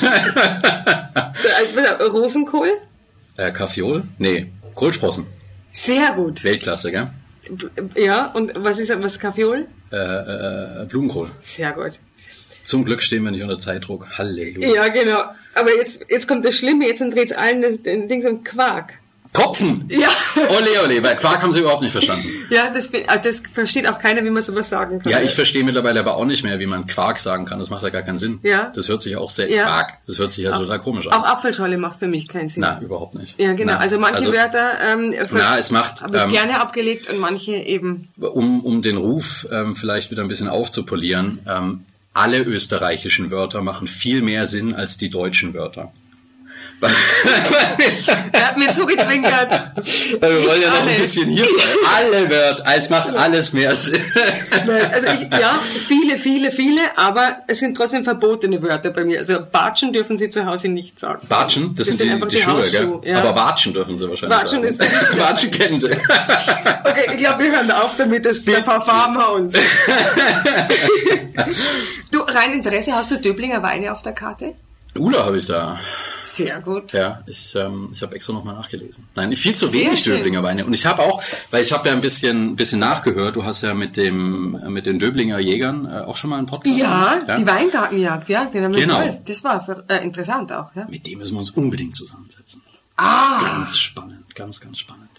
Also, 1.60 2.12
Rosenkohl? 2.12 2.71
Äh, 3.38 3.51
Kaffeeol? 3.51 4.03
Nee, 4.17 4.51
Kohlsprossen. 4.75 5.27
Sehr 5.71 6.12
gut. 6.12 6.43
Weltklasse, 6.43 6.91
gell? 6.91 7.10
Ja, 7.95 8.27
und 8.31 8.53
was 8.57 8.79
ist 8.79 8.89
was 8.89 9.13
ist 9.13 9.19
Kaffeeol? 9.19 9.67
Äh, 9.91 9.95
äh, 9.95 10.86
Blumenkohl. 10.88 11.31
Sehr 11.41 11.71
gut. 11.71 11.99
Zum 12.63 12.83
Glück 12.83 13.01
stehen 13.01 13.23
wir 13.23 13.31
nicht 13.31 13.43
unter 13.43 13.57
Zeitdruck. 13.57 14.07
Halleluja. 14.17 14.73
Ja, 14.73 14.88
genau. 14.89 15.23
Aber 15.53 15.73
jetzt, 15.73 16.05
jetzt 16.10 16.27
kommt 16.27 16.43
das 16.43 16.55
Schlimme, 16.55 16.86
jetzt 16.86 16.99
dreht 16.99 17.36
allen 17.36 17.62
das, 17.62 17.81
den 17.81 18.10
Ding 18.10 18.21
so 18.21 18.29
um 18.29 18.43
Quark. 18.43 18.95
Kopfen! 19.38 19.86
Ja. 19.89 20.10
Ole, 20.36 20.84
ole, 20.84 21.04
weil 21.04 21.15
Quark 21.15 21.43
haben 21.43 21.52
sie 21.52 21.60
überhaupt 21.60 21.82
nicht 21.82 21.91
verstanden. 21.91 22.28
Ja, 22.50 22.69
das, 22.69 22.91
ah, 23.08 23.17
das 23.17 23.43
versteht 23.52 23.88
auch 23.88 24.00
keiner, 24.00 24.23
wie 24.23 24.30
man 24.30 24.41
sowas 24.41 24.69
sagen 24.69 25.00
kann. 25.00 25.12
Ja, 25.12 25.21
ich 25.21 25.34
verstehe 25.34 25.63
mittlerweile 25.63 26.00
aber 26.00 26.15
auch 26.15 26.26
nicht 26.26 26.43
mehr, 26.43 26.60
wie 26.60 26.65
man 26.65 26.88
Quark 26.88 27.19
sagen 27.19 27.45
kann. 27.45 27.60
Das 27.60 27.69
macht 27.69 27.84
ja 27.84 27.89
gar 27.89 28.02
keinen 28.02 28.17
Sinn. 28.17 28.39
Ja. 28.41 28.71
Das 28.73 28.89
hört 28.89 29.02
sich 29.02 29.15
auch 29.15 29.30
sehr, 29.30 29.50
ja. 29.50 29.63
Quark, 29.63 29.93
das 30.08 30.17
hört 30.17 30.32
sich 30.32 30.43
ja 30.45 30.54
auch, 30.54 30.60
total 30.60 30.80
komisch 30.80 31.08
an. 31.08 31.13
Auch 31.13 31.26
Apfelschorle 31.26 31.78
macht 31.78 32.00
für 32.00 32.08
mich 32.08 32.28
keinen 32.28 32.50
Sinn. 32.50 32.62
Na, 32.62 32.80
überhaupt 32.82 33.15
nicht. 33.15 33.39
Ja, 33.39 33.54
genau. 33.54 33.73
Na, 33.73 33.80
also 33.80 34.00
manche 34.00 34.15
also, 34.15 34.34
Wörter, 34.34 34.71
ähm, 34.82 35.13
na, 35.32 35.58
es 35.58 35.71
macht, 35.71 36.02
habe 36.02 36.17
ich 36.17 36.23
ähm, 36.23 36.30
gerne 36.30 36.60
abgelegt 36.60 37.10
und 37.10 37.19
manche 37.19 37.54
eben. 37.54 38.10
Um, 38.19 38.65
um 38.65 38.82
den 38.82 38.97
Ruf 38.97 39.47
ähm, 39.52 39.76
vielleicht 39.76 40.10
wieder 40.10 40.23
ein 40.23 40.28
bisschen 40.28 40.47
aufzupolieren, 40.47 41.41
ähm, 41.47 41.86
alle 42.13 42.39
österreichischen 42.39 43.30
Wörter 43.30 43.62
machen 43.62 43.88
viel 43.88 44.23
mehr 44.23 44.47
Sinn 44.47 44.73
als 44.73 44.97
die 44.97 45.10
deutschen 45.10 45.54
Wörter 45.54 45.91
er 46.80 48.48
hat 48.48 48.58
mir 48.58 48.70
zugezwinkert. 48.70 49.72
Wir 50.20 50.48
wollen 50.48 50.62
ja 50.62 50.70
noch 50.70 50.88
ein 50.88 50.98
bisschen 50.98 51.28
hier 51.28 51.46
Alle 51.96 52.30
wird, 52.30 52.62
es 52.76 52.90
macht 52.90 53.16
alles 53.16 53.54
mehr 53.54 53.76
Sinn. 53.76 54.02
Also 54.92 55.08
ich, 55.08 55.40
ja, 55.40 55.58
viele, 55.60 56.18
viele, 56.18 56.52
viele, 56.52 56.82
aber 56.96 57.38
es 57.48 57.60
sind 57.60 57.76
trotzdem 57.76 58.04
verbotene 58.04 58.62
Wörter 58.62 58.92
bei 58.92 59.06
mir. 59.06 59.18
Also 59.20 59.40
Batschen 59.52 59.92
dürfen 59.92 60.18
Sie 60.18 60.30
zu 60.30 60.46
Hause 60.46 60.68
nicht 60.70 61.00
sagen. 61.00 61.26
Batschen? 61.28 61.74
Das, 61.76 61.88
das 61.88 61.98
sind, 61.98 62.12
die, 62.12 62.20
die, 62.20 62.28
die 62.28 62.42
Schuhe, 62.42 62.62
gell? 62.70 63.00
Ja. 63.06 63.24
Aber 63.24 63.36
Watschen 63.36 63.74
dürfen 63.74 63.98
Sie 63.98 64.08
wahrscheinlich 64.08 64.38
Watschen 64.38 64.70
sagen. 64.70 64.92
Ist 64.92 65.18
Watschen 65.18 65.52
kennen 65.52 65.80
Sie. 65.80 65.90
Okay, 65.90 67.12
ich 67.12 67.18
glaube, 67.18 67.44
wir 67.44 67.52
hören 67.52 67.72
auf 67.72 67.98
damit, 67.98 68.24
das 68.24 68.40
verfahren 68.42 69.13
wir 69.16 69.32
uns. 69.32 69.54
du, 72.12 72.20
rein 72.20 72.54
Interesse, 72.54 72.94
hast 72.94 73.10
du 73.10 73.18
Döblinger 73.18 73.63
Weine 73.63 73.92
auf 73.92 74.04
der 74.04 74.13
Karte? 74.13 74.54
Ula 74.96 75.26
habe 75.26 75.38
ich 75.38 75.48
da. 75.48 75.80
Sehr 76.28 76.60
gut. 76.60 76.92
Ja, 76.92 77.24
ich, 77.26 77.56
ähm, 77.56 77.90
ich 77.94 78.02
habe 78.02 78.13
extra 78.13 78.34
nochmal 78.34 78.56
nachgelesen. 78.56 79.08
Nein, 79.16 79.34
viel 79.36 79.56
zu 79.56 79.68
Sehr 79.68 79.80
wenig 79.80 80.02
schön. 80.02 80.18
Döblinger 80.18 80.44
Weine. 80.44 80.66
Und 80.66 80.74
ich 80.74 80.86
habe 80.86 81.02
auch, 81.02 81.24
weil 81.52 81.63
ich 81.63 81.72
habe 81.72 81.88
ja 81.88 81.96
ein 81.96 82.02
bisschen, 82.02 82.58
bisschen 82.58 82.80
nachgehört, 82.80 83.38
du 83.38 83.46
hast 83.46 83.62
ja 83.62 83.74
mit 83.74 83.96
dem 83.96 84.60
mit 84.74 84.86
den 84.86 85.00
Döblinger 85.00 85.40
Jägern 85.40 85.86
äh, 85.86 86.00
auch 86.02 86.18
schon 86.18 86.30
mal 86.30 86.38
einen 86.38 86.48
Podcast 86.48 86.78
ja, 86.78 87.13
gemacht. 87.16 87.28
Ja, 87.30 87.38
die 87.38 87.48
Weingartenjagd, 87.48 88.30
ja, 88.30 88.46
den 88.46 88.66
haben 88.66 88.76
wir 88.76 88.82
genau. 88.82 89.22
Das 89.26 89.44
war 89.46 89.62
für, 89.62 89.86
äh, 89.88 90.04
interessant 90.04 90.52
auch. 90.52 90.76
Ja. 90.76 90.86
Mit 90.90 91.08
dem 91.08 91.20
müssen 91.20 91.36
wir 91.36 91.40
uns 91.40 91.52
unbedingt 91.52 91.96
zusammensetzen. 91.96 92.62
Ah. 92.98 93.40
Ganz 93.42 93.78
spannend, 93.78 94.36
ganz, 94.36 94.60
ganz 94.60 94.80
spannend. 94.80 95.10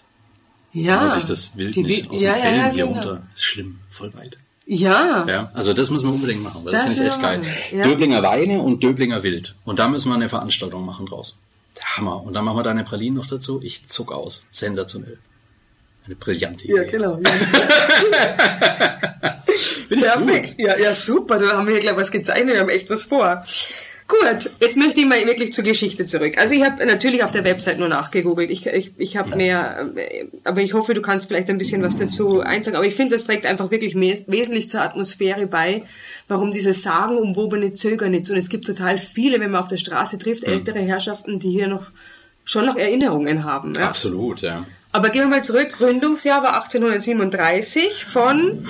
Ja. 0.71 0.97
Da 0.97 1.01
muss 1.03 1.17
ich 1.17 1.23
das 1.23 1.57
Wild 1.57 1.75
die, 1.75 1.83
nicht 1.83 2.09
aus 2.11 2.21
ja, 2.21 2.33
dem 2.33 2.41
Film 2.41 2.55
ja, 2.55 2.69
hier 2.71 2.85
genau. 2.85 2.99
runter. 2.99 3.23
ist 3.33 3.43
schlimm, 3.43 3.79
voll 3.89 4.13
weit. 4.13 4.37
Ja. 4.71 5.25
ja. 5.27 5.49
Also 5.55 5.73
das 5.73 5.89
müssen 5.89 6.09
wir 6.09 6.13
unbedingt 6.13 6.43
machen, 6.43 6.63
weil 6.63 6.71
das, 6.71 6.83
das 6.83 6.93
finde 6.93 7.07
ich 7.07 7.13
echt 7.13 7.21
geil. 7.23 7.41
Ja. 7.71 7.83
Döblinger 7.83 8.21
Weine 8.21 8.61
und 8.61 8.83
Döblinger 8.83 9.23
Wild. 9.23 9.55
Und 9.65 9.79
da 9.79 9.87
müssen 9.87 10.09
wir 10.09 10.15
eine 10.15 10.29
Veranstaltung 10.29 10.85
machen 10.85 11.07
draus. 11.07 11.39
Der 11.75 11.97
Hammer. 11.97 12.23
Und 12.23 12.33
dann 12.33 12.45
machen 12.45 12.57
wir 12.57 12.63
deine 12.63 12.83
Pralinen 12.83 13.15
noch 13.15 13.25
dazu. 13.25 13.61
Ich 13.63 13.87
zuck 13.87 14.11
aus. 14.11 14.45
Sensationell. 14.51 15.17
Eine 16.05 16.15
brillante 16.15 16.65
Idee. 16.65 16.75
Ja, 16.75 16.83
genau. 16.83 17.19
Ja. 19.89 20.15
Perfekt. 20.15 20.57
gut. 20.57 20.59
Ja, 20.59 20.77
ja, 20.77 20.93
super. 20.93 21.39
Da 21.39 21.57
haben 21.57 21.67
wir 21.67 21.73
ja 21.73 21.79
gleich 21.79 21.95
was 21.95 22.11
gezeichnet, 22.11 22.53
wir 22.53 22.61
haben 22.61 22.69
echt 22.69 22.89
was 22.91 23.03
vor. 23.03 23.43
Gut, 24.09 24.49
jetzt 24.59 24.75
möchte 24.75 25.01
ich 25.01 25.05
mal 25.05 25.23
wirklich 25.27 25.53
zur 25.53 25.63
Geschichte 25.63 26.03
zurück. 26.07 26.39
Also 26.39 26.55
ich 26.55 26.63
habe 26.63 26.83
natürlich 26.87 27.23
auf 27.23 27.31
der 27.31 27.43
Website 27.43 27.77
nur 27.77 27.89
nachgegoogelt. 27.89 28.49
Ich, 28.49 28.65
ich, 28.65 28.91
ich 28.97 29.17
habe 29.17 29.35
mehr, 29.35 29.87
äh, 29.95 30.25
aber 30.43 30.61
ich 30.61 30.73
hoffe, 30.73 30.95
du 30.95 31.01
kannst 31.03 31.27
vielleicht 31.27 31.47
ein 31.47 31.59
bisschen 31.59 31.83
was 31.83 31.99
dazu 31.99 32.39
einsagen. 32.39 32.75
Aber 32.75 32.87
ich 32.87 32.95
finde, 32.95 33.13
das 33.15 33.25
trägt 33.25 33.45
einfach 33.45 33.69
wirklich 33.69 33.93
mes- 33.93 34.23
wesentlich 34.25 34.67
zur 34.67 34.81
Atmosphäre 34.81 35.45
bei, 35.45 35.83
warum 36.27 36.49
dieses 36.49 36.81
sagenumwobene 36.81 37.71
Zögernitz. 37.73 38.31
Und 38.31 38.37
es 38.37 38.49
gibt 38.49 38.65
total 38.65 38.97
viele, 38.97 39.39
wenn 39.39 39.51
man 39.51 39.61
auf 39.61 39.67
der 39.69 39.77
Straße 39.77 40.17
trifft, 40.17 40.43
ältere 40.43 40.79
Herrschaften, 40.79 41.37
die 41.37 41.51
hier 41.51 41.67
noch 41.67 41.91
schon 42.45 42.65
noch 42.65 42.77
Erinnerungen 42.77 43.43
haben. 43.43 43.73
Ja? 43.77 43.87
Absolut, 43.89 44.41
ja. 44.41 44.65
Aber 44.91 45.11
gehen 45.11 45.21
wir 45.21 45.27
mal 45.29 45.43
zurück. 45.45 45.73
Gründungsjahr 45.77 46.41
war 46.41 46.55
1837 46.55 48.05
von 48.05 48.65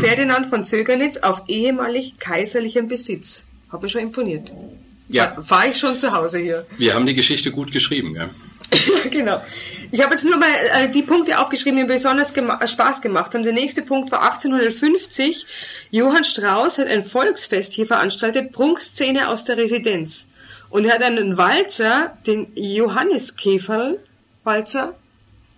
Ferdinand 0.00 0.46
von 0.46 0.64
Zögernitz 0.64 1.18
auf 1.18 1.42
ehemalig 1.46 2.18
kaiserlichem 2.18 2.88
Besitz. 2.88 3.46
Hat 3.70 3.80
mir 3.82 3.88
schon 3.88 4.02
imponiert. 4.02 4.52
Ja. 5.10 5.34
War, 5.36 5.50
war 5.50 5.66
ich 5.68 5.76
schon 5.78 5.96
zu 5.98 6.12
Hause 6.12 6.38
hier. 6.38 6.64
Wir 6.78 6.94
haben 6.94 7.04
die 7.06 7.14
Geschichte 7.14 7.50
gut 7.50 7.72
geschrieben, 7.72 8.14
gell? 8.14 8.30
genau. 9.10 9.42
Ich 9.90 10.00
habe 10.00 10.12
jetzt 10.14 10.24
nur 10.24 10.36
mal 10.36 10.46
äh, 10.78 10.88
die 10.88 11.02
Punkte 11.02 11.40
aufgeschrieben, 11.40 11.78
die 11.78 11.82
mir 11.84 11.92
besonders 11.94 12.32
gema 12.32 12.60
äh, 12.62 12.68
Spaß 12.68 13.02
gemacht 13.02 13.34
haben. 13.34 13.42
Der 13.42 13.52
nächste 13.52 13.82
Punkt 13.82 14.12
war 14.12 14.22
1850. 14.22 15.44
Johann 15.90 16.22
Strauss 16.22 16.78
hat 16.78 16.86
ein 16.86 17.02
Volksfest 17.04 17.72
hier 17.72 17.86
veranstaltet, 17.86 18.52
Prunkszene 18.52 19.26
aus 19.28 19.44
der 19.44 19.56
Residenz. 19.56 20.28
Und 20.68 20.84
er 20.84 20.94
hat 20.94 21.02
einen 21.02 21.36
Walzer, 21.36 22.16
den 22.28 22.46
Johanniskäferl-Walzer, 22.54 24.94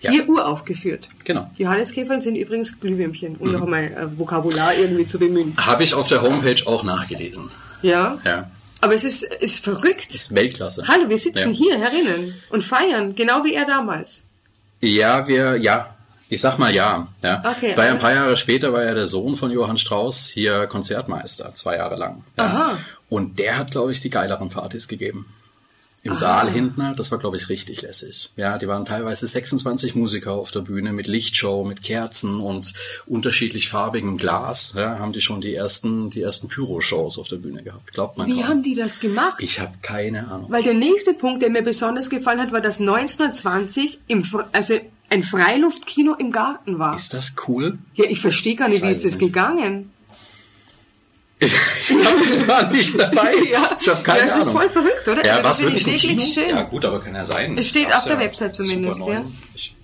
Ja. 0.01 0.11
hier 0.11 0.27
uraufgeführt. 0.29 1.09
Genau. 1.25 1.51
Johanniskäferl 1.59 2.21
sind 2.23 2.35
übrigens 2.37 2.81
Glühwürmchen, 2.81 3.37
um 3.37 3.51
noch 3.53 3.63
einmal 3.63 3.85
äh, 3.85 4.19
Vokabular 4.19 4.75
irgendwie 4.75 5.05
zu 5.07 5.19
bemühen. 5.19 5.55
Habe 5.59 5.85
ich 5.85 5.93
auf 5.95 6.09
der 6.09 6.23
Homepage 6.23 6.67
auch 6.67 6.83
nachgelesen. 6.83 7.51
Ja. 7.83 8.19
Ja. 8.25 8.51
Aber 8.83 8.93
es 8.95 9.05
ist, 9.05 9.23
ist 9.23 9.65
verrückt. 9.65 10.13
Ist 10.15 10.35
Weltklasse. 10.35 10.87
Hallo, 10.89 11.09
wir 11.09 11.17
sitzen 11.17 11.55
Ja. 11.55 11.57
hier 11.57 11.79
herinnen 11.79 12.35
und 12.51 12.63
feiern, 12.63 13.15
genau 13.15 13.45
wie 13.45 13.55
er 13.55 13.65
damals. 13.65 14.25
Ja, 14.81 15.27
wir, 15.29 15.57
ja. 15.57 15.95
Ich 16.29 16.41
sag 16.41 16.59
mal 16.59 16.75
ja. 16.75 17.07
ja. 17.23 17.43
Okay, 17.47 17.71
ja 17.71 17.77
ein 17.79 17.91
aber- 17.93 17.99
paar 18.01 18.15
Jahre 18.15 18.37
später, 18.37 18.73
war 18.73 18.83
ja 18.85 18.93
der 18.95 19.07
Sohn 19.07 19.37
von 19.37 19.51
Johann 19.51 19.79
Strauss 19.79 20.29
hier 20.29 20.67
Konzertmeister, 20.67 21.53
zwei 21.53 21.77
Jahre 21.77 21.97
lang. 21.97 22.25
Ja. 22.37 22.45
Aha. 22.45 22.79
Und 23.09 23.39
der 23.39 23.59
hat, 23.59 23.71
glaube 23.71 23.93
ich, 23.93 24.01
die 24.01 24.11
geileren 24.11 24.49
Partys 24.49 24.89
gegeben. 24.89 25.27
Im 26.05 26.15
Saal 26.17 26.51
hinten 26.51 26.85
halt, 26.85 26.99
das 26.99 27.13
war, 27.13 27.19
glaube 27.19 27.37
ich, 27.37 27.49
richtig 27.49 27.83
lässig. 27.83 28.31
Ja, 28.37 28.59
die 28.59 28.67
waren 28.67 28.85
teilweise 28.85 29.27
26 29.27 29.95
Musiker 29.95 30.33
auf 30.33 30.51
der 30.51 30.61
Bühne 30.61 30.93
mit 30.93 31.07
Lichtshow, 31.07 31.65
mit 31.65 31.83
Kerzen 31.83 32.41
und 32.41 32.73
unterschiedlich 33.07 33.69
farbigem 33.69 34.17
Glas. 34.17 34.75
Ja, 34.77 34.99
haben 34.99 35.13
die 35.13 35.21
schon 35.21 35.41
die 35.41 35.55
ersten, 35.55 36.11
die 36.11 36.23
ersten 36.23 36.49
Pyro-Shows 36.49 37.19
auf 37.19 37.29
der 37.29 37.37
Bühne 37.37 37.63
gehabt. 37.63 37.93
Glaubt 37.93 38.19
man 38.19 38.27
Wie 38.27 38.41
kaum. 38.41 38.49
haben 38.49 38.63
die 38.63 38.75
das 38.75 38.99
gemacht? 38.99 39.37
Ich 39.39 39.61
habe 39.61 39.75
keine 39.81 40.27
Ahnung. 40.29 40.51
Weil 40.51 40.65
der 40.65 40.75
nächste 40.75 41.15
Punkt, 41.15 41.41
der 41.43 41.51
mir 41.51 41.63
besonders 41.63 42.11
gefallen 42.11 42.41
hat, 42.41 42.51
war, 42.51 42.61
dass 42.61 42.81
1920 42.81 44.01
im, 44.09 44.25
also 44.53 44.75
ein 45.09 45.23
Freiluftkino 45.23 46.15
im 46.19 46.33
Garten 46.33 46.79
war. 46.79 46.95
Ist 46.97 47.15
das 47.15 47.35
cool? 47.47 47.79
Ja, 47.95 48.07
ich 48.09 48.21
verstehe 48.21 48.57
gar 48.57 48.69
nicht, 48.69 48.79
Ich 48.79 48.83
wie 48.83 48.91
ist 48.91 49.05
es 49.05 49.19
gegangen? 49.19 49.91
Ich 51.43 52.49
war 52.49 52.71
nicht 52.71 52.99
dabei. 52.99 53.35
Ja. 53.51 53.77
Ich 53.81 53.89
habe 53.89 54.03
keine 54.03 54.19
Ja, 54.21 54.25
das 54.25 54.35
ist 54.37 54.41
Ahnung. 54.43 54.55
voll 54.55 54.69
verrückt, 54.71 55.09
oder? 55.09 55.27
Ja, 55.27 55.37
Also 55.37 55.49
was 55.49 55.59
das 55.59 55.67
wirklich 55.67 56.03
wirklich 56.09 56.33
schön. 56.35 56.49
Ja, 56.51 56.63
gut, 56.63 56.85
aber 56.85 57.01
kann 57.01 57.15
ja 57.15 57.25
sein. 57.25 57.57
Es 57.59 57.69
steht 57.69 57.95
auf 57.95 58.05
der 58.05 58.15
ja 58.15 58.21
Website 58.21 58.55
zumindest, 58.55 59.01
ja. 59.07 59.25
Ich, 59.55 59.75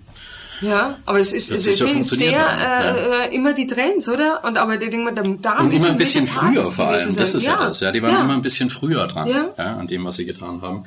Ja, 0.61 0.99
aber 1.07 1.21
es 1.21 1.33
ist, 1.33 1.53
also 1.53 1.71
ich 1.71 1.79
finde 1.83 2.03
sehr 2.05 2.39
haben, 2.41 2.97
äh, 2.97 3.27
äh, 3.29 3.35
immer 3.35 3.53
die 3.53 3.67
Trends, 3.67 4.09
oder? 4.09 4.43
Und 4.45 4.59
aber 4.59 4.77
die 4.77 4.91
Dinge, 4.91 5.13
da, 5.13 5.23
da 5.23 5.59
und 5.61 5.71
immer 5.73 5.89
ein 5.91 5.97
bisschen 5.99 6.27
früher 6.27 6.65
vor 6.65 6.89
allem. 6.89 7.15
Das 7.15 7.35
ist 7.35 7.45
ja, 7.47 7.57
das. 7.57 7.81
Ja, 7.81 7.93
die 7.93 8.03
waren 8.03 8.13
ja. 8.15 8.21
immer 8.23 8.35
ein 8.35 8.43
bisschen 8.43 8.69
früher 8.71 9.07
dran, 9.07 9.29
Ja. 9.29 9.51
ja. 9.57 9.77
an 9.77 9.87
dem, 9.87 10.05
was 10.05 10.17
sie 10.17 10.25
getan 10.27 10.61
haben. 10.63 10.85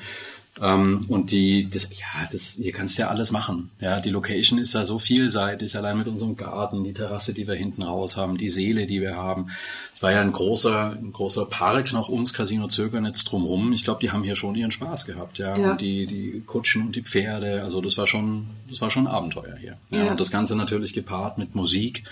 Ähm, 0.61 1.05
und 1.07 1.31
die, 1.31 1.67
das, 1.67 1.89
ja, 1.91 2.29
das, 2.31 2.59
hier 2.61 2.71
kannst 2.71 2.97
du 2.97 3.01
ja 3.01 3.07
alles 3.07 3.31
machen. 3.31 3.71
Ja, 3.79 3.99
die 3.99 4.11
Location 4.11 4.59
ist 4.59 4.73
ja 4.73 4.85
so 4.85 4.99
vielseitig, 4.99 5.75
allein 5.75 5.97
mit 5.97 6.07
unserem 6.07 6.37
Garten, 6.37 6.83
die 6.83 6.93
Terrasse, 6.93 7.33
die 7.33 7.47
wir 7.47 7.55
hinten 7.55 7.81
raus 7.81 8.15
haben, 8.15 8.37
die 8.37 8.49
Seele, 8.49 8.85
die 8.85 9.01
wir 9.01 9.17
haben. 9.17 9.47
Es 9.91 10.03
war 10.03 10.11
ja 10.11 10.21
ein 10.21 10.31
großer, 10.31 10.91
ein 10.91 11.11
großer 11.11 11.45
Park 11.47 11.91
noch 11.93 12.09
ums 12.09 12.33
Casino 12.33 12.67
Zögernetz 12.67 13.23
drumherum. 13.23 13.73
Ich 13.73 13.83
glaube, 13.83 14.01
die 14.01 14.11
haben 14.11 14.23
hier 14.23 14.35
schon 14.35 14.53
ihren 14.53 14.69
Spaß 14.71 15.05
gehabt, 15.05 15.39
ja. 15.39 15.57
Ja. 15.57 15.71
Und 15.71 15.81
die, 15.81 16.05
die 16.05 16.43
Kutschen 16.45 16.83
und 16.83 16.95
die 16.95 17.01
Pferde, 17.01 17.63
also 17.63 17.81
das 17.81 17.97
war 17.97 18.05
schon, 18.05 18.47
das 18.69 18.81
war 18.81 18.91
schon 18.91 19.07
Abenteuer 19.07 19.55
hier. 19.59 19.77
Ja. 19.89 20.05
Ja. 20.05 20.11
Und 20.11 20.19
das 20.19 20.29
Ganze 20.29 20.55
natürlich 20.55 20.93
gepaart 20.93 21.39
mit 21.39 21.55
Musik. 21.55 22.03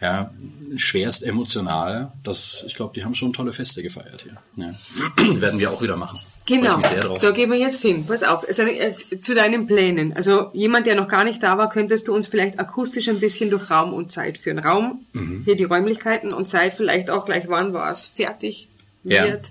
Ja, 0.00 0.30
schwerst 0.76 1.22
emotional. 1.22 2.12
Das, 2.22 2.64
ich 2.66 2.74
glaube, 2.74 2.92
die 2.94 3.04
haben 3.04 3.14
schon 3.14 3.32
tolle 3.32 3.52
Feste 3.52 3.82
gefeiert 3.82 4.24
hier. 4.24 4.36
Ja. 4.56 4.74
Werden 5.40 5.60
wir 5.60 5.70
auch 5.70 5.80
wieder 5.80 5.96
machen. 5.96 6.18
Genau, 6.46 6.80
da 7.20 7.30
gehen 7.32 7.50
wir 7.50 7.58
jetzt 7.58 7.82
hin. 7.82 8.06
Pass 8.06 8.22
auf, 8.22 8.46
also, 8.48 8.62
äh, 8.62 8.94
zu 9.20 9.34
deinen 9.34 9.66
Plänen. 9.66 10.12
Also 10.14 10.50
jemand, 10.52 10.86
der 10.86 10.94
noch 10.94 11.08
gar 11.08 11.24
nicht 11.24 11.42
da 11.42 11.58
war, 11.58 11.68
könntest 11.68 12.06
du 12.08 12.14
uns 12.14 12.28
vielleicht 12.28 12.58
akustisch 12.60 13.08
ein 13.08 13.18
bisschen 13.20 13.50
durch 13.50 13.68
Raum 13.70 13.92
und 13.92 14.12
Zeit 14.12 14.38
führen. 14.38 14.58
Raum, 14.60 15.04
Mhm. 15.12 15.42
hier 15.44 15.56
die 15.56 15.64
Räumlichkeiten 15.64 16.32
und 16.32 16.46
Zeit 16.46 16.74
vielleicht 16.74 17.10
auch 17.10 17.24
gleich, 17.26 17.44
wann 17.48 17.72
war 17.72 17.90
es 17.90 18.06
fertig 18.06 18.68
Ja. 19.02 19.24
wird. 19.24 19.50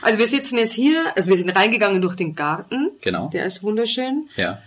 Also 0.00 0.18
wir 0.18 0.26
sitzen 0.26 0.56
jetzt 0.58 0.72
hier, 0.72 1.12
also 1.16 1.30
wir 1.30 1.36
sind 1.36 1.50
reingegangen 1.50 2.00
durch 2.00 2.16
den 2.16 2.34
Garten. 2.34 2.90
Genau. 3.02 3.28
Der 3.32 3.44
ist 3.46 3.62
wunderschön. 3.62 4.28
Ja. 4.36 4.62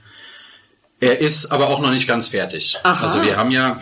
Er 1.00 1.20
ist 1.20 1.52
aber 1.52 1.70
auch 1.70 1.82
noch 1.82 1.92
nicht 1.92 2.08
ganz 2.08 2.28
fertig. 2.30 2.78
Aha. 2.84 3.04
Also 3.04 3.22
wir 3.24 3.38
haben 3.38 3.52
ja, 3.52 3.80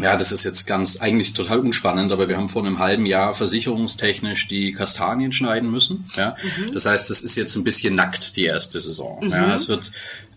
ja, 0.00 0.16
das 0.16 0.32
ist 0.32 0.44
jetzt 0.44 0.66
ganz, 0.66 1.00
eigentlich 1.00 1.32
total 1.34 1.60
unspannend, 1.60 2.12
aber 2.12 2.28
wir 2.28 2.36
haben 2.36 2.48
vor 2.48 2.64
einem 2.64 2.78
halben 2.78 3.06
Jahr 3.06 3.32
versicherungstechnisch 3.34 4.48
die 4.48 4.72
Kastanien 4.72 5.32
schneiden 5.32 5.70
müssen. 5.70 6.04
Ja. 6.16 6.36
Mhm. 6.42 6.72
Das 6.72 6.86
heißt, 6.86 7.10
das 7.10 7.22
ist 7.22 7.36
jetzt 7.36 7.56
ein 7.56 7.64
bisschen 7.64 7.94
nackt, 7.94 8.36
die 8.36 8.44
erste 8.44 8.80
Saison. 8.80 9.26
Ja. 9.28 9.54
Es 9.54 9.68
wird, 9.68 9.90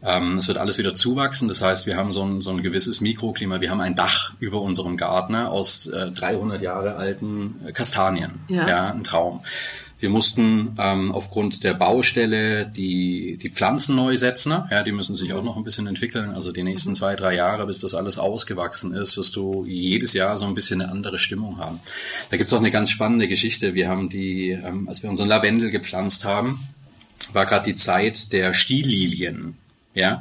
ähm, 0.03 0.37
es 0.37 0.47
wird 0.47 0.57
alles 0.57 0.77
wieder 0.77 0.95
zuwachsen. 0.95 1.47
Das 1.47 1.61
heißt, 1.61 1.85
wir 1.85 1.97
haben 1.97 2.11
so 2.11 2.23
ein, 2.23 2.41
so 2.41 2.51
ein 2.51 2.63
gewisses 2.63 3.01
Mikroklima. 3.01 3.61
Wir 3.61 3.69
haben 3.69 3.81
ein 3.81 3.95
Dach 3.95 4.33
über 4.39 4.61
unserem 4.61 4.97
Garten 4.97 5.35
aus 5.35 5.87
äh, 5.87 6.11
300 6.11 6.61
Jahre 6.61 6.95
alten 6.95 7.61
äh, 7.65 7.71
Kastanien. 7.71 8.39
Ja. 8.47 8.67
ja, 8.67 8.91
ein 8.91 9.03
Traum. 9.03 9.41
Wir 10.01 10.09
mussten 10.09 10.75
ähm, 10.79 11.11
aufgrund 11.11 11.63
der 11.63 11.75
Baustelle 11.75 12.65
die, 12.65 13.37
die 13.37 13.51
Pflanzen 13.51 13.95
neu 13.95 14.17
setzen. 14.17 14.51
Ja, 14.71 14.81
die 14.81 14.91
müssen 14.91 15.13
sich 15.13 15.31
auch 15.33 15.43
noch 15.43 15.57
ein 15.57 15.63
bisschen 15.63 15.85
entwickeln. 15.85 16.31
Also 16.31 16.51
die 16.51 16.63
nächsten 16.63 16.95
zwei, 16.95 17.15
drei 17.15 17.35
Jahre, 17.35 17.67
bis 17.67 17.77
das 17.79 17.93
alles 17.93 18.17
ausgewachsen 18.17 18.95
ist, 18.95 19.15
wirst 19.15 19.35
du 19.35 19.63
jedes 19.67 20.13
Jahr 20.13 20.37
so 20.37 20.45
ein 20.45 20.55
bisschen 20.55 20.81
eine 20.81 20.91
andere 20.91 21.19
Stimmung 21.19 21.59
haben. 21.59 21.79
Da 22.31 22.37
gibt's 22.37 22.51
auch 22.51 22.57
eine 22.57 22.71
ganz 22.71 22.89
spannende 22.89 23.27
Geschichte. 23.27 23.75
Wir 23.75 23.89
haben 23.89 24.09
die, 24.09 24.49
ähm, 24.49 24.89
als 24.89 25.03
wir 25.03 25.09
unseren 25.11 25.29
Lavendel 25.29 25.69
gepflanzt 25.69 26.25
haben, 26.25 26.59
war 27.31 27.45
gerade 27.45 27.65
die 27.65 27.75
Zeit 27.75 28.33
der 28.33 28.55
Stillilien. 28.55 29.55
Ja. 29.93 30.19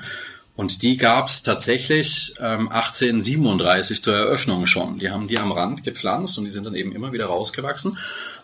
Und 0.56 0.82
die 0.82 0.98
gab's 0.98 1.42
tatsächlich 1.42 2.34
ähm, 2.38 2.68
1837 2.68 4.02
zur 4.02 4.14
Eröffnung 4.14 4.66
schon. 4.66 4.98
Die 4.98 5.10
haben 5.10 5.26
die 5.26 5.38
am 5.38 5.52
Rand 5.52 5.84
gepflanzt 5.84 6.36
und 6.36 6.44
die 6.44 6.50
sind 6.50 6.64
dann 6.64 6.74
eben 6.74 6.92
immer 6.92 7.14
wieder 7.14 7.26
rausgewachsen. 7.26 7.96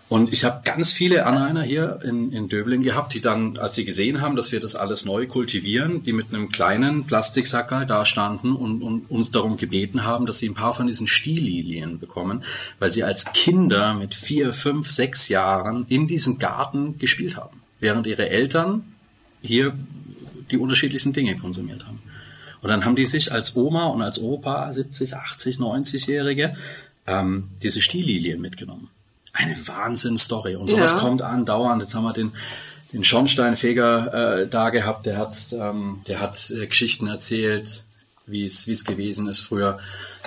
Und 0.08 0.32
ich 0.32 0.44
habe 0.44 0.60
ganz 0.64 0.92
viele 0.92 1.26
Anrainer 1.26 1.62
hier 1.62 1.98
in, 2.04 2.30
in 2.30 2.48
Döbling 2.48 2.80
gehabt, 2.80 3.12
die 3.14 3.20
dann, 3.20 3.58
als 3.58 3.74
sie 3.74 3.84
gesehen 3.84 4.20
haben, 4.20 4.36
dass 4.36 4.52
wir 4.52 4.60
das 4.60 4.76
alles 4.76 5.04
neu 5.04 5.26
kultivieren, 5.26 6.04
die 6.04 6.12
mit 6.12 6.32
einem 6.32 6.48
kleinen 6.48 7.06
Plastiksackerl 7.06 7.86
da 7.86 8.06
standen 8.06 8.54
und, 8.54 8.82
und 8.82 9.10
uns 9.10 9.32
darum 9.32 9.56
gebeten 9.56 10.04
haben, 10.04 10.26
dass 10.26 10.38
sie 10.38 10.48
ein 10.48 10.54
paar 10.54 10.74
von 10.74 10.86
diesen 10.86 11.08
Stillilien 11.08 11.98
bekommen, 11.98 12.44
weil 12.78 12.90
sie 12.90 13.02
als 13.02 13.32
Kinder 13.32 13.94
mit 13.94 14.14
vier, 14.14 14.52
fünf, 14.52 14.92
sechs 14.92 15.28
Jahren 15.28 15.86
in 15.88 16.06
diesem 16.06 16.38
Garten 16.38 16.98
gespielt 16.98 17.36
haben, 17.36 17.60
während 17.80 18.06
ihre 18.06 18.28
Eltern 18.28 18.84
hier 19.42 19.76
die 20.52 20.58
unterschiedlichsten 20.58 21.14
Dinge 21.14 21.34
konsumiert 21.34 21.84
haben. 21.84 22.00
Und 22.62 22.68
dann 22.68 22.84
haben 22.84 22.94
die 22.94 23.06
sich 23.06 23.32
als 23.32 23.56
Oma 23.56 23.86
und 23.86 24.02
als 24.02 24.20
Opa, 24.20 24.72
70, 24.72 25.16
80, 25.16 25.56
90-Jährige, 25.56 26.54
ähm, 27.08 27.48
diese 27.60 27.82
Stillilien 27.82 28.40
mitgenommen. 28.40 28.88
Eine 29.38 29.56
Wahnsinnsstory. 29.68 30.56
Und 30.56 30.70
sowas 30.70 30.92
Ja. 30.92 30.98
kommt 30.98 31.22
andauernd. 31.22 31.82
Jetzt 31.82 31.94
haben 31.94 32.04
wir 32.04 32.12
den, 32.12 32.32
den 32.92 33.04
Schornsteinfeger 33.04 34.40
äh, 34.42 34.48
da 34.48 34.70
gehabt, 34.70 35.06
der 35.06 35.18
hat, 35.18 35.36
ähm, 35.52 36.00
der 36.06 36.20
hat 36.20 36.50
äh, 36.50 36.66
Geschichten 36.66 37.06
erzählt, 37.06 37.84
wie 38.26 38.44
es 38.44 38.66
wie 38.66 38.72
es 38.72 38.84
gewesen 38.84 39.28
ist 39.28 39.40
früher. 39.40 39.78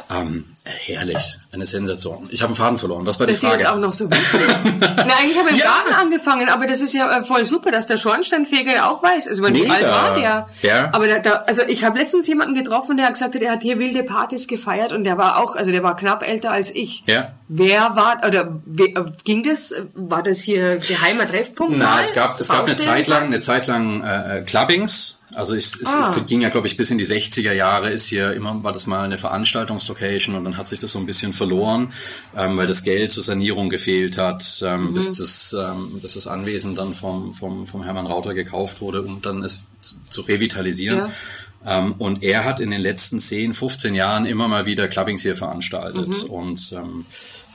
Ähm, 0.09 0.45
herrlich, 0.69 1.39
eine 1.51 1.65
Sensation. 1.65 2.27
Ich 2.31 2.41
habe 2.41 2.49
einen 2.49 2.55
Faden 2.55 2.77
verloren. 2.77 3.05
Was 3.05 3.19
war 3.19 3.27
die 3.27 3.33
die 3.33 3.39
Frage? 3.39 3.63
das 3.63 3.71
auch 3.71 3.77
noch 3.77 3.93
so 3.93 4.09
wissen. 4.09 4.39
Na, 4.79 5.03
eigentlich 5.19 5.37
habe 5.37 5.49
ich 5.49 5.55
im 5.55 5.57
Ja. 5.57 5.65
Garten 5.65 5.93
angefangen, 5.93 6.49
aber 6.49 6.67
das 6.67 6.81
ist 6.81 6.93
ja 6.93 7.19
äh, 7.19 7.23
voll 7.23 7.45
super, 7.45 7.71
dass 7.71 7.87
der 7.87 7.97
Schornsteinfeger 7.97 8.89
auch 8.89 9.01
weiß. 9.01 9.27
Also, 9.27 9.43
weil 9.43 9.53
wie 9.53 9.69
alt 9.69 9.83
war 9.83 10.15
der? 10.15 10.47
Ja. 10.61 10.89
Aber 10.93 11.07
da, 11.07 11.19
da, 11.19 11.31
also 11.47 11.63
ich 11.67 11.83
habe 11.83 11.97
letztens 11.97 12.27
jemanden 12.27 12.53
getroffen, 12.53 12.97
der 12.97 13.07
hat 13.07 13.13
gesagt, 13.13 13.35
er 13.35 13.51
hat 13.51 13.63
hier 13.63 13.79
wilde 13.79 14.03
Partys 14.03 14.47
gefeiert 14.47 14.91
und 14.91 15.03
der 15.03 15.17
war 15.17 15.37
auch, 15.37 15.55
also 15.55 15.71
der 15.71 15.83
war 15.83 15.95
knapp 15.95 16.27
älter 16.27 16.51
als 16.51 16.73
ich. 16.73 17.03
Ja. 17.07 17.33
Wer 17.47 17.95
war, 17.95 18.21
oder 18.27 18.61
äh, 18.77 18.93
ging 19.23 19.43
das, 19.43 19.73
war 19.95 20.21
das 20.23 20.39
hier 20.39 20.77
geheimer 20.77 21.27
Treffpunkt? 21.27 21.77
Na, 21.77 21.95
mal? 21.95 22.01
es 22.01 22.13
gab, 22.13 22.39
es 22.39 22.49
gab 22.49 22.67
eine? 22.67 22.77
Zeit 22.77 23.07
lang, 23.07 23.23
eine 23.25 23.41
Zeit 23.41 23.67
lang 23.67 24.03
äh, 24.03 24.39
äh, 24.39 24.41
Clubbings, 24.43 25.18
Also 25.35 25.55
es, 25.55 25.79
es, 25.79 25.93
ah. 25.93 26.13
es 26.15 26.25
ging 26.25 26.41
ja, 26.41 26.49
glaube 26.49 26.67
ich, 26.67 26.75
bis 26.75 26.89
in 26.89 26.97
die 26.97 27.05
60er 27.05 27.53
Jahre 27.53 27.91
ist 27.91 28.07
hier 28.07 28.33
immer, 28.33 28.63
war 28.63 28.73
das 28.73 28.87
mal 28.87 29.03
eine 29.03 29.17
Veranstaltungslocation 29.17 30.35
und 30.35 30.43
dann 30.43 30.57
hat 30.57 30.67
sich 30.67 30.79
das 30.79 30.91
so 30.91 30.99
ein 30.99 31.05
bisschen 31.05 31.33
verloren, 31.33 31.93
ähm, 32.35 32.57
weil 32.57 32.67
das 32.67 32.83
Geld 32.83 33.11
zur 33.11 33.23
Sanierung 33.23 33.69
gefehlt 33.69 34.17
hat, 34.17 34.63
ähm, 34.65 34.85
mhm. 34.85 34.93
bis, 34.93 35.11
das, 35.13 35.55
ähm, 35.57 35.99
bis 36.01 36.13
das 36.13 36.25
Anwesen 36.27 36.75
dann 36.75 36.93
vom, 36.93 37.33
vom, 37.33 37.67
vom 37.67 37.83
Hermann 37.83 38.07
Rauter 38.07 38.33
gekauft 38.33 38.81
wurde, 38.81 39.03
um 39.03 39.21
dann 39.21 39.43
es 39.43 39.63
zu 40.09 40.21
revitalisieren. 40.21 40.97
Ja. 40.97 41.79
Ähm, 41.79 41.93
und 41.97 42.23
er 42.23 42.45
hat 42.45 42.59
in 42.59 42.71
den 42.71 42.81
letzten 42.81 43.19
10, 43.19 43.53
15 43.53 43.93
Jahren 43.93 44.25
immer 44.25 44.47
mal 44.47 44.65
wieder 44.65 44.87
Clubbings 44.87 45.21
hier 45.21 45.35
veranstaltet 45.35 46.23
mhm. 46.23 46.29
und 46.29 46.71
ähm, 46.71 47.05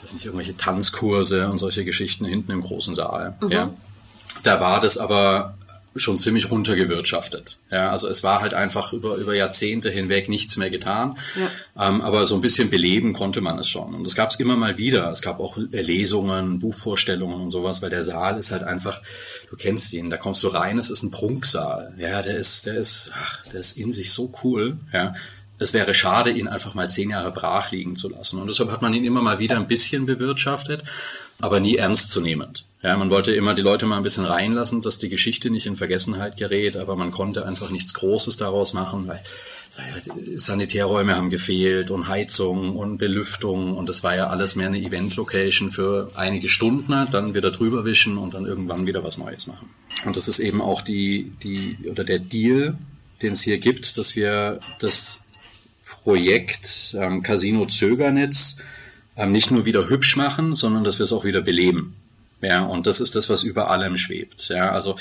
das 0.01 0.11
sind 0.11 0.25
irgendwelche 0.25 0.57
Tanzkurse 0.57 1.49
und 1.49 1.57
solche 1.57 1.85
Geschichten 1.85 2.27
hinten 2.27 2.53
im 2.53 2.61
großen 2.61 2.95
Saal. 2.95 3.37
Mhm. 3.41 3.51
Ja. 3.51 3.70
Da 4.43 4.61
war 4.61 4.81
das 4.81 4.99
aber 4.99 5.57
schon 5.97 6.18
ziemlich 6.18 6.51
runtergewirtschaftet. 6.51 7.59
Ja, 7.70 7.90
also 7.90 8.09
es 8.09 8.24
war 8.24 8.40
halt 8.40 8.55
einfach 8.55 8.92
über, 8.92 9.16
über 9.16 9.34
Jahrzehnte 9.34 9.90
hinweg 9.90 10.28
nichts 10.28 10.57
mehr 10.57 10.70
getan. 10.70 11.16
Ja. 11.36 11.88
Ähm, 11.88 12.01
aber 12.01 12.26
so 12.26 12.34
ein 12.34 12.40
bisschen 12.40 12.70
beleben 12.70 13.12
konnte 13.12 13.40
man 13.40 13.59
es 13.59 13.68
schon. 13.68 13.95
Und 13.95 14.05
das 14.05 14.14
gab 14.14 14.30
es 14.30 14.36
immer 14.36 14.57
mal 14.57 14.76
wieder. 14.76 15.11
Es 15.11 15.22
gab 15.22 15.38
auch 15.40 15.57
Lesungen, 15.57 16.59
Buchvorstellungen 16.59 17.40
und 17.40 17.51
sowas, 17.51 17.82
weil 17.82 17.90
der 17.90 18.05
Saal 18.05 18.38
ist 18.38 18.51
halt 18.51 18.64
einfach, 18.64 19.01
du 19.51 19.57
kennst 19.57 19.92
ihn, 19.92 20.11
da 20.11 20.16
kommst 20.16 20.42
du 20.42 20.49
rein, 20.49 20.78
es 20.78 20.90
ist 20.90 21.03
ein 21.03 21.11
Prunksaal. 21.11 21.95
Ja, 21.99 22.22
der 22.22 22.36
ist, 22.36 22.66
der 22.66 22.74
ist, 22.74 23.12
ach, 23.14 23.45
der 23.47 23.61
ist 23.61 23.76
in 23.76 23.92
sich 23.92 24.12
so 24.12 24.32
cool. 24.42 24.78
Ja, 24.92 25.14
es 25.59 25.72
wäre 25.72 25.95
schade, 25.95 26.30
ihn 26.30 26.49
einfach 26.49 26.74
mal 26.74 26.90
zehn 26.90 27.11
Jahre 27.11 27.30
brach 27.30 27.70
liegen 27.70 27.95
zu 27.95 28.09
lassen. 28.09 28.40
Und 28.40 28.49
deshalb 28.49 28.70
hat 28.70 28.82
man 28.82 28.92
ihn 28.95 29.05
immer 29.05 29.22
mal 29.22 29.38
wieder 29.38 29.57
ein 29.57 29.68
bisschen 29.68 30.07
bewirtschaftet, 30.07 30.82
aber 31.40 31.61
nie 31.61 31.76
ernstzunehmend. 31.76 32.64
Ja, 32.85 32.99
man 32.99 33.09
wollte 33.09 33.35
immer 33.35 33.55
die 33.55 33.62
Leute 33.62 33.87
mal 33.87 33.97
ein 33.97 34.03
bisschen 34.03 34.26
reinlassen, 34.26 34.82
dass 34.82 34.99
die 34.99 35.09
Geschichte 35.09 35.49
nicht 35.49 35.64
in 35.64 35.74
Vergessenheit 35.74 36.37
gerät, 36.37 36.76
aber 36.76 36.97
man 36.97 37.12
konnte 37.12 37.47
einfach 37.47 37.70
nichts 37.70 37.95
Großes 37.95 38.37
daraus 38.37 38.74
machen, 38.74 39.09
weil, 39.09 39.22
weil 39.78 40.39
Sanitärräume 40.39 41.16
haben 41.16 41.30
gefehlt 41.30 41.91
und 41.91 42.09
Heizung 42.09 42.76
und 42.76 42.99
Belüftung 42.99 43.74
und 43.74 43.89
das 43.89 44.05
war 44.05 44.14
ja 44.14 44.26
alles 44.26 44.55
mehr 44.55 44.66
eine 44.66 44.82
Event-Location 44.82 45.70
für 45.70 46.11
einige 46.14 46.51
Stunden, 46.51 47.09
dann 47.11 47.35
wieder 47.35 47.51
drüber 47.51 47.87
wischen 47.87 48.18
und 48.18 48.35
dann 48.35 48.45
irgendwann 48.45 48.87
wieder 48.87 49.03
was 49.03 49.16
Neues 49.16 49.47
machen. 49.47 49.70
Und 50.05 50.18
das 50.18 50.28
ist 50.28 50.41
eben 50.41 50.61
auch 50.61 50.82
die, 50.82 51.32
die, 51.43 51.78
oder 51.91 52.05
der 52.05 52.18
Deal, 52.18 52.76
den 53.22 53.32
es 53.32 53.41
hier 53.41 53.61
gibt, 53.61 53.97
dass 53.97 54.14
wir 54.14 54.61
das 54.78 55.24
Projekt 55.87 56.95
ähm, 57.01 57.22
Casino 57.22 57.64
Zögernetz 57.64 58.59
ähm, 59.16 59.32
nicht 59.32 59.51
nur 59.51 59.64
wieder 59.64 59.89
hübsch 59.89 60.16
machen, 60.16 60.55
sondern 60.55 60.85
dass 60.85 60.99
wir 60.99 61.05
es 61.05 61.14
auch 61.14 61.24
wieder 61.24 61.41
beleben. 61.41 61.97
Ja, 62.41 62.64
und 62.64 62.87
das 62.87 63.01
ist 63.01 63.14
das, 63.14 63.30
was 63.30 63.43
über 63.43 63.70
allem 63.70 63.97
schwebt. 63.97 64.49
Ja, 64.49 64.72
also 64.72 64.97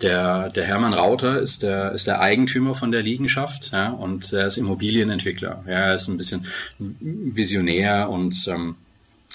der, 0.00 0.48
der 0.50 0.64
Hermann 0.64 0.94
Rauter 0.94 1.38
ist 1.40 1.62
der, 1.62 1.92
ist 1.92 2.06
der 2.06 2.20
Eigentümer 2.20 2.74
von 2.74 2.92
der 2.92 3.02
Liegenschaft, 3.02 3.70
ja, 3.72 3.90
und 3.90 4.32
er 4.32 4.46
ist 4.46 4.56
Immobilienentwickler. 4.56 5.64
Ja, 5.66 5.72
er 5.72 5.94
ist 5.94 6.08
ein 6.08 6.16
bisschen 6.16 6.46
visionär 6.78 8.08
und 8.08 8.48
ähm, 8.48 8.76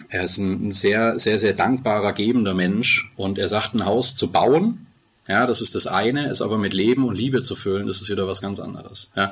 er 0.09 0.23
ist 0.23 0.37
ein 0.37 0.71
sehr, 0.71 1.19
sehr, 1.19 1.37
sehr 1.37 1.53
dankbarer, 1.53 2.13
gebender 2.13 2.55
Mensch 2.55 3.11
und 3.15 3.37
er 3.37 3.47
sagt, 3.47 3.75
ein 3.75 3.85
Haus 3.85 4.15
zu 4.15 4.31
bauen, 4.31 4.87
ja, 5.27 5.45
das 5.45 5.61
ist 5.61 5.73
das 5.73 5.87
eine, 5.87 6.27
es 6.27 6.41
aber 6.41 6.57
mit 6.57 6.73
Leben 6.73 7.05
und 7.05 7.15
Liebe 7.15 7.41
zu 7.41 7.55
füllen, 7.55 7.87
das 7.87 8.01
ist 8.01 8.09
wieder 8.09 8.27
was 8.27 8.41
ganz 8.41 8.59
anderes. 8.59 9.09
Ja. 9.15 9.31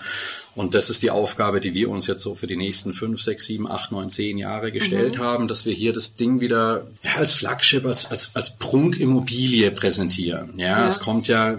Und 0.56 0.74
das 0.74 0.90
ist 0.90 1.02
die 1.04 1.12
Aufgabe, 1.12 1.60
die 1.60 1.74
wir 1.74 1.90
uns 1.90 2.08
jetzt 2.08 2.22
so 2.22 2.34
für 2.34 2.48
die 2.48 2.56
nächsten 2.56 2.94
fünf, 2.94 3.22
sechs, 3.22 3.46
sieben, 3.46 3.70
acht, 3.70 3.92
neun, 3.92 4.10
zehn 4.10 4.38
Jahre 4.38 4.72
gestellt 4.72 5.18
mhm. 5.18 5.24
haben, 5.24 5.48
dass 5.50 5.66
wir 5.66 5.74
hier 5.74 5.92
das 5.92 6.16
Ding 6.16 6.40
wieder 6.40 6.88
ja, 7.04 7.16
als 7.16 7.34
Flagship, 7.34 7.86
als, 7.86 8.10
als, 8.10 8.36
als 8.36 8.58
Prunkimmobilie 8.58 9.72
präsentieren. 9.72 10.54
Ja, 10.58 10.80
ja, 10.80 10.88
es 10.88 11.02
kommt 11.02 11.28
ja, 11.28 11.58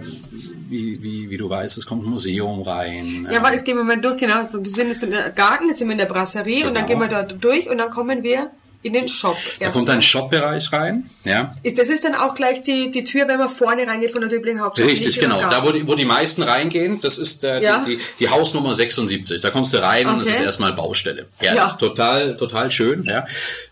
wie, 0.69 1.01
wie, 1.03 1.29
wie 1.29 1.37
du 1.37 1.47
weißt, 1.47 1.77
es 1.77 1.85
kommt 1.85 2.03
ein 2.03 2.09
Museum 2.09 2.63
rein. 2.63 3.25
Ja, 3.25 3.33
ja. 3.33 3.39
aber 3.39 3.51
jetzt 3.53 3.65
gehen 3.65 3.77
wir 3.77 3.83
mal 3.83 4.01
durch, 4.01 4.17
genau. 4.17 4.35
Wir 4.51 4.69
sind 4.69 4.87
jetzt 4.87 5.03
in 5.03 5.11
der 5.11 5.29
Garten, 5.29 5.67
jetzt 5.67 5.77
sind 5.77 5.87
wir 5.87 5.93
in 5.93 5.99
der 5.99 6.05
Brasserie 6.05 6.57
genau. 6.57 6.69
und 6.69 6.75
dann 6.75 6.85
genau. 6.87 7.01
gehen 7.01 7.11
wir 7.11 7.23
dort 7.23 7.43
durch 7.43 7.69
und 7.69 7.77
dann 7.77 7.91
kommen 7.91 8.23
wir 8.23 8.51
in 8.83 8.91
den 8.91 9.07
Shop. 9.07 9.37
Da 9.59 9.69
kommt 9.69 9.89
ein 9.89 10.01
Shop-Bereich 10.01 10.71
rein. 10.73 11.09
Ja. 11.23 11.55
Ist, 11.63 11.79
das 11.79 11.89
ist 11.89 12.03
dann 12.03 12.15
auch 12.15 12.35
gleich 12.35 12.61
die, 12.61 12.91
die 12.91 13.05
Tür, 13.05 13.29
wenn 13.29 13.39
man 13.39 13.47
vorne 13.47 13.87
reingeht 13.87 14.11
von 14.11 14.19
der 14.19 14.29
Döbling 14.29 14.59
Hauptstadt. 14.59 14.89
Richtig, 14.89 15.19
genau. 15.19 15.39
Da, 15.39 15.65
wo 15.65 15.71
die, 15.71 15.87
wo 15.87 15.95
die 15.95 16.03
meisten 16.05 16.43
reingehen, 16.43 16.99
das 16.99 17.17
ist 17.17 17.43
der, 17.43 17.61
ja. 17.61 17.85
die, 17.85 17.95
die, 17.95 18.03
die, 18.19 18.29
Hausnummer 18.29 18.75
76. 18.75 19.41
Da 19.41 19.51
kommst 19.51 19.73
du 19.73 19.81
rein 19.81 20.05
okay. 20.05 20.15
und 20.15 20.21
es 20.21 20.29
ist 20.29 20.41
erstmal 20.41 20.73
Baustelle. 20.73 21.27
Ja, 21.41 21.55
ja. 21.55 21.69
total, 21.71 22.35
total 22.35 22.71
schön. 22.71 23.05
Ja. 23.05 23.25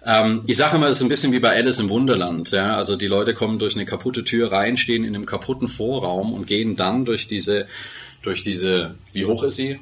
Ähm, 0.06 0.44
ich 0.48 0.56
sage 0.56 0.78
immer, 0.78 0.88
es 0.88 0.98
ist 0.98 1.04
ein 1.04 1.10
bisschen 1.10 1.34
wie 1.34 1.40
bei 1.40 1.56
Alice 1.56 1.80
im 1.80 1.90
Wunderland. 1.90 2.52
Ja. 2.52 2.78
Also 2.78 2.96
die 2.96 3.08
Leute 3.08 3.34
kommen 3.34 3.60
durch 3.60 3.76
eine 3.76 3.86
kaputte 3.86 4.24
Tür 4.24 4.54
rein, 4.54 4.78
stehen 4.78 5.04
in 5.04 5.14
einem 5.14 5.26
kaputten 5.26 5.68
Vorraum 5.68 6.34
und 6.34 6.48
gehen 6.48 6.78
dann 6.78 7.04
durch 7.04 7.28
diese, 7.28 7.68
durch 8.24 8.44
diese, 8.44 8.96
wie 9.12 9.26
hoch 9.26 9.44
ist 9.44 9.58
sie? 9.58 9.82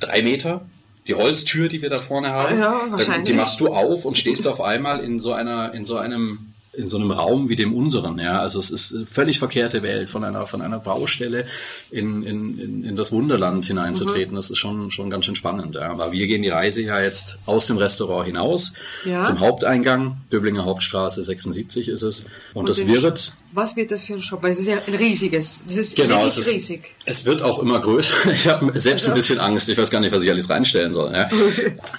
Drei 0.00 0.22
Meter? 0.22 0.66
Die 1.06 1.14
Holztür, 1.14 1.68
die 1.68 1.82
wir 1.82 1.90
da 1.90 1.98
vorne 1.98 2.30
haben, 2.30 2.58
ja, 2.58 2.86
wahrscheinlich. 2.88 3.30
die 3.30 3.34
machst 3.34 3.60
du 3.60 3.68
auf 3.68 4.04
und 4.04 4.16
stehst 4.16 4.46
auf 4.46 4.60
einmal 4.60 5.00
in 5.00 5.18
so 5.18 5.32
einer, 5.32 5.74
in 5.74 5.84
so 5.84 5.96
einem 5.96 6.54
in 6.76 6.88
so 6.88 6.98
einem 6.98 7.10
Raum 7.10 7.48
wie 7.48 7.56
dem 7.56 7.74
unseren, 7.74 8.18
ja. 8.18 8.40
Also 8.40 8.58
es 8.58 8.70
ist 8.70 8.94
eine 8.94 9.06
völlig 9.06 9.38
verkehrte 9.38 9.82
Welt, 9.82 10.10
von 10.10 10.24
einer, 10.24 10.46
von 10.46 10.60
einer 10.60 10.78
Baustelle 10.78 11.46
in, 11.90 12.22
in, 12.22 12.58
in, 12.58 12.84
in 12.84 12.96
das 12.96 13.12
Wunderland 13.12 13.64
hineinzutreten. 13.64 14.32
Mhm. 14.32 14.36
Das 14.36 14.50
ist 14.50 14.58
schon, 14.58 14.90
schon 14.90 15.10
ganz 15.10 15.24
schön 15.24 15.36
spannend, 15.36 15.76
ja. 15.76 15.90
Aber 15.90 16.12
wir 16.12 16.26
gehen 16.26 16.42
die 16.42 16.48
Reise 16.48 16.82
ja 16.82 17.00
jetzt 17.00 17.38
aus 17.46 17.66
dem 17.66 17.76
Restaurant 17.76 18.26
hinaus 18.26 18.72
ja. 19.04 19.24
zum 19.24 19.40
Haupteingang. 19.40 20.18
Döblinger 20.32 20.64
Hauptstraße 20.64 21.22
76 21.22 21.88
ist 21.88 22.02
es. 22.02 22.26
Und, 22.52 22.62
Und 22.62 22.68
das 22.68 22.86
wird. 22.86 23.36
Was 23.56 23.76
wird 23.76 23.92
das 23.92 24.02
für 24.02 24.14
ein 24.14 24.22
Shop? 24.22 24.42
Weil 24.42 24.50
es 24.50 24.58
ist 24.58 24.66
ja 24.66 24.78
ein 24.84 24.94
riesiges. 24.94 25.62
Das 25.64 25.76
ist 25.76 25.94
genau, 25.94 26.26
es 26.26 26.36
ist, 26.36 26.48
riesig. 26.48 26.92
Es 27.04 27.24
wird 27.24 27.40
auch 27.40 27.60
immer 27.60 27.80
größer. 27.80 28.14
Ich 28.32 28.48
habe 28.48 28.66
selbst 28.78 29.04
also. 29.04 29.10
ein 29.10 29.14
bisschen 29.14 29.38
Angst. 29.38 29.68
Ich 29.68 29.78
weiß 29.78 29.90
gar 29.90 30.00
nicht, 30.00 30.10
was 30.10 30.24
ich 30.24 30.30
alles 30.30 30.50
reinstellen 30.50 30.92
soll. 30.92 31.12
Ja. 31.12 31.28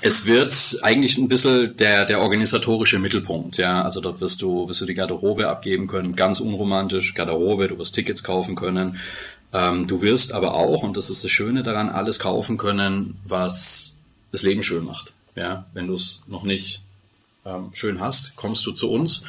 es 0.02 0.26
wird 0.26 0.80
eigentlich 0.82 1.18
ein 1.18 1.30
bisschen 1.30 1.78
der, 1.78 2.06
der 2.06 2.20
organisatorische 2.20 3.00
Mittelpunkt, 3.00 3.58
ja. 3.58 3.84
Also 3.84 4.02
dort 4.02 4.20
wirst 4.20 4.42
du 4.42 4.68
wirst 4.68 4.82
du 4.82 4.86
die 4.86 4.94
Garderobe 4.96 5.48
abgeben 5.48 5.88
können, 5.88 6.16
ganz 6.16 6.42
unromantisch, 6.42 7.14
Garderobe, 7.14 7.70
du 7.70 7.78
wirst 7.78 7.96
Tickets 7.96 8.24
kaufen 8.24 8.56
können. 8.56 9.00
Ähm, 9.54 9.88
du 9.88 10.02
wirst 10.02 10.34
aber 10.34 10.56
auch, 10.56 10.84
und 10.84 10.98
das 10.98 11.10
ist 11.10 11.24
das 11.24 11.32
Schöne 11.32 11.64
daran, 11.64 11.88
alles 11.90 12.20
kaufen 12.20 12.58
können, 12.58 13.18
was 13.24 13.98
das 14.34 14.44
Leben 14.44 14.62
schön 14.62 14.84
macht. 14.84 15.14
Ja, 15.36 15.66
wenn 15.74 15.88
du 15.88 15.94
es 15.94 16.24
noch 16.28 16.44
nicht 16.44 16.82
ähm, 17.46 17.70
schön 17.74 18.02
hast, 18.02 18.36
kommst 18.36 18.66
du 18.66 18.74
zu 18.74 18.92
uns. 18.92 19.24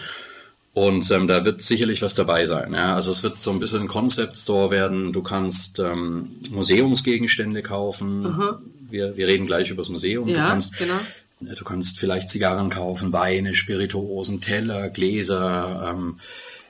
Und 0.77 1.11
ähm, 1.11 1.27
da 1.27 1.47
wird 1.47 1.63
sicherlich 1.63 2.03
was 2.03 2.15
dabei 2.15 2.45
sein. 2.45 2.75
Ja? 2.75 2.95
Also 2.95 3.11
es 3.11 3.23
wird 3.23 3.41
so 3.41 3.51
ein 3.51 3.59
bisschen 3.61 3.81
ein 3.81 3.89
Concept 3.89 4.37
Store 4.37 4.71
werden. 4.71 5.15
Du 5.15 5.23
kannst 5.23 5.79
ähm, 5.79 6.33
Museumsgegenstände 6.51 7.63
kaufen. 7.63 8.61
Wir, 8.91 9.17
wir 9.17 9.27
reden 9.27 9.47
gleich 9.47 9.71
über 9.71 9.81
das 9.81 9.89
Museum. 9.89 10.29
Ja, 10.29 10.35
du 10.35 10.49
kannst 10.49 10.77
genau. 10.77 10.99
Du 11.41 11.65
kannst 11.65 11.99
vielleicht 11.99 12.29
Zigarren 12.29 12.69
kaufen, 12.69 13.15
Weine, 13.15 13.55
Spirituosen, 13.55 14.43
Teller, 14.43 14.91
Gläser, 14.91 15.95
ähm, 15.95 16.21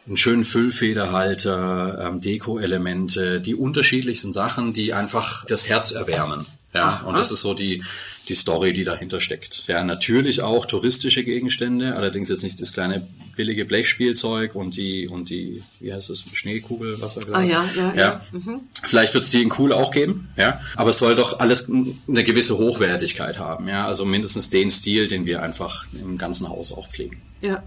einen 0.07 0.17
schönen 0.17 0.45
Füllfederhalter, 0.45 2.07
ähm, 2.07 2.21
Deko-Elemente, 2.21 3.41
die 3.41 3.57
unterschiedlichsten 3.57 4.33
Sachen, 4.33 4.73
die 4.73 4.93
einfach 4.93 5.45
das 5.47 5.69
Herz 5.69 5.91
erwärmen. 5.91 6.47
Ja, 6.73 7.03
und 7.07 7.17
das 7.17 7.33
ist 7.33 7.41
so 7.41 7.55
die, 7.55 7.83
die 8.29 8.35
Story, 8.35 8.73
die 8.73 8.85
dahinter 8.85 9.21
steckt. 9.21 9.65
Ja, 9.67 9.85
natürlich 9.85 10.43
auch 10.43 10.67
touristische 10.67 11.23
Gegenstände, 11.25 11.95
allerdings 11.95 12.29
jetzt 12.29 12.43
nicht 12.43 12.61
das 12.61 12.73
kleine 12.73 13.07
billige 13.37 13.65
Blechspielzeug 13.65 14.55
und 14.55 14.77
die, 14.77 15.09
und 15.09 15.31
die, 15.31 15.63
wie 15.81 15.93
heißt 15.93 16.11
das, 16.11 16.25
Schneekugelwasserglas. 16.33 17.37
Ah, 17.37 17.43
ja, 17.45 17.65
ja, 17.77 17.95
ja. 17.95 17.95
ja. 17.95 18.21
Mhm. 18.33 18.61
Vielleicht 18.83 19.15
wird 19.15 19.25
es 19.25 19.31
die 19.31 19.43
in 19.43 19.53
cool 19.59 19.73
auch 19.73 19.91
geben, 19.91 20.29
ja. 20.37 20.61
Aber 20.75 20.91
es 20.91 20.99
soll 20.99 21.15
doch 21.15 21.39
alles 21.39 21.69
eine 21.69 22.25
gewisse 22.25 22.59
Hochwertigkeit 22.59 23.39
haben, 23.39 23.69
ja. 23.69 23.87
Also 23.87 24.05
mindestens 24.05 24.51
den 24.51 24.71
Stil, 24.71 25.09
den 25.09 25.27
wir 25.27 25.43
einfach 25.43 25.87
im 25.93 26.19
ganzen 26.19 26.49
Haus 26.49 26.73
auch 26.73 26.89
pflegen. 26.89 27.21
Ja. 27.41 27.63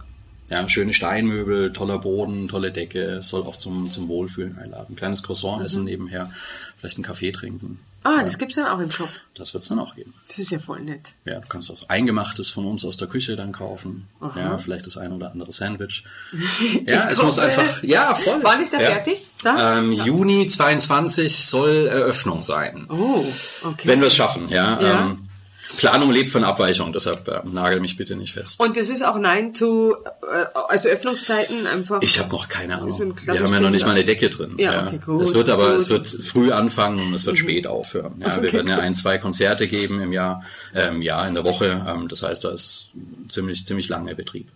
Ja, 0.49 0.67
schöne 0.67 0.93
Steinmöbel, 0.93 1.73
toller 1.73 1.99
Boden, 1.99 2.47
tolle 2.47 2.71
Decke, 2.71 3.21
soll 3.21 3.43
auch 3.43 3.55
zum, 3.55 3.91
zum 3.91 4.07
Wohlfühlen 4.07 4.57
einladen. 4.57 4.95
Kleines 4.95 5.21
Croissant 5.21 5.59
mhm. 5.59 5.65
essen 5.65 5.83
nebenher, 5.83 6.31
vielleicht 6.77 6.97
einen 6.97 7.05
Kaffee 7.05 7.31
trinken. 7.31 7.79
Ah, 8.03 8.23
das 8.23 8.37
gibt's 8.37 8.55
dann 8.55 8.67
auch 8.67 8.79
im 8.79 8.89
Shop. 8.89 9.09
Das 9.35 9.53
wird's 9.53 9.67
dann 9.67 9.79
auch 9.79 9.95
geben. 9.95 10.13
Das 10.27 10.39
ist 10.39 10.51
ja 10.51 10.59
voll 10.59 10.79
nett. 10.81 11.13
Ja, 11.25 11.39
du 11.39 11.47
kannst 11.47 11.69
auch 11.69 11.87
Eingemachtes 11.89 12.49
von 12.49 12.65
uns 12.65 12.85
aus 12.85 12.97
der 12.97 13.07
Küche 13.07 13.35
dann 13.35 13.51
kaufen. 13.51 14.07
Aha. 14.21 14.39
Ja, 14.39 14.57
vielleicht 14.57 14.85
das 14.85 14.97
ein 14.97 15.11
oder 15.11 15.31
andere 15.31 15.51
Sandwich. 15.51 16.03
Ja, 16.85 17.09
es 17.09 17.21
muss 17.21 17.39
einfach, 17.39 17.83
ja, 17.83 18.13
voll. 18.15 18.39
Wann 18.41 18.61
ist 18.61 18.73
der 18.73 18.81
ja. 18.81 18.91
fertig? 18.91 19.25
Ähm, 19.45 19.91
ja. 19.91 20.05
Juni 20.05 20.47
22 20.47 21.35
soll 21.35 21.87
Eröffnung 21.87 22.43
sein. 22.43 22.87
Oh, 22.89 23.25
okay. 23.63 23.87
Wenn 23.87 23.99
wir 23.99 24.07
es 24.07 24.15
schaffen, 24.15 24.49
ja. 24.49 24.81
ja. 24.81 24.99
Ähm, 25.01 25.28
Planung 25.77 26.11
lebt 26.11 26.29
von 26.29 26.43
Abweichung, 26.43 26.93
deshalb 26.93 27.27
äh, 27.27 27.41
nagel 27.43 27.79
mich 27.79 27.95
bitte 27.95 28.15
nicht 28.15 28.33
fest. 28.33 28.59
Und 28.59 28.75
das 28.75 28.89
ist 28.89 29.03
auch 29.03 29.17
Nein 29.17 29.53
to, 29.53 29.93
äh, 29.93 30.45
also 30.67 30.89
Öffnungszeiten 30.89 31.67
einfach. 31.67 32.01
Ich 32.01 32.19
habe 32.19 32.31
noch 32.31 32.47
keine 32.47 32.79
Ahnung. 32.79 33.15
Wir 33.23 33.39
haben 33.39 33.53
ja 33.53 33.61
noch 33.61 33.69
nicht 33.69 33.85
mal 33.85 33.91
eine 33.91 34.03
Decke 34.03 34.29
drin. 34.29 34.55
Ja, 34.57 34.73
ja. 34.73 34.87
okay, 34.87 34.99
gut. 35.03 35.21
Es 35.21 35.33
wird 35.33 35.49
aber, 35.49 35.71
gut. 35.71 35.77
es 35.77 35.89
wird 35.89 36.07
früh 36.07 36.51
anfangen 36.51 36.99
und 36.99 37.13
es 37.13 37.25
wird 37.25 37.37
mhm. 37.37 37.41
spät 37.41 37.67
aufhören. 37.67 38.15
Ja, 38.19 38.27
okay, 38.27 38.41
wir 38.41 38.53
werden 38.53 38.67
ja 38.67 38.79
ein, 38.79 38.93
zwei 38.93 39.17
Konzerte 39.17 39.67
geben 39.67 40.01
im 40.01 40.11
Jahr, 40.11 40.43
ähm, 40.73 41.01
Jahr 41.01 41.27
in 41.27 41.35
der 41.35 41.43
Woche. 41.43 41.85
Ähm, 41.87 42.07
das 42.07 42.23
heißt, 42.23 42.43
da 42.43 42.49
ist 42.49 42.89
ziemlich, 43.29 43.65
ziemlich 43.65 43.89
lange 43.89 44.15
Betrieb. 44.15 44.51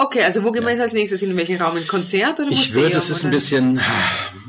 Okay, 0.00 0.22
also 0.22 0.44
wo 0.44 0.52
gehen 0.52 0.62
wir 0.62 0.70
jetzt 0.70 0.80
als 0.80 0.92
nächstes? 0.92 1.22
In 1.22 1.36
welchen 1.36 1.60
Raum? 1.60 1.76
Ein 1.76 1.84
Konzert 1.88 2.38
oder? 2.38 2.48
Ich 2.52 2.72
würde, 2.72 2.90
das 2.90 3.10
ist 3.10 3.24
ein 3.24 3.32
bisschen 3.32 3.80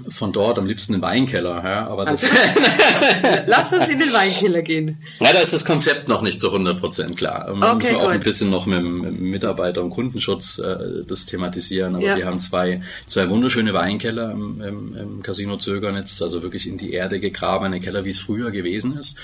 von 0.07 0.31
dort, 0.31 0.59
am 0.59 0.67
liebsten 0.67 0.93
ein 0.93 1.01
Weinkeller. 1.01 1.63
Ja, 1.63 1.87
aber 1.87 2.05
das, 2.05 2.23
Also, 2.23 2.35
lass 3.47 3.73
uns 3.73 3.89
in 3.89 3.97
den 3.99 4.13
Weinkeller 4.13 4.61
gehen. 4.61 4.99
da 5.19 5.31
ist 5.31 5.51
das 5.51 5.65
Konzept 5.65 6.07
noch 6.07 6.21
nicht 6.21 6.39
zu 6.39 6.53
100% 6.53 7.15
klar. 7.15 7.47
Okay, 7.49 7.93
muss 7.93 7.93
auch 7.95 8.01
gut. 8.03 8.09
ein 8.11 8.19
bisschen 8.19 8.51
noch 8.51 8.67
mit 8.67 8.77
dem 8.77 9.19
Mitarbeiter- 9.31 9.81
und 9.81 9.89
Kundenschutz 9.89 10.59
äh, 10.59 11.03
das 11.07 11.25
thematisieren. 11.25 11.95
Aber 11.95 12.05
Ja. 12.05 12.15
wir 12.15 12.27
haben 12.27 12.39
zwei, 12.39 12.81
zwei 13.07 13.27
wunderschöne 13.29 13.73
Weinkeller 13.73 14.31
im, 14.31 14.61
im, 14.61 14.95
im 14.95 15.23
Casino 15.23 15.57
Zögernitz, 15.57 16.21
also 16.21 16.43
wirklich 16.43 16.67
in 16.67 16.77
die 16.77 16.93
Erde 16.93 17.19
gegrabene 17.19 17.79
Keller, 17.79 18.05
wie 18.05 18.09
es 18.09 18.19
früher 18.19 18.51
gewesen 18.51 18.97
ist. 18.99 19.17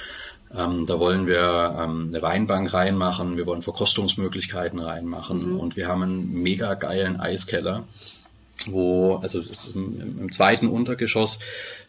Ähm, 0.53 0.85
da 0.85 0.99
wollen 0.99 1.27
wir 1.27 1.75
ähm, 1.81 2.09
eine 2.09 2.21
Weinbank 2.21 2.73
reinmachen, 2.73 3.37
wir 3.37 3.45
wollen 3.45 3.61
Verkostungsmöglichkeiten 3.61 4.79
reinmachen 4.79 5.53
Mhm. 5.53 5.59
und 5.59 5.75
wir 5.75 5.87
haben 5.87 6.03
einen 6.03 6.33
mega 6.43 6.73
geilen 6.75 7.19
Eiskeller, 7.19 7.83
wo, 8.67 9.15
also 9.17 9.39
das 9.39 9.49
ist 9.65 9.75
im, 9.75 10.19
im 10.21 10.31
zweiten 10.31 10.67
Untergeschoss, 10.67 11.39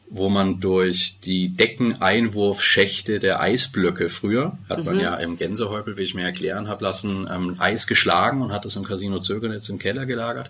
wo 0.09 0.29
man 0.29 0.61
durch 0.61 1.19
die 1.25 1.49
Deckeneinwurfschächte 1.49 3.19
der 3.19 3.41
Eisblöcke 3.41 4.09
früher, 4.09 4.57
hat 4.69 4.79
Mhm. 4.81 4.85
man 4.85 5.01
ja 5.01 5.15
im 5.17 5.37
Gänsehäupel, 5.37 5.97
wie 5.97 6.03
ich 6.03 6.15
mir 6.15 6.25
erklären 6.25 6.69
habe 6.69 6.85
lassen, 6.85 7.29
ähm, 7.33 7.57
Eis 7.59 7.87
geschlagen 7.87 8.43
und 8.43 8.53
hat 8.53 8.65
es 8.65 8.77
im 8.77 8.85
Casino 8.85 9.19
Zögernitz 9.21 9.69
im 9.69 9.79
Keller 9.79 10.07
gelagert. 10.07 10.49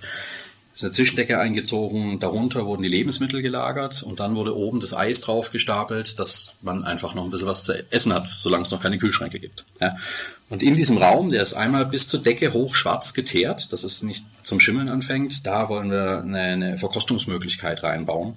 Es 0.77 0.83
ist 0.83 0.85
eine 0.85 0.93
Zwischendecke 0.93 1.39
eingezogen, 1.39 2.19
darunter 2.21 2.67
wurden 2.67 2.83
die 2.83 2.91
Lebensmittel 2.91 3.41
gelagert 3.41 4.03
und 4.03 4.21
dann 4.21 4.35
wurde 4.37 4.55
oben 4.55 4.79
das 4.79 4.93
Eis 4.95 5.23
drauf 5.23 5.51
gestapelt, 5.51 6.19
dass 6.19 6.59
man 6.61 6.85
einfach 6.85 7.15
noch 7.15 7.25
ein 7.25 7.31
bisschen 7.31 7.47
was 7.47 7.65
zu 7.65 7.91
essen 7.91 8.13
hat, 8.13 8.29
solange 8.29 8.65
es 8.65 8.71
noch 8.73 8.83
keine 8.83 8.99
Kühlschränke 8.99 9.41
gibt. 9.41 9.65
Ja. 9.81 9.97
Und 10.51 10.63
in 10.63 10.77
diesem 10.77 10.99
Raum, 10.99 11.31
der 11.31 11.41
ist 11.41 11.55
einmal 11.55 11.87
bis 11.87 12.09
zur 12.09 12.21
Decke 12.21 12.53
hoch 12.53 12.75
schwarz 12.75 13.15
geteert, 13.15 13.73
dass 13.73 13.85
es 13.85 14.03
nicht 14.03 14.27
zum 14.43 14.61
Schimmeln 14.61 14.91
anfängt, 14.91 15.47
da 15.47 15.71
wollen 15.71 15.91
wir 15.91 16.19
eine, 16.19 16.41
eine 16.41 16.77
Verkostungsmöglichkeit 16.77 17.83
reinbauen. 17.83 18.35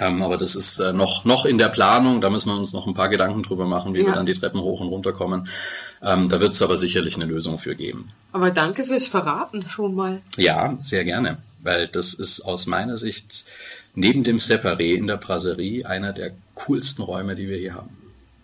Ähm, 0.00 0.22
aber 0.22 0.36
das 0.36 0.56
ist 0.56 0.80
äh, 0.80 0.92
noch, 0.92 1.24
noch 1.24 1.46
in 1.46 1.56
der 1.56 1.68
Planung, 1.68 2.20
da 2.20 2.28
müssen 2.28 2.50
wir 2.50 2.58
uns 2.58 2.74
noch 2.74 2.86
ein 2.86 2.94
paar 2.94 3.08
Gedanken 3.08 3.42
drüber 3.42 3.64
machen, 3.64 3.94
wie 3.94 4.00
Ja. 4.00 4.06
wir 4.06 4.12
dann 4.14 4.26
die 4.26 4.34
Treppen 4.34 4.60
hoch 4.60 4.80
und 4.80 4.88
runter 4.88 5.12
kommen. 5.12 5.44
Ähm, 6.02 6.28
da 6.28 6.40
wird 6.40 6.52
es 6.52 6.60
aber 6.60 6.76
sicherlich 6.76 7.14
eine 7.16 7.24
Lösung 7.24 7.56
für 7.58 7.74
geben. 7.74 8.10
Aber 8.32 8.50
danke 8.50 8.84
fürs 8.84 9.06
Verraten 9.06 9.66
schon 9.68 9.94
mal. 9.94 10.20
Ja, 10.36 10.76
sehr 10.82 11.04
gerne, 11.04 11.38
weil 11.64 11.88
das 11.88 12.14
ist 12.14 12.42
aus 12.42 12.66
meiner 12.66 12.96
Sicht 12.96 13.44
neben 13.94 14.22
dem 14.22 14.36
Separé 14.38 14.94
in 14.94 15.08
der 15.08 15.16
Brasserie 15.16 15.84
einer 15.84 16.12
der 16.12 16.32
coolsten 16.54 17.02
Räume, 17.02 17.34
die 17.34 17.48
wir 17.48 17.58
hier 17.58 17.74
haben. 17.74 17.90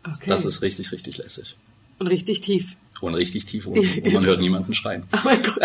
Okay. 0.04 0.28
Das 0.28 0.44
ist 0.44 0.62
richtig, 0.62 0.90
richtig 0.92 1.18
lässig. 1.18 1.54
Und 1.98 2.06
richtig 2.08 2.40
tief. 2.40 2.76
Und 3.00 3.14
richtig 3.14 3.44
tief 3.46 3.66
unten. 3.66 4.02
Und 4.02 4.12
man 4.12 4.24
hört 4.24 4.40
niemanden 4.40 4.74
schreien. 4.74 5.04
Oh 5.12 5.18
mein 5.24 5.42
Gott. 5.42 5.56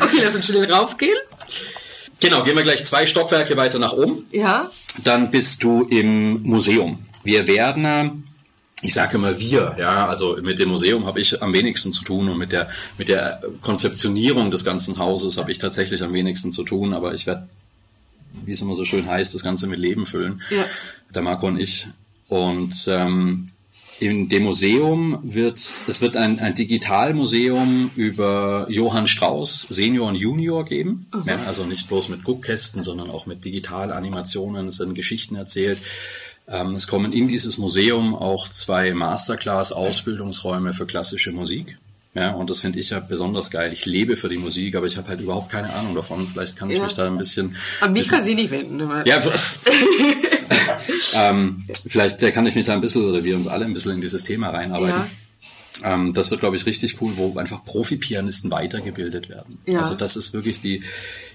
okay, 0.00 0.18
lass 0.22 0.36
uns 0.36 0.46
schnell 0.46 0.72
raufgehen. 0.72 1.16
Genau, 2.20 2.42
gehen 2.42 2.56
wir 2.56 2.62
gleich 2.64 2.84
zwei 2.84 3.06
Stockwerke 3.06 3.56
weiter 3.56 3.78
nach 3.78 3.92
oben. 3.92 4.26
Ja. 4.32 4.70
Dann 5.04 5.30
bist 5.30 5.62
du 5.62 5.84
im 5.84 6.42
Museum. 6.42 7.06
Wir 7.22 7.46
werden, 7.46 7.84
äh, 7.84 8.10
ich 8.82 8.94
sage 8.94 9.16
immer 9.16 9.38
wir, 9.40 9.76
ja, 9.78 10.06
also 10.06 10.36
mit 10.40 10.58
dem 10.58 10.68
Museum 10.68 11.06
habe 11.06 11.20
ich 11.20 11.42
am 11.42 11.52
wenigsten 11.52 11.92
zu 11.92 12.04
tun 12.04 12.28
und 12.28 12.38
mit 12.38 12.52
der 12.52 12.68
mit 12.96 13.08
der 13.08 13.42
Konzeptionierung 13.60 14.50
des 14.50 14.64
ganzen 14.64 14.98
Hauses 14.98 15.36
habe 15.36 15.50
ich 15.50 15.58
tatsächlich 15.58 16.02
am 16.02 16.12
wenigsten 16.12 16.52
zu 16.52 16.62
tun, 16.62 16.94
aber 16.94 17.12
ich 17.12 17.26
werde, 17.26 17.48
wie 18.44 18.52
es 18.52 18.60
immer 18.60 18.74
so 18.74 18.84
schön 18.84 19.06
heißt, 19.06 19.34
das 19.34 19.42
Ganze 19.42 19.66
mit 19.66 19.80
Leben 19.80 20.06
füllen. 20.06 20.42
Ja. 20.50 20.64
Der 21.14 21.22
Marco 21.22 21.48
und 21.48 21.58
ich. 21.58 21.88
Und 22.28 22.86
ähm, 22.88 23.48
in 24.00 24.28
dem 24.28 24.44
Museum 24.44 25.18
wird 25.22 25.58
es 25.58 26.00
wird 26.00 26.16
ein, 26.16 26.38
ein 26.38 26.54
Digitalmuseum 26.54 27.90
über 27.96 28.66
Johann 28.70 29.08
Strauss 29.08 29.66
Senior 29.70 30.08
und 30.08 30.14
Junior 30.14 30.64
geben. 30.64 31.06
Ja, 31.24 31.42
also 31.46 31.64
nicht 31.64 31.88
bloß 31.88 32.08
mit 32.10 32.22
Guckkästen, 32.22 32.84
sondern 32.84 33.10
auch 33.10 33.26
mit 33.26 33.44
Digitalanimationen. 33.44 34.68
Es 34.68 34.78
werden 34.78 34.94
Geschichten 34.94 35.34
erzählt. 35.34 35.78
Ähm, 36.50 36.74
es 36.74 36.86
kommen 36.86 37.12
in 37.12 37.28
dieses 37.28 37.58
Museum 37.58 38.14
auch 38.14 38.48
zwei 38.48 38.92
Masterclass-Ausbildungsräume 38.94 40.72
für 40.72 40.86
klassische 40.86 41.30
Musik. 41.32 41.76
Ja, 42.14 42.32
und 42.32 42.48
das 42.50 42.60
finde 42.60 42.80
ich 42.80 42.90
ja 42.90 43.00
besonders 43.00 43.50
geil. 43.50 43.70
Ich 43.72 43.84
lebe 43.86 44.16
für 44.16 44.28
die 44.28 44.38
Musik, 44.38 44.74
aber 44.74 44.86
ich 44.86 44.96
habe 44.96 45.08
halt 45.08 45.20
überhaupt 45.20 45.50
keine 45.50 45.72
Ahnung 45.74 45.94
davon. 45.94 46.26
Vielleicht 46.26 46.56
kann 46.56 46.70
ich 46.70 46.78
Ja. 46.78 46.84
mich 46.84 46.94
da 46.94 47.06
ein 47.06 47.18
bisschen. 47.18 47.54
An 47.80 47.92
mich 47.92 48.02
bisschen 48.02 48.16
kann 48.16 48.24
sie 48.24 48.34
nicht 48.34 48.50
wenden. 48.50 48.80
ja, 48.80 49.20
ähm, 51.14 51.64
vielleicht 51.86 52.20
kann 52.32 52.46
ich 52.46 52.54
mich 52.54 52.64
da 52.64 52.72
ein 52.72 52.80
bisschen 52.80 53.04
oder 53.04 53.22
wir 53.24 53.36
uns 53.36 53.46
alle 53.46 53.64
ein 53.66 53.72
bisschen 53.74 53.92
in 53.92 54.00
dieses 54.00 54.24
Thema 54.24 54.50
reinarbeiten. 54.50 55.10
Ähm, 55.84 56.12
das 56.12 56.30
wird, 56.30 56.40
glaube 56.40 56.56
ich, 56.56 56.66
richtig 56.66 57.00
cool, 57.00 57.12
wo 57.16 57.36
einfach 57.38 57.62
Profi-Pianisten 57.64 58.50
weitergebildet 58.50 59.28
werden. 59.28 59.58
Ja. 59.66 59.78
Also 59.78 59.94
das 59.94 60.16
ist 60.16 60.32
wirklich 60.32 60.60
die, 60.60 60.82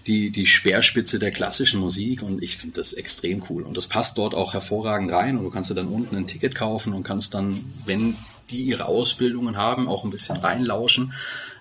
die, 0.07 0.29
die 0.31 0.45
Speerspitze 0.45 1.17
der 1.19 1.31
klassischen 1.31 1.79
Musik 1.79 2.21
und 2.23 2.43
ich 2.43 2.57
finde 2.57 2.75
das 2.75 2.93
extrem 2.93 3.43
cool. 3.49 3.63
Und 3.63 3.77
das 3.77 3.87
passt 3.87 4.17
dort 4.17 4.33
auch 4.35 4.53
hervorragend 4.53 5.11
rein 5.11 5.37
und 5.37 5.43
du 5.45 5.49
kannst 5.49 5.69
dir 5.69 5.75
dann 5.75 5.87
unten 5.87 6.15
ein 6.15 6.27
Ticket 6.27 6.55
kaufen 6.55 6.93
und 6.93 7.03
kannst 7.03 7.33
dann, 7.33 7.63
wenn 7.85 8.15
die 8.49 8.63
ihre 8.63 8.85
Ausbildungen 8.87 9.55
haben, 9.55 9.87
auch 9.87 10.03
ein 10.03 10.09
bisschen 10.09 10.35
reinlauschen. 10.35 11.13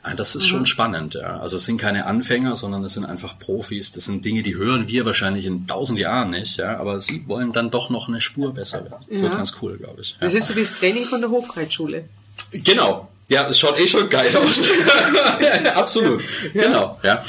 Ah, 0.02 0.14
Das 0.14 0.34
ist 0.34 0.48
schon 0.48 0.66
spannend, 0.66 1.14
ja. 1.14 1.38
Also 1.38 1.54
es 1.56 1.64
sind 1.64 1.80
keine 1.80 2.06
Anfänger, 2.06 2.56
sondern 2.56 2.82
es 2.82 2.94
sind 2.94 3.04
einfach 3.04 3.38
Profis. 3.38 3.92
Das 3.92 4.06
sind 4.06 4.24
Dinge, 4.24 4.42
die 4.42 4.56
hören 4.56 4.88
wir 4.88 5.04
wahrscheinlich 5.06 5.46
in 5.46 5.68
tausend 5.68 6.00
Jahren 6.00 6.30
nicht, 6.30 6.56
ja. 6.58 6.76
Aber 6.78 7.00
sie 7.00 7.22
wollen 7.28 7.52
dann 7.52 7.70
doch 7.70 7.88
noch 7.88 8.08
eine 8.08 8.20
Spur 8.20 8.52
besser 8.52 8.82
werden. 8.82 8.96
Das 9.08 9.16
Ja. 9.16 9.22
wird 9.22 9.36
ganz 9.36 9.54
cool, 9.62 9.78
glaube 9.78 10.00
ich. 10.02 10.10
Ja. 10.10 10.16
Das 10.22 10.34
ist 10.34 10.48
so 10.48 10.56
wie 10.56 10.60
das 10.62 10.74
Training 10.76 11.04
von 11.04 11.20
der 11.20 11.30
Hofreitschule. 11.30 12.08
Genau. 12.50 13.08
Ja, 13.32 13.48
es 13.48 13.58
schaut 13.58 13.78
eh 13.80 13.88
schon 13.88 14.10
geil 14.10 14.30
aus. 14.36 14.60
ja, 15.40 15.72
absolut. 15.74 16.22
Genau. 16.52 16.98
Ja. 17.02 17.22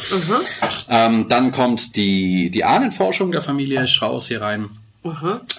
Ähm, 0.90 1.30
dann 1.30 1.54
kommt 1.54 1.96
die, 1.96 2.50
die 2.50 2.66
Ahnenforschung 2.66 3.32
der 3.32 3.42
Familie 3.42 3.88
Strauß 3.88 4.28
hier 4.28 4.42
rein. 4.42 4.70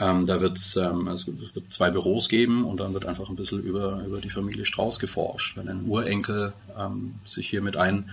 Ähm, 0.00 0.26
da 0.26 0.40
wird 0.40 0.58
ähm, 0.76 1.08
also 1.08 1.32
es 1.32 1.54
wird 1.54 1.72
zwei 1.72 1.90
Büros 1.90 2.28
geben 2.28 2.64
und 2.64 2.78
dann 2.80 2.92
wird 2.92 3.06
einfach 3.06 3.28
ein 3.28 3.36
bisschen 3.36 3.62
über, 3.62 4.02
über 4.06 4.20
die 4.20 4.30
Familie 4.30 4.66
Strauß 4.66 4.98
geforscht. 4.98 5.56
Wenn 5.56 5.68
ein 5.68 5.86
Urenkel 5.86 6.52
ähm, 6.78 7.14
sich 7.24 7.48
hier 7.48 7.62
mit 7.62 7.76
ein 7.76 8.10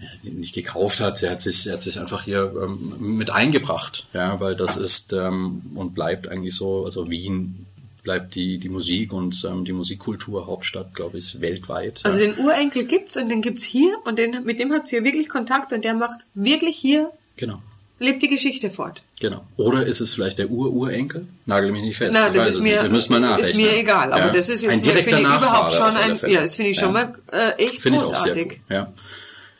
ja, 0.00 0.30
nicht 0.30 0.54
gekauft 0.54 1.00
hat, 1.00 1.22
er 1.22 1.32
hat 1.32 1.40
sich, 1.40 1.66
er 1.66 1.74
hat 1.74 1.82
sich 1.82 2.00
einfach 2.00 2.24
hier 2.24 2.52
ähm, 2.62 2.96
mit 2.98 3.30
eingebracht, 3.30 4.06
ja, 4.12 4.40
weil 4.40 4.56
das 4.56 4.76
ist 4.76 5.12
ähm, 5.14 5.62
und 5.74 5.94
bleibt 5.94 6.28
eigentlich 6.28 6.54
so, 6.54 6.84
also 6.84 7.08
Wien 7.10 7.65
bleibt 8.06 8.36
die, 8.36 8.58
die 8.58 8.68
Musik 8.68 9.12
und 9.12 9.44
ähm, 9.44 9.64
die 9.64 9.72
Musikkultur 9.72 10.46
Hauptstadt, 10.46 10.94
glaube 10.94 11.18
ich, 11.18 11.40
weltweit. 11.40 12.00
Also 12.04 12.20
den 12.20 12.38
Urenkel 12.38 12.84
gibt's 12.84 13.16
und 13.16 13.28
den 13.28 13.42
gibt's 13.42 13.64
hier 13.64 13.96
und 14.04 14.16
den, 14.18 14.44
mit 14.44 14.60
dem 14.60 14.72
hat 14.72 14.86
sie 14.86 15.02
wirklich 15.02 15.28
Kontakt 15.28 15.72
und 15.72 15.84
der 15.84 15.94
macht 15.94 16.20
wirklich 16.34 16.76
hier, 16.76 17.10
Genau, 17.36 17.60
lebt 17.98 18.22
die 18.22 18.28
Geschichte 18.28 18.70
fort. 18.70 19.02
genau. 19.20 19.44
Oder 19.56 19.84
ist 19.86 19.98
es 20.00 20.14
vielleicht 20.14 20.38
der 20.38 20.50
Ur-Urenkel? 20.50 21.26
Nagel 21.46 21.72
mich 21.72 21.82
nicht 21.82 21.96
fest. 21.96 22.12
Na, 22.14 22.30
das 22.30 22.46
ist 22.46 22.60
mir. 22.62 22.80
Wir 22.84 22.90
müssen 22.90 23.20
nachrechnen. 23.20 23.50
ist 23.50 23.56
mir 23.56 23.76
egal, 23.76 24.12
aber 24.12 24.26
Ja. 24.26 24.32
das 24.32 24.48
ist 24.50 24.62
ein 24.64 24.70
jetzt 24.70 24.84
direkter 24.86 25.16
finde 25.16 25.28
ich 25.32 25.36
überhaupt 25.38 25.72
schon 25.72 25.96
ein, 25.96 26.16
ja, 26.32 26.40
das 26.42 26.54
finde 26.54 26.70
ich 26.70 26.78
schon 26.78 26.94
Ja. 26.94 27.06
mal 27.06 27.12
äh, 27.32 27.50
echt 27.64 27.82
Finde 27.82 27.98
ich 27.98 28.04
auch 28.04 28.14
sehr 28.16 28.34
großartig. 28.34 28.60
Ja. 28.70 28.92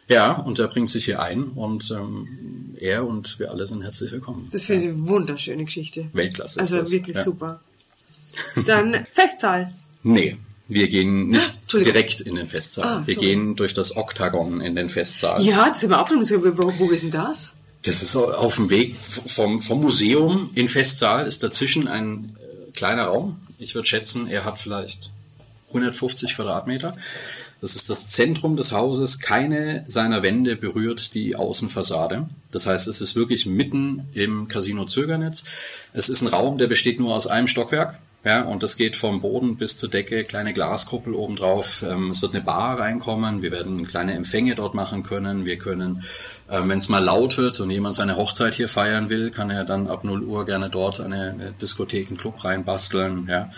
ja, 0.09 0.32
und 0.32 0.61
er 0.61 0.68
bringt 0.68 0.88
sich 0.90 1.05
hier 1.07 1.20
ein 1.20 1.42
und 1.44 1.90
ähm, 1.90 2.76
er 2.78 3.07
und 3.07 3.38
wir 3.40 3.51
alle 3.51 3.66
sind 3.66 3.82
herzlich 3.82 4.12
willkommen. 4.12 4.49
Das 4.53 4.66
finde 4.66 4.84
ich 4.84 4.88
eine 4.90 5.09
wunderschöne 5.09 5.64
Geschichte. 5.64 6.07
Weltklasse. 6.12 6.61
Also 6.61 6.88
wirklich 6.92 7.18
super. 7.18 7.61
Dann 8.66 9.07
Festsaal. 9.12 9.72
Nee, 10.03 10.37
wir 10.68 10.89
gehen 10.89 11.28
nicht 11.28 11.61
direkt 11.72 12.20
in 12.20 12.37
den 12.37 12.47
Festsaal. 12.47 12.87
Ah, 12.87 13.03
wir 13.07 13.16
gehen 13.16 13.57
durch 13.57 13.74
das 13.74 13.97
Oktagon 13.97 14.61
in 14.61 14.74
den 14.74 14.89
Festsaal. 14.89 15.43
Ja, 15.43 15.68
das 15.68 15.80
sind 15.80 15.91
wir 15.91 16.01
aufgenommen. 16.01 16.26
Wo, 16.57 16.72
wo 16.78 16.91
ist 16.91 17.03
denn 17.03 17.11
das? 17.11 17.55
Das 17.82 18.03
ist 18.03 18.16
auf 18.16 18.57
dem 18.57 18.70
Weg 18.70 18.97
vom, 19.01 19.61
vom 19.61 19.80
Museum 19.80 20.51
in 20.55 20.68
Festsaal 20.68 21.26
ist 21.26 21.43
dazwischen 21.43 21.87
ein 21.87 22.37
äh, 22.41 22.72
kleiner 22.72 23.05
Raum. 23.05 23.41
Ich 23.59 23.74
würde 23.74 23.87
schätzen, 23.87 24.26
er 24.26 24.45
hat 24.45 24.59
vielleicht 24.59 25.12
150 25.68 26.34
Quadratmeter. 26.34 26.97
Das 27.61 27.74
ist 27.74 27.89
das 27.89 28.09
Zentrum 28.09 28.57
des 28.57 28.72
Hauses. 28.72 29.20
Keine 29.20 29.84
seiner 29.87 30.22
Wände 30.22 30.57
berührt 30.57 31.14
die 31.14 31.37
Außenfassade. 31.37 32.28
Das 32.51 32.66
heißt, 32.66 32.87
es 32.87 33.01
ist 33.01 33.16
wirklich 33.16 33.47
mitten 33.47 34.09
im 34.12 34.49
Casino 34.49 34.84
Zögernetz. 34.84 35.45
Es 35.93 36.09
ist 36.09 36.22
ein 36.22 36.28
Raum, 36.28 36.59
der 36.59 36.66
besteht 36.66 37.01
nur 37.01 37.14
aus 37.14 37.26
einem 37.26 37.49
Stockwerk. 37.49 37.99
Ja, 38.27 38.43
und 38.43 38.64
das 38.64 38.77
geht 38.77 38.97
vom 38.97 39.20
Boden 39.20 39.57
bis 39.57 39.79
zur 39.79 39.89
Decke, 39.89 40.24
kleine 40.24 40.53
Glaskuppel 40.53 41.14
obendrauf. 41.14 41.85
Ähm, 41.89 42.11
es 42.11 42.22
wird 42.22 42.35
eine 42.35 42.43
Bar 42.43 42.81
reinkommen. 42.81 43.41
Wir 43.41 43.53
werden 43.53 43.87
kleine 43.87 44.14
Empfänge 44.14 44.57
dort 44.57 44.74
machen 44.74 45.05
können. 45.05 45.47
Wir 45.47 45.59
können, 45.59 46.03
ähm, 46.51 46.68
wenn 46.68 46.79
es 46.79 46.89
mal 46.89 46.99
laut 47.05 47.39
wird 47.39 47.61
und 47.61 47.70
jemand 47.70 47.95
seine 47.95 48.16
Hochzeit 48.16 48.57
hier 48.57 48.68
feiern 48.68 49.11
will, 49.11 49.31
kann 49.31 49.49
er 49.51 49.62
dann 49.64 49.87
ab 49.87 50.03
0 50.03 50.24
Uhr 50.24 50.45
gerne 50.45 50.70
dort 50.70 50.99
eine, 51.01 51.31
eine 51.31 51.53
Diskothek, 51.53 52.09
einen 52.09 52.16
Club 52.16 52.45
reinbasteln. 52.45 53.29
Ja. 53.31 53.53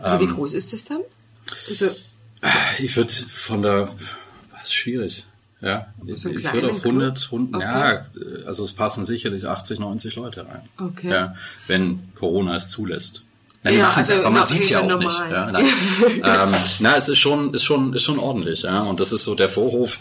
Also 0.00 0.18
Ähm. 0.18 0.22
wie 0.28 0.32
groß 0.32 0.54
ist 0.54 0.72
das 0.72 0.84
dann? 0.84 1.00
Also, 1.68 1.86
Ich 2.78 2.96
würde 2.96 3.12
von 3.12 3.62
der, 3.62 3.88
was 4.52 4.62
ist 4.62 4.72
schwierig. 4.74 5.26
Ja, 5.60 5.88
So 6.14 6.28
ich 6.30 6.52
würde 6.52 6.70
auf 6.70 6.84
100, 6.84 7.16
Club? 7.28 7.50
100 7.52 7.54
Okay. 7.56 7.64
ja, 8.40 8.46
also 8.46 8.62
es 8.62 8.72
passen 8.72 9.04
sicherlich 9.04 9.46
80, 9.48 9.80
90 9.80 10.14
Leute 10.14 10.46
rein. 10.46 10.68
Okay. 10.78 11.10
Ja, 11.10 11.34
wenn 11.66 12.12
Corona 12.14 12.54
es 12.54 12.68
zulässt. 12.68 13.24
Nein, 13.64 13.74
die 13.74 13.78
Ja, 13.80 13.86
machen 13.86 14.00
es 14.00 14.10
also 14.10 14.12
einfach, 14.20 14.30
man 14.32 14.42
okay, 14.42 14.52
sieht 14.54 14.62
es 14.62 14.68
ja 14.70 14.80
auch 14.80 14.88
dann 14.88 14.98
nicht. 14.98 15.18
normal. 15.20 15.32
Ja, 15.32 15.52
nein. 15.52 15.64
ähm, 16.54 16.60
na, 16.80 16.96
es 16.96 17.08
ist 17.08 17.18
schon, 17.18 17.54
ist 17.54 17.64
schon, 17.64 17.92
ist 17.94 18.02
schon 18.02 18.18
ordentlich, 18.18 18.62
ja. 18.62 18.82
Und 18.82 18.98
das 19.00 19.12
ist 19.12 19.24
so 19.24 19.34
der 19.34 19.48
Vorhof 19.48 20.00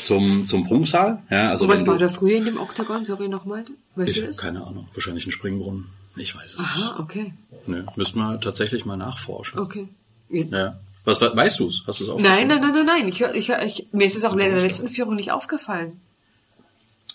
zum, 0.00 0.44
zum 0.46 0.66
Prunksaal. 0.66 1.22
Ja, 1.30 1.50
also 1.50 1.68
Was 1.68 1.86
war 1.86 1.98
da 1.98 2.08
früher 2.08 2.36
in 2.36 2.44
dem 2.44 2.58
Oktagon? 2.58 3.04
Sorry 3.04 3.28
nochmal. 3.28 3.64
Weißt 3.96 4.10
ich 4.16 4.20
du 4.20 4.26
das? 4.26 4.36
keine 4.36 4.64
Ahnung, 4.66 4.88
wahrscheinlich 4.94 5.26
ein 5.26 5.32
Springbrunnen. 5.32 5.86
Ich 6.16 6.36
weiß 6.36 6.54
es 6.54 6.60
Aha, 6.60 6.96
okay. 7.00 7.32
nicht. 7.50 7.68
Nö, 7.68 7.84
müssten 7.96 8.18
wir 8.18 8.38
tatsächlich 8.40 8.84
mal 8.84 8.96
nachforschen. 8.96 9.58
Okay. 9.58 9.88
Ja. 10.28 10.78
Was 11.04 11.20
we- 11.20 11.32
weißt 11.34 11.60
du 11.60 11.68
es? 11.68 11.82
Hast 11.86 12.00
du 12.00 12.04
es 12.04 12.10
auch? 12.10 12.18
Nein, 12.20 12.46
nein, 12.48 12.60
nein, 12.60 12.72
nein, 12.74 12.86
nein. 12.86 13.08
Ich, 13.08 13.20
ich, 13.22 13.48
ich, 13.48 13.86
mir 13.92 14.04
ist 14.04 14.16
es 14.16 14.24
auch 14.24 14.32
in 14.32 14.38
der 14.38 14.54
letzten 14.60 14.88
Führung 14.88 15.14
nicht 15.16 15.32
aufgefallen. 15.32 16.00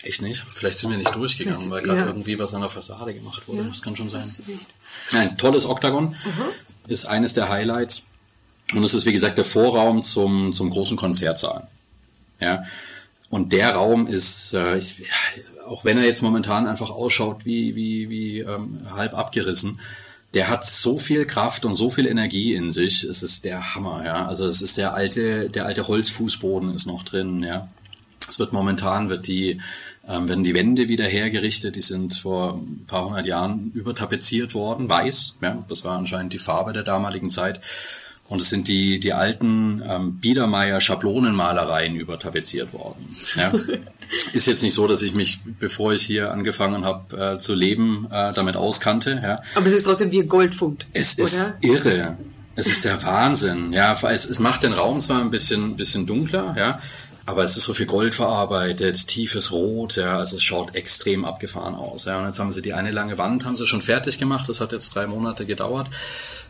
Echt 0.04 0.22
nicht? 0.22 0.44
Vielleicht 0.54 0.78
sind 0.78 0.92
wir 0.92 0.98
nicht 0.98 1.16
durchgegangen, 1.16 1.70
weil 1.70 1.82
gerade 1.82 2.02
ja. 2.02 2.06
irgendwie 2.06 2.38
was 2.38 2.54
an 2.54 2.62
der 2.62 2.70
Fassade 2.70 3.14
gemacht 3.14 3.48
wurde. 3.48 3.64
Das 3.64 3.82
kann 3.82 3.96
schon 3.96 4.10
sein. 4.10 4.24
Ich. 4.24 4.60
Nein, 5.12 5.38
tolles 5.38 5.66
Oktagon. 5.66 6.16
Ist 6.88 7.06
eines 7.06 7.34
der 7.34 7.50
Highlights. 7.50 8.08
Und 8.74 8.84
es 8.84 8.94
ist, 8.94 9.06
wie 9.06 9.14
gesagt, 9.14 9.38
der 9.38 9.46
Vorraum 9.46 10.04
zum, 10.04 10.54
zum 10.54 10.70
großen 10.70 10.98
Konzertsaal. 10.98 11.68
Ja. 12.40 12.64
Und 13.30 13.52
der 13.54 13.74
Raum 13.74 14.08
ist, 14.08 14.54
äh, 14.54 14.78
ich, 14.78 15.00
ja, 15.00 15.06
auch 15.68 15.84
wenn 15.84 15.98
er 15.98 16.06
jetzt 16.06 16.22
momentan 16.22 16.68
einfach 16.68 16.90
ausschaut 16.90 17.46
wie, 17.46 17.76
wie, 17.76 18.10
wie 18.10 18.40
ähm, 18.40 18.82
halb 18.92 19.14
abgerissen, 19.18 19.80
der 20.34 20.50
hat 20.50 20.66
so 20.66 21.00
viel 21.00 21.26
Kraft 21.26 21.66
und 21.66 21.76
so 21.76 21.90
viel 21.90 22.06
Energie 22.06 22.54
in 22.54 22.72
sich. 22.72 23.04
Es 23.04 23.24
ist 23.24 23.46
der 23.46 23.76
Hammer, 23.76 24.04
ja. 24.06 24.28
Also 24.28 24.46
es 24.46 24.62
ist 24.62 24.78
der 24.78 24.94
alte, 24.94 25.50
der 25.50 25.66
alte 25.66 25.88
Holzfußboden 25.88 26.74
ist 26.74 26.86
noch 26.86 27.04
drin, 27.04 27.44
ja. 27.44 27.70
Es 28.30 28.40
wird 28.40 28.54
momentan 28.54 29.10
wird 29.10 29.28
die 29.28 29.60
ähm, 30.08 30.28
werden 30.30 30.44
die 30.44 30.54
Wände 30.54 30.88
wieder 30.88 31.06
hergerichtet. 31.06 31.76
Die 31.76 31.82
sind 31.82 32.14
vor 32.14 32.56
ein 32.56 32.86
paar 32.88 33.06
hundert 33.06 33.26
Jahren 33.26 33.72
übertapeziert 33.74 34.54
worden, 34.54 34.90
weiß. 34.90 35.38
Ja, 35.42 35.64
das 35.68 35.84
war 35.84 35.98
anscheinend 35.98 36.34
die 36.34 36.38
Farbe 36.38 36.74
der 36.74 36.84
damaligen 36.84 37.30
Zeit. 37.30 37.62
Und 38.30 38.42
es 38.42 38.50
sind 38.50 38.68
die 38.68 39.00
die 39.00 39.14
alten 39.14 39.82
ähm, 39.88 40.18
Biedermeier 40.18 40.82
Schablonenmalereien 40.82 41.96
übertapeziert 41.96 42.74
worden. 42.74 43.10
Ja. 43.36 43.52
Ist 44.34 44.48
jetzt 44.48 44.64
nicht 44.64 44.74
so, 44.74 44.88
dass 44.88 45.02
ich 45.02 45.14
mich, 45.14 45.40
bevor 45.60 45.92
ich 45.94 46.04
hier 46.04 46.32
angefangen 46.32 46.86
habe 46.86 47.36
äh, 47.36 47.38
zu 47.40 47.54
leben, 47.54 48.08
äh, 48.10 48.32
damit 48.34 48.56
auskannte. 48.56 49.20
Ja. 49.22 49.42
Aber 49.56 49.68
es 49.68 49.74
ist 49.74 49.84
trotzdem 49.84 50.12
wie 50.12 50.22
ein 50.22 50.30
Goldfund. 50.30 50.86
Es 50.94 51.16
ist 51.16 51.38
oder? 51.38 51.58
irre. 51.60 52.18
Es 52.56 52.68
ist 52.68 52.86
der 52.86 53.04
Wahnsinn. 53.04 53.74
Ja, 53.74 53.94
es, 54.10 54.26
es 54.26 54.40
macht 54.40 54.64
den 54.64 54.74
Raum 54.74 55.00
zwar 55.00 55.22
ein 55.22 55.30
bisschen, 55.30 55.76
bisschen 55.76 56.08
dunkler, 56.08 56.56
ja, 56.58 56.80
aber 57.28 57.44
es 57.44 57.58
ist 57.58 57.66
so 57.66 57.74
viel 57.74 57.88
Gold 57.88 58.16
verarbeitet, 58.16 59.06
tiefes 59.10 59.52
Rot, 59.52 59.98
ja, 59.98 60.18
also 60.18 60.38
es 60.38 60.44
schaut 60.44 60.76
extrem 60.76 61.26
abgefahren 61.26 61.76
aus. 61.76 62.06
Ja, 62.06 62.20
und 62.20 62.26
jetzt 62.26 62.40
haben 62.40 62.54
sie 62.54 62.62
die 62.62 62.74
eine 62.74 62.90
lange 62.90 63.18
Wand, 63.18 63.44
haben 63.44 63.58
sie 63.58 63.68
schon 63.68 63.82
fertig 63.82 64.18
gemacht. 64.18 64.48
Das 64.48 64.62
hat 64.62 64.72
jetzt 64.72 64.96
drei 64.96 65.08
Monate 65.08 65.46
gedauert. 65.46 65.90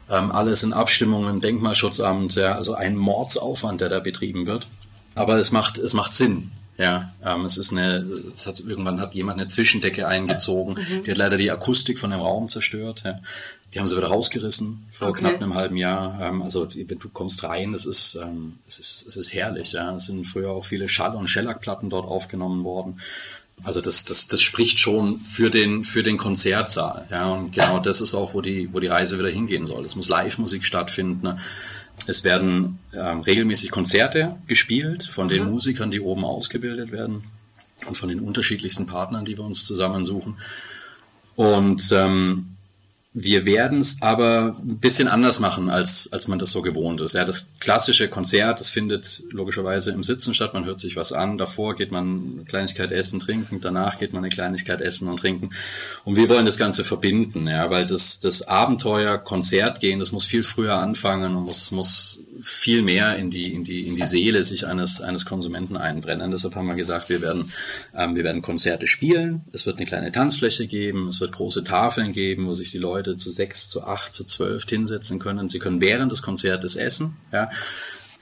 Ähm, 0.08 0.32
alles 0.32 0.62
in 0.62 0.74
Abstimmung 0.74 1.28
im 1.28 1.42
Denkmalschutzamt, 1.42 2.36
ja, 2.36 2.54
also 2.54 2.76
ein 2.76 2.96
Mordsaufwand, 2.96 3.82
der 3.82 3.90
da 3.90 4.00
betrieben 4.00 4.46
wird. 4.46 4.68
Aber 5.16 5.38
es 5.38 5.52
macht, 5.52 5.80
es 5.80 5.96
macht 5.96 6.14
Sinn. 6.14 6.52
Ja, 6.78 7.12
ähm, 7.26 7.44
es 7.46 7.58
ist 7.58 7.72
eine, 7.72 8.06
es 8.36 8.46
hat, 8.46 8.60
irgendwann 8.60 9.00
hat 9.02 9.16
jemand 9.16 9.40
eine 9.40 9.48
Zwischendecke 9.48 10.08
eingezogen, 10.08 10.78
die 11.06 11.10
hat 11.10 11.18
leider 11.18 11.38
die 11.38 11.50
Akustik 11.50 11.98
von 11.98 12.12
dem 12.12 12.20
Raum 12.20 12.48
zerstört. 12.50 13.02
Ja. 13.04 13.16
Die 13.74 13.80
haben 13.80 13.88
sie 13.88 13.98
wieder 13.98 14.08
rausgerissen 14.08 14.86
vor 14.92 15.10
Okay. 15.10 15.22
knapp 15.22 15.36
einem 15.42 15.56
halben 15.56 15.76
Jahr. 15.76 16.20
Ähm, 16.22 16.42
also 16.44 16.66
die- 16.66 16.86
du 16.86 17.10
kommst 17.10 17.44
rein, 17.44 17.72
das 17.74 17.86
ist, 17.88 18.16
ähm, 18.22 18.60
es 18.68 18.78
ist, 18.78 19.06
es 19.08 19.18
ist 19.18 19.34
herrlich. 19.34 19.72
Ja. 19.72 19.96
Es 19.96 20.06
sind 20.06 20.26
früher 20.26 20.52
auch 20.52 20.66
viele 20.66 20.88
Schall- 20.88 21.16
und 21.16 21.28
Schellackplatten 21.30 21.90
dort 21.90 22.06
aufgenommen 22.08 22.64
worden. 22.64 23.00
Also 23.64 23.82
das, 23.82 24.06
das, 24.06 24.28
das 24.28 24.42
spricht 24.44 24.78
schon 24.80 25.20
für 25.20 25.50
den, 25.50 25.84
für 25.84 26.04
den 26.04 26.18
Konzertsaal. 26.18 27.08
Ja, 27.10 27.32
und 27.32 27.54
genau 27.54 27.80
das 27.80 28.02
ist 28.02 28.14
auch, 28.14 28.36
wo 28.36 28.42
die, 28.42 28.72
wo 28.72 28.80
die 28.80 28.86
Reise 28.86 29.18
wieder 29.18 29.30
hingehen 29.30 29.66
soll. 29.66 29.84
Es 29.84 29.96
muss 29.96 30.10
Live-Musik 30.10 30.64
stattfinden. 30.64 31.24
Ne? 31.24 31.38
Es 32.08 32.24
werden 32.24 32.80
ähm, 32.94 33.20
regelmäßig 33.20 33.70
Konzerte 33.70 34.38
gespielt 34.48 35.04
von 35.04 35.28
den 35.28 35.44
Musikern, 35.44 35.92
die 35.92 36.00
oben 36.00 36.24
ausgebildet 36.24 36.92
werden 36.92 37.24
und 37.86 37.96
von 37.96 38.10
den 38.10 38.22
unterschiedlichsten 38.22 38.88
Partnern, 38.88 39.26
die 39.26 39.38
wir 39.38 39.44
uns 39.44 39.66
zusammensuchen. 39.66 40.38
Und 41.36 41.92
ähm, 41.92 42.57
wir 43.20 43.48
werden 43.48 43.80
es 43.80 44.00
aber 44.02 44.56
ein 44.60 44.78
bisschen 44.78 45.08
anders 45.08 45.40
machen, 45.40 45.72
als, 45.72 46.14
als 46.14 46.28
man 46.28 46.38
das 46.38 46.52
so 46.52 46.62
gewohnt 46.62 47.02
ist. 47.02 47.14
Ja, 47.14 47.26
das 47.26 47.50
klassische 47.60 48.10
Konzert, 48.10 48.60
das 48.60 48.70
findet 48.70 49.24
logischerweise 49.32 49.90
im 49.90 50.04
Sitzen 50.04 50.36
statt. 50.36 50.54
Man 50.54 50.66
hört 50.66 50.80
sich 50.80 50.96
was 50.96 51.14
an. 51.14 51.40
Davor 51.40 51.74
geht 51.74 51.92
man 51.92 52.34
eine 52.36 52.44
Kleinigkeit 52.44 52.92
essen, 52.92 53.20
trinken. 53.20 53.60
Danach 53.60 53.98
geht 53.98 54.14
man 54.14 54.24
eine 54.24 54.30
Kleinigkeit 54.30 54.82
essen 54.82 55.08
und 55.08 55.18
trinken. 55.18 55.50
Und 56.04 56.16
wir 56.16 56.30
wollen 56.30 56.46
das 56.46 56.60
Ganze 56.60 56.84
verbinden, 56.84 57.48
ja, 57.48 57.72
weil 57.72 57.88
das, 57.88 58.20
das 58.20 58.48
Abenteuer 58.48 59.18
Konzert 59.18 59.80
gehen, 59.80 60.00
das 60.00 60.12
muss 60.12 60.28
viel 60.28 60.44
früher 60.44 60.76
anfangen 60.76 61.36
und 61.36 61.46
muss, 61.46 61.72
muss 61.72 62.24
viel 62.42 62.84
mehr 62.84 63.16
in 63.16 63.30
die, 63.30 63.52
in 63.52 63.64
die, 63.64 63.88
in 63.88 63.96
die 63.96 64.06
Seele 64.06 64.44
sich 64.44 64.68
eines, 64.68 65.02
eines 65.02 65.26
Konsumenten 65.26 65.76
einbrennen. 65.76 66.30
Deshalb 66.30 66.56
haben 66.56 66.68
wir 66.68 66.76
gesagt, 66.76 67.10
wir 67.10 67.22
werden, 67.22 67.52
ähm, 67.96 68.16
wir 68.16 68.24
werden 68.24 68.42
Konzerte 68.42 68.86
spielen. 68.86 69.42
Es 69.54 69.66
wird 69.66 69.78
eine 69.78 69.88
kleine 69.88 70.12
Tanzfläche 70.12 70.68
geben. 70.68 71.08
Es 71.08 71.20
wird 71.20 71.32
große 71.32 71.64
Tafeln 71.64 72.14
geben, 72.14 72.46
wo 72.46 72.54
sich 72.54 72.72
die 72.72 72.78
Leute 72.78 73.07
zu 73.16 73.32
sechs, 73.32 73.70
zu 73.70 73.84
acht, 73.84 74.14
zu 74.14 74.26
zwölf 74.26 74.68
hinsetzen 74.68 75.20
können. 75.20 75.50
Sie 75.50 75.60
können 75.60 75.80
während 75.80 76.12
des 76.12 76.22
Konzertes 76.22 76.76
essen, 76.76 77.16
ja. 77.32 77.50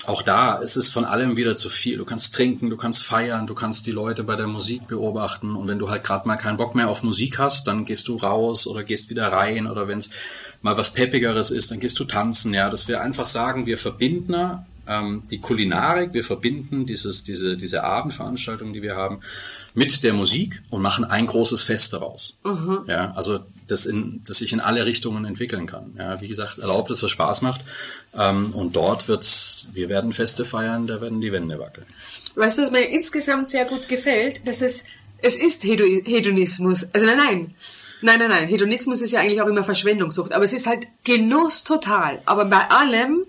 Auch 0.07 0.21
da 0.21 0.57
ist 0.57 0.75
es 0.75 0.91
von 0.91 1.03
allem 1.03 1.35
wieder 1.35 1.57
zu 1.57 1.69
viel. 1.69 1.97
Du 1.97 2.05
kannst 2.05 2.35
trinken, 2.35 2.69
du 2.69 2.77
kannst 2.77 3.03
feiern, 3.03 3.47
du 3.47 3.55
kannst 3.55 3.87
die 3.87 3.91
Leute 3.91 4.23
bei 4.23 4.35
der 4.35 4.45
Musik 4.45 4.87
beobachten 4.87 5.55
und 5.55 5.67
wenn 5.67 5.79
du 5.79 5.89
halt 5.89 6.03
gerade 6.03 6.27
mal 6.27 6.35
keinen 6.35 6.57
Bock 6.57 6.75
mehr 6.75 6.89
auf 6.89 7.01
Musik 7.01 7.39
hast, 7.39 7.65
dann 7.67 7.85
gehst 7.85 8.07
du 8.07 8.17
raus 8.17 8.67
oder 8.67 8.83
gehst 8.83 9.09
wieder 9.09 9.31
rein 9.31 9.65
oder 9.65 9.87
wenn 9.87 9.97
es 9.97 10.11
mal 10.61 10.77
was 10.77 10.93
Peppigeres 10.93 11.49
ist, 11.49 11.71
dann 11.71 11.79
gehst 11.79 11.99
du 11.99 12.03
tanzen. 12.03 12.53
Ja, 12.53 12.69
dass 12.69 12.87
wir 12.87 13.01
einfach 13.01 13.25
sagen, 13.25 13.65
wir 13.65 13.79
verbinden 13.79 14.65
ähm, 14.87 15.23
die 15.31 15.39
Kulinarik, 15.39 16.13
wir 16.13 16.23
verbinden 16.23 16.85
dieses, 16.85 17.23
diese, 17.23 17.57
diese 17.57 17.83
Abendveranstaltung, 17.83 18.73
die 18.73 18.83
wir 18.83 18.95
haben, 18.95 19.21
mit 19.73 20.03
der 20.03 20.13
Musik 20.13 20.61
und 20.69 20.81
machen 20.81 21.03
ein 21.03 21.25
großes 21.25 21.63
Fest 21.63 21.93
daraus. 21.93 22.37
Ja, 22.87 23.11
also 23.15 23.39
das, 23.67 23.85
in, 23.85 24.21
das 24.25 24.37
sich 24.39 24.53
in 24.53 24.59
alle 24.59 24.85
Richtungen 24.85 25.25
entwickeln 25.25 25.65
kann. 25.65 25.93
Ja, 25.97 26.19
wie 26.21 26.27
gesagt, 26.27 26.59
erlaubt 26.59 26.91
es, 26.91 27.01
was 27.03 27.11
Spaß 27.11 27.41
macht. 27.41 27.61
Ähm, 28.17 28.51
und 28.53 28.75
dort 28.75 29.07
wird's, 29.07 29.67
wir 29.73 29.89
werden 29.89 30.13
Feste 30.13 30.45
feiern, 30.45 30.87
da 30.87 31.01
werden 31.01 31.21
die 31.21 31.31
Wände 31.31 31.59
wackeln. 31.59 31.85
Weißt 32.35 32.57
du, 32.57 32.63
was 32.63 32.71
mir 32.71 32.81
insgesamt 32.89 33.49
sehr 33.49 33.65
gut 33.65 33.87
gefällt? 33.87 34.47
Dass 34.47 34.61
es, 34.61 34.83
es 35.19 35.37
ist 35.37 35.63
Hedo- 35.63 36.03
Hedonismus. 36.05 36.87
Also 36.93 37.05
nein, 37.05 37.17
nein. 37.17 37.55
Nein, 38.01 38.19
nein, 38.19 38.29
nein. 38.29 38.47
Hedonismus 38.47 39.01
ist 39.01 39.11
ja 39.11 39.21
eigentlich 39.21 39.41
auch 39.41 39.47
immer 39.47 39.63
Verschwendungssucht. 39.63 40.33
Aber 40.33 40.43
es 40.43 40.53
ist 40.53 40.67
halt 40.67 40.85
Genuss 41.03 41.63
total. 41.63 42.21
Aber 42.25 42.45
bei 42.45 42.69
allem 42.69 43.25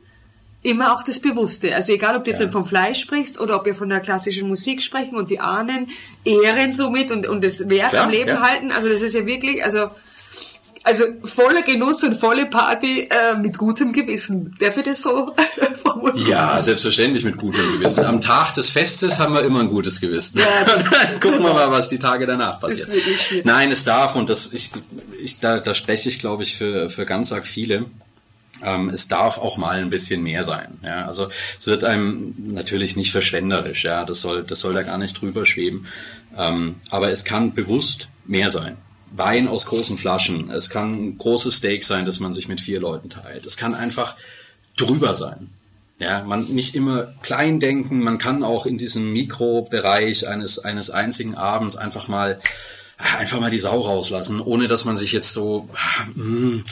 immer 0.63 0.93
auch 0.93 1.05
das 1.05 1.21
Bewusste. 1.21 1.75
Also 1.77 1.93
egal, 1.93 2.17
ob 2.17 2.25
du 2.25 2.31
jetzt 2.31 2.41
Ja. 2.41 2.51
vom 2.51 2.67
Fleisch 2.67 2.99
sprichst 3.01 3.39
oder 3.39 3.55
ob 3.57 3.67
wir 3.67 3.75
von 3.77 3.89
der 3.89 4.01
klassischen 4.01 4.49
Musik 4.49 4.83
sprechen 4.83 5.17
und 5.17 5.31
die 5.31 5.39
Ahnen 5.39 5.89
ehren 6.25 6.73
somit 6.73 7.13
und, 7.13 7.29
und 7.29 7.45
das 7.45 7.69
Werk 7.71 7.91
Klar, 7.91 8.05
am 8.07 8.11
Leben 8.11 8.31
ja. 8.31 8.41
halten. 8.43 8.73
Also 8.73 8.89
das 8.89 9.01
ist 9.01 9.15
ja 9.15 9.25
wirklich, 9.25 9.63
also, 9.65 9.89
also 10.87 11.05
voller 11.25 11.63
Genuss 11.63 12.05
und 12.05 12.21
volle 12.21 12.47
Party 12.47 13.09
äh, 13.11 13.37
mit 13.37 13.59
gutem 13.59 13.93
Gewissen. 13.93 14.55
Darf 14.61 14.77
ich 14.77 14.85
das 14.85 15.03
so 15.03 15.35
formulieren? 15.83 16.29
Ja, 16.29 16.63
selbstverständlich 16.63 17.25
mit 17.25 17.39
gutem 17.39 17.73
Gewissen. 17.73 18.05
Am 18.05 18.21
Tag 18.21 18.55
des 18.55 18.71
Festes 18.71 19.19
haben 19.19 19.35
wir 19.35 19.43
immer 19.43 19.61
ein 19.61 19.69
gutes 19.69 20.01
Gewissen. 20.01 20.39
Ja, 20.39 20.47
Dann 20.67 21.19
gucken 21.19 21.43
wir 21.43 21.53
mal, 21.55 21.73
was 21.73 21.89
die 21.89 21.99
Tage 21.99 22.25
danach 22.25 22.61
passiert. 22.61 22.89
Nein, 23.45 23.73
es 23.73 23.83
darf 23.83 24.15
und 24.15 24.31
das, 24.31 24.53
ich, 24.53 24.71
ich, 25.21 25.41
da, 25.41 25.59
da 25.59 25.75
spreche 25.75 26.09
ich, 26.09 26.21
glaube 26.21 26.45
ich, 26.45 26.57
für, 26.57 26.89
für 26.89 27.05
ganz 27.05 27.33
arg 27.33 27.49
viele. 27.49 27.87
Ähm, 28.63 28.89
es 28.89 29.09
darf 29.09 29.39
auch 29.39 29.57
mal 29.57 29.79
ein 29.79 29.91
bisschen 29.91 30.23
mehr 30.23 30.45
sein. 30.45 30.79
Ja, 30.85 31.05
also 31.05 31.27
es 31.59 31.67
wird 31.67 31.83
einem 31.83 32.33
natürlich 32.39 32.95
nicht 32.95 33.11
verschwenderisch. 33.11 33.83
Ja, 33.83 34.05
das 34.05 34.21
soll, 34.21 34.45
das 34.45 34.61
soll 34.61 34.73
da 34.73 34.83
gar 34.83 34.99
nicht 34.99 35.21
drüber 35.21 35.45
schweben. 35.45 35.89
Ähm, 36.39 36.77
aber 36.91 37.11
es 37.11 37.25
kann 37.25 37.55
bewusst 37.55 38.07
mehr 38.25 38.51
sein. 38.51 38.77
Wein 39.13 39.49
aus 39.49 39.67
großen 39.67 39.99
Flaschen. 39.99 40.51
Es 40.51 40.71
kann 40.71 40.95
ein 40.95 41.19
großes 41.19 41.57
Steak 41.57 41.85
sein, 41.85 42.05
das 42.05 42.21
man 42.21 42.33
sich 42.33 42.49
mit 42.49 42.61
vier 42.61 42.81
Leuten 42.81 43.09
teilt. 43.09 43.47
Es 43.47 43.57
kann 43.57 43.75
einfach 43.75 44.17
drüber 44.77 45.15
sein. 45.15 45.51
Ja, 45.99 46.23
man 46.25 46.45
nicht 46.45 46.75
immer 46.75 47.15
klein 47.23 47.59
denken. 47.59 48.03
Man 48.03 48.19
kann 48.19 48.45
auch 48.45 48.67
in 48.67 48.77
diesem 48.77 49.13
Mikrobereich 49.13 50.29
eines, 50.29 50.59
eines 50.59 50.91
einzigen 50.91 51.35
Abends 51.35 51.77
einfach 51.77 52.09
mal, 52.09 52.39
einfach 52.99 53.41
mal 53.41 53.51
die 53.51 53.59
Sau 53.59 53.81
rauslassen, 53.81 54.41
ohne 54.41 54.67
dass 54.67 54.85
man 54.85 54.97
sich 54.97 55.13
jetzt 55.13 55.33
so, 55.33 55.69
ah, 55.75 56.05
hm, 56.15 56.65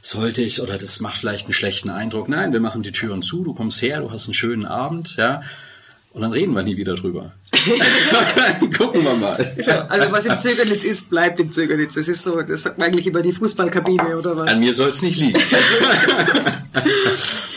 sollte 0.00 0.42
ich 0.42 0.62
oder 0.62 0.78
das 0.78 1.00
macht 1.00 1.16
vielleicht 1.16 1.46
einen 1.46 1.54
schlechten 1.54 1.90
Eindruck. 1.90 2.28
Nein, 2.28 2.52
wir 2.52 2.60
machen 2.60 2.84
die 2.84 2.92
Türen 2.92 3.22
zu, 3.22 3.42
du 3.42 3.52
kommst 3.52 3.82
her, 3.82 4.00
du 4.00 4.12
hast 4.12 4.26
einen 4.26 4.34
schönen 4.34 4.64
Abend, 4.64 5.16
ja, 5.16 5.42
und 6.18 6.22
dann 6.22 6.32
reden 6.32 6.52
wir 6.54 6.62
nie 6.64 6.76
wieder 6.76 6.94
drüber. 6.96 7.32
Gucken 8.76 9.04
wir 9.04 9.14
mal. 9.14 9.54
Also 9.88 10.10
was 10.12 10.26
im 10.26 10.38
Zögernitz 10.38 10.82
ist, 10.84 11.08
bleibt 11.10 11.38
im 11.38 11.48
Zögernitz. 11.50 11.94
Das 11.94 12.08
ist 12.08 12.24
so, 12.24 12.42
das 12.42 12.62
sagt 12.64 12.78
man 12.78 12.88
eigentlich 12.88 13.06
über 13.06 13.22
die 13.22 13.32
Fußballkabine 13.32 14.16
oder 14.18 14.36
was? 14.36 14.48
An 14.52 14.58
mir 14.60 14.74
soll 14.74 14.88
es 14.90 15.00
nicht 15.02 15.18
liegen. 15.20 15.40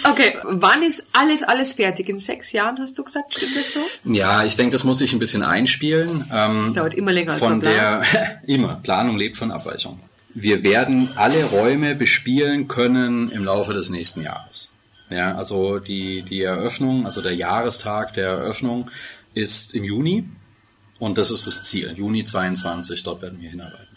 Okay, 0.03 0.33
wann 0.43 0.81
ist 0.81 1.07
alles, 1.13 1.43
alles 1.43 1.73
fertig? 1.73 2.09
In 2.09 2.17
sechs 2.17 2.51
Jahren 2.51 2.77
hast 2.79 2.97
du 2.97 3.03
gesagt, 3.03 3.33
stimmt 3.33 3.55
das 3.55 3.73
so? 3.73 3.79
Ja, 4.03 4.43
ich 4.43 4.55
denke, 4.55 4.71
das 4.71 4.83
muss 4.83 4.99
ich 4.99 5.13
ein 5.13 5.19
bisschen 5.19 5.43
einspielen. 5.43 6.25
Ähm, 6.33 6.63
Das 6.65 6.73
dauert 6.73 6.95
immer 6.95 7.11
länger 7.11 7.33
als 7.33 7.39
von 7.39 7.51
man 7.59 7.61
der 7.61 8.01
immer 8.47 8.79
Planung 8.81 9.17
lebt 9.17 9.37
von 9.37 9.51
Abweichung. 9.51 9.99
wir 10.33 10.63
werden 10.63 11.09
alle 11.15 11.43
Räume 11.45 11.93
bespielen 11.93 12.67
können 12.67 13.29
im 13.29 13.45
Laufe 13.45 13.73
des 13.73 13.89
nächsten 13.91 14.21
Jahres. 14.23 14.70
Ja, 15.11 15.35
also 15.35 15.79
die, 15.79 16.23
die 16.23 16.41
Eröffnung, 16.41 17.05
also 17.05 17.21
der 17.21 17.35
Jahrestag 17.35 18.13
der 18.13 18.29
Eröffnung 18.29 18.89
ist 19.33 19.75
im 19.75 19.83
Juni 19.83 20.29
und 20.99 21.17
das 21.17 21.31
ist 21.31 21.47
das 21.47 21.63
Ziel. 21.63 21.93
Juni 21.97 22.23
22, 22.23 23.03
dort 23.03 23.21
werden 23.21 23.41
wir 23.41 23.49
hinarbeiten. 23.49 23.87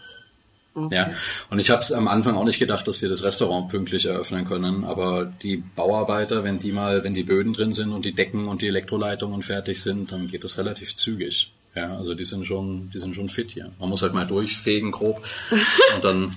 Okay. 0.77 0.97
Ja, 0.97 1.11
und 1.51 1.61
ich 1.61 1.71
habe 1.71 1.83
es 1.83 1.93
am 1.93 2.09
Anfang 2.09 2.35
auch 2.35 2.45
nicht 2.45 2.59
gedacht, 2.59 2.89
dass 2.89 3.01
wir 3.01 3.09
das 3.09 3.23
Restaurant 3.23 3.69
pünktlich 3.69 4.07
eröffnen 4.07 4.45
können, 4.45 4.85
aber 4.85 5.25
die 5.25 5.59
Bauarbeiter, 5.59 6.43
wenn 6.43 6.59
die 6.59 6.73
mal, 6.73 7.05
wenn 7.05 7.15
die 7.15 7.23
Böden 7.23 7.53
drin 7.53 7.71
sind 7.71 7.93
und 7.93 8.05
die 8.05 8.12
Decken 8.12 8.49
und 8.49 8.61
die 8.61 8.67
Elektroleitungen 8.67 9.43
fertig 9.43 9.81
sind, 9.81 10.11
dann 10.11 10.27
geht 10.27 10.43
das 10.43 10.59
relativ 10.59 10.97
zügig. 10.97 11.53
Ja, 11.77 11.97
also 11.97 12.15
die 12.15 12.25
sind 12.25 12.47
schon, 12.47 12.91
die 12.91 12.99
sind 12.99 13.15
schon 13.15 13.29
fit 13.29 13.53
hier. 13.53 13.71
Man 13.79 13.89
muss 13.89 14.03
halt 14.03 14.15
mal 14.15 14.27
durchfegen 14.27 14.91
grob 14.91 15.25
und 15.95 16.05
dann 16.05 16.35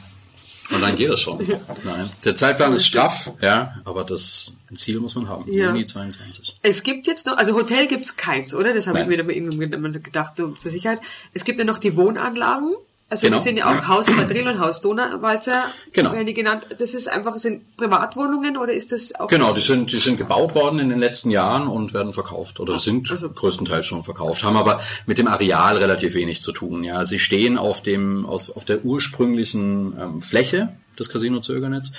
und 0.72 0.82
dann 0.82 0.96
geht 0.96 1.10
es 1.10 1.20
schon. 1.22 1.38
Nein. 1.84 2.10
Der 2.26 2.36
Zeitplan 2.36 2.74
ist 2.74 2.86
straff, 2.86 3.32
ja, 3.42 3.76
aber 3.86 4.04
das 4.04 4.54
Ziel 4.76 5.00
muss 5.00 5.16
man 5.16 5.30
haben. 5.30 5.52
Ja. 5.52 5.68
Juni 5.68 5.86
22. 5.86 6.58
Es 6.62 6.84
gibt 6.84 7.08
jetzt 7.08 7.26
noch, 7.26 7.38
also 7.38 7.56
Hotel 7.56 7.88
gibt's 7.88 8.18
keins, 8.18 8.54
oder? 8.54 8.74
Das 8.74 8.88
habe 8.88 9.00
ich 9.00 9.08
mir 9.08 9.18
irgendwann 9.18 10.04
gedacht, 10.04 10.36
zur 10.36 10.56
Sicherheit. 10.56 11.00
Es 11.34 11.44
gibt 11.46 11.60
ja 11.60 11.66
noch 11.66 11.80
die 11.80 11.96
Wohnanlagen. 11.96 12.76
Also 13.10 13.28
genau. 13.28 13.38
die 13.38 13.44
sind 13.44 13.58
ja 13.58 13.74
auch 13.74 13.88
Haus 13.88 14.10
Madrid 14.10 14.46
und 14.46 14.60
Haus 14.60 14.82
Donauwalzer, 14.82 15.64
genau. 15.94 16.12
werden 16.12 16.26
die 16.26 16.34
genannt. 16.34 16.66
Das 16.78 16.94
ist 16.94 17.08
einfach, 17.08 17.38
sind 17.38 17.78
Privatwohnungen 17.78 18.58
oder 18.58 18.74
ist 18.74 18.92
das 18.92 19.16
auch? 19.16 19.28
Genau, 19.28 19.54
die 19.54 19.62
sind, 19.62 19.94
die 19.94 19.98
sind 19.98 20.18
gebaut 20.18 20.56
worden 20.56 20.80
in 20.80 20.90
den 20.90 21.00
letzten 21.00 21.32
Jahren 21.32 21.70
und 21.70 21.94
werden 21.94 22.12
verkauft 22.12 22.60
oder 22.60 22.78
sind 22.80 23.10
also. 23.10 23.30
größtenteils 23.30 23.86
schon 23.86 24.04
verkauft, 24.04 24.44
haben 24.44 24.58
aber 24.58 24.82
mit 25.06 25.20
dem 25.20 25.28
Areal 25.28 25.78
relativ 25.78 26.16
wenig 26.16 26.42
zu 26.42 26.52
tun. 26.52 26.84
Ja, 26.84 27.06
sie 27.06 27.20
stehen 27.20 27.58
auf 27.58 27.82
dem, 27.82 28.26
aus, 28.26 28.50
auf 28.50 28.66
der 28.66 28.84
ursprünglichen 28.84 29.98
ähm, 29.98 30.22
Fläche 30.22 30.76
des 31.00 31.08
Casino 31.08 31.40
Zögernetz, 31.40 31.94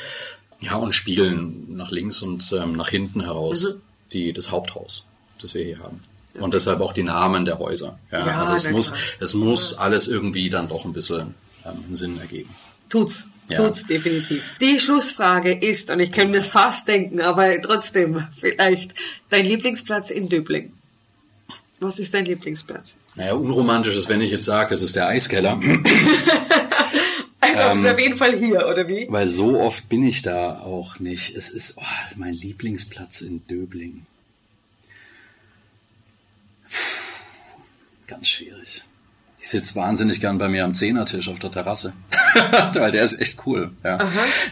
ja, 0.61 0.77
und 0.77 0.93
spiegeln 0.93 1.75
nach 1.75 1.91
links 1.91 2.21
und 2.21 2.53
ähm, 2.53 2.73
nach 2.73 2.91
hinten 2.91 3.23
heraus 3.23 3.77
mhm. 3.77 3.81
die, 4.13 4.33
das 4.35 4.51
Haupthaus, 4.51 5.07
das 5.41 5.55
wir 5.55 5.65
hier 5.65 5.79
haben. 5.79 6.03
Und 6.35 6.55
deshalb 6.55 6.81
auch 6.81 6.93
die 6.93 7.03
Namen 7.03 7.45
der 7.45 7.59
Häuser. 7.59 7.99
Ja, 8.13 8.27
ja 8.27 8.39
also 8.39 8.55
es 8.55 8.71
muss, 8.71 8.93
es 9.19 9.35
muss 9.35 9.75
alles 9.75 10.09
irgendwie 10.09 10.51
dann 10.51 10.69
doch 10.69 10.85
ein 10.85 10.93
bisschen 10.93 11.35
ähm, 11.65 11.95
Sinn 11.95 12.19
ergeben. 12.21 12.51
Tut's. 12.89 13.29
Ja. 13.49 13.57
Tut's 13.57 13.87
definitiv. 13.87 14.57
Die 14.61 14.79
Schlussfrage 14.79 15.53
ist, 15.53 15.91
und 15.91 16.01
ich 16.01 16.13
kann 16.13 16.31
mir 16.31 16.39
es 16.39 16.47
fast 16.47 16.87
denken, 16.87 17.21
aber 17.21 17.61
trotzdem 17.63 18.27
vielleicht, 18.39 18.95
dein 19.31 19.47
Lieblingsplatz 19.47 20.11
in 20.11 20.29
Döbling. 20.29 20.73
Was 21.81 21.99
ist 21.99 22.13
dein 22.13 22.25
Lieblingsplatz? 22.25 22.97
Naja, 23.15 23.35
unromantisch 23.35 23.95
ist, 23.95 24.09
wenn 24.09 24.21
ich 24.21 24.31
jetzt 24.31 24.45
sage, 24.45 24.75
es 24.75 24.83
ist 24.83 24.97
der 24.97 25.09
Eiskeller. 25.09 25.59
also 27.41 27.61
ähm, 27.61 27.79
ist 27.79 27.87
auf 27.87 28.01
jeden 28.01 28.17
Fall 28.17 28.37
hier, 28.37 28.67
oder 28.69 28.87
wie? 28.89 29.07
Weil 29.09 29.29
so 29.29 29.59
oft 29.59 29.89
bin 29.89 30.03
ich 30.03 30.23
da 30.23 30.59
auch 30.59 30.99
nicht. 30.99 31.35
Es 31.35 31.51
ist 31.51 31.79
oh, 31.79 32.17
mein 32.17 32.35
Lieblingsplatz 32.35 33.23
in 33.23 33.47
Döbling. 33.47 34.05
Ganz 38.07 38.29
schwierig. 38.29 38.85
Ich 39.41 39.49
sitze 39.51 39.77
wahnsinnig 39.77 40.21
gern 40.21 40.39
bei 40.39 40.49
mir 40.49 40.65
am 40.65 40.75
Zehnertisch 40.75 41.29
auf 41.29 41.39
der 41.39 41.53
Terrasse, 41.53 41.93
weil 42.75 42.91
der 42.91 43.05
ist 43.05 43.21
echt 43.21 43.47
cool. 43.47 43.71
Ja. 43.85 43.99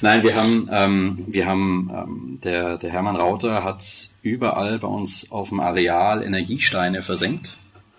Nein, 0.00 0.22
wir 0.22 0.36
haben, 0.36 0.68
ähm, 0.70 1.16
wir 1.26 1.46
haben, 1.46 1.90
ähm, 1.92 2.40
der, 2.44 2.78
der 2.78 2.92
Hermann 2.92 3.16
Rauter 3.16 3.64
hat 3.64 3.82
überall 4.22 4.78
bei 4.78 4.86
uns 4.86 5.30
auf 5.32 5.48
dem 5.48 5.58
Areal 5.58 6.22
Energiesteine 6.22 7.02
versenkt. 7.02 7.56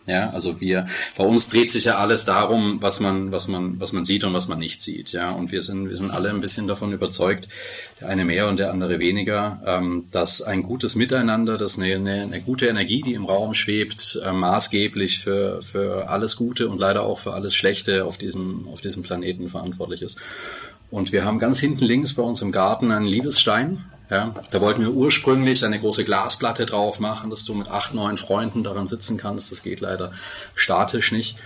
Ja, 0.07 0.29
also 0.29 0.61
wir, 0.61 0.87
bei 1.17 1.25
uns 1.25 1.49
dreht 1.49 1.69
sich 1.69 1.83
ja 1.83 1.97
alles 1.97 2.23
darum, 2.23 2.81
was 2.81 3.01
man, 3.01 3.33
was 3.33 3.49
man, 3.49 3.77
was 3.77 3.91
man 3.91 4.05
sieht 4.05 4.23
und 4.23 4.33
was 4.33 4.47
man 4.47 4.57
nicht 4.57 4.81
sieht. 4.81 5.11
Ja, 5.11 5.31
und 5.31 5.51
wir 5.51 5.61
sind, 5.61 5.89
wir 5.89 5.97
sind 5.97 6.11
alle 6.11 6.29
ein 6.29 6.39
bisschen 6.39 6.65
davon 6.65 6.93
überzeugt, 6.93 7.49
der 7.99 8.07
eine 8.07 8.23
mehr 8.23 8.47
und 8.47 8.57
der 8.57 8.71
andere 8.71 8.99
weniger, 8.99 9.61
ähm, 9.65 10.07
dass 10.11 10.41
ein 10.41 10.63
gutes 10.63 10.95
Miteinander, 10.95 11.57
dass 11.57 11.77
eine, 11.77 11.93
eine, 11.95 12.21
eine 12.21 12.39
gute 12.39 12.67
Energie, 12.67 13.01
die 13.01 13.15
im 13.15 13.25
Raum 13.25 13.53
schwebt, 13.53 14.17
äh, 14.23 14.31
maßgeblich 14.31 15.19
für, 15.19 15.61
für 15.61 16.09
alles 16.09 16.37
Gute 16.37 16.69
und 16.69 16.79
leider 16.79 17.03
auch 17.03 17.19
für 17.19 17.33
alles 17.33 17.53
Schlechte 17.53 18.05
auf 18.05 18.17
diesem, 18.17 18.65
auf 18.69 18.79
diesem 18.79 19.03
Planeten 19.03 19.49
verantwortlich 19.49 20.01
ist. 20.01 20.19
Und 20.89 21.11
wir 21.11 21.25
haben 21.25 21.37
ganz 21.37 21.59
hinten 21.59 21.83
links 21.83 22.13
bei 22.13 22.23
uns 22.23 22.41
im 22.41 22.53
Garten 22.53 22.91
einen 22.91 23.07
Liebesstein, 23.07 23.83
ja, 24.09 24.33
da 24.51 24.61
wollten 24.61 24.81
wir 24.81 24.93
ursprünglich 24.93 25.65
eine 25.65 25.79
große 25.79 26.05
Glasplatte 26.05 26.65
drauf 26.65 26.99
machen, 26.99 27.29
dass 27.29 27.43
du 27.43 27.53
mit 27.53 27.69
acht, 27.69 27.93
neun 27.93 28.17
Freunden 28.17 28.63
daran 28.63 28.87
sitzen 28.87 29.17
kannst. 29.17 29.51
Das 29.51 29.63
geht 29.63 29.81
leider 29.81 30.11
statisch 30.55 31.11
nicht. 31.11 31.37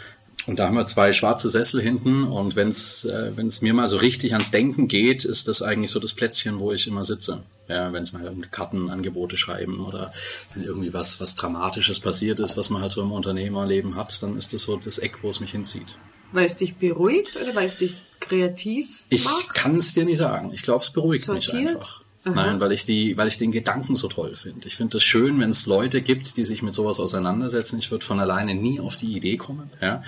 Und 0.47 0.59
da 0.59 0.67
haben 0.67 0.75
wir 0.75 0.85
zwei 0.87 1.13
schwarze 1.13 1.49
Sessel 1.49 1.81
hinten 1.81 2.23
und 2.23 2.55
wenn 2.55 2.69
es 2.69 3.05
äh, 3.05 3.31
wenn's 3.35 3.61
mir 3.61 3.75
mal 3.75 3.87
so 3.87 3.97
richtig 3.97 4.33
ans 4.33 4.49
Denken 4.49 4.87
geht, 4.87 5.23
ist 5.23 5.47
das 5.47 5.61
eigentlich 5.61 5.91
so 5.91 5.99
das 5.99 6.13
Plätzchen, 6.13 6.59
wo 6.59 6.71
ich 6.71 6.87
immer 6.87 7.05
sitze. 7.05 7.43
Ja, 7.67 7.93
wenn 7.93 8.01
es 8.01 8.11
mal 8.11 8.27
um 8.27 8.49
Kartenangebote 8.49 9.37
schreiben 9.37 9.85
oder 9.85 10.11
wenn 10.53 10.63
irgendwie 10.63 10.93
was 10.93 11.21
was 11.21 11.35
Dramatisches 11.35 11.99
passiert 11.99 12.39
ist, 12.39 12.57
was 12.57 12.71
man 12.71 12.81
halt 12.81 12.91
so 12.91 13.03
im 13.03 13.11
Unternehmerleben 13.11 13.95
hat, 13.95 14.21
dann 14.23 14.35
ist 14.35 14.53
das 14.53 14.63
so 14.63 14.77
das 14.77 14.97
Eck, 14.97 15.19
wo 15.21 15.29
es 15.29 15.41
mich 15.41 15.51
hinzieht. 15.51 15.97
Weil 16.31 16.45
es 16.45 16.57
dich 16.57 16.75
beruhigt 16.75 17.35
oder 17.39 17.53
weil 17.53 17.67
es 17.67 17.77
dich 17.77 17.97
kreativ 18.19 18.87
macht? 18.87 19.05
Ich 19.09 19.49
kann 19.49 19.75
es 19.75 19.93
dir 19.93 20.05
nicht 20.05 20.17
sagen. 20.17 20.51
Ich 20.53 20.63
glaube, 20.63 20.83
es 20.83 20.89
beruhigt 20.89 21.23
Sortiert? 21.23 21.53
mich 21.53 21.67
einfach. 21.67 22.00
Aha. 22.23 22.33
Nein, 22.35 22.59
weil 22.59 22.71
ich 22.71 22.85
die, 22.85 23.17
weil 23.17 23.27
ich 23.27 23.39
den 23.39 23.51
Gedanken 23.51 23.95
so 23.95 24.07
toll 24.07 24.35
finde. 24.35 24.67
Ich 24.67 24.75
finde 24.75 24.97
es 24.97 25.03
schön, 25.03 25.39
wenn 25.39 25.49
es 25.49 25.65
Leute 25.65 26.01
gibt, 26.01 26.37
die 26.37 26.45
sich 26.45 26.61
mit 26.61 26.73
sowas 26.73 26.99
auseinandersetzen. 26.99 27.79
Ich 27.79 27.89
würde 27.89 28.05
von 28.05 28.19
alleine 28.19 28.53
nie 28.53 28.79
auf 28.79 28.95
die 28.95 29.15
Idee 29.15 29.37
kommen. 29.37 29.71
Ja. 29.81 30.03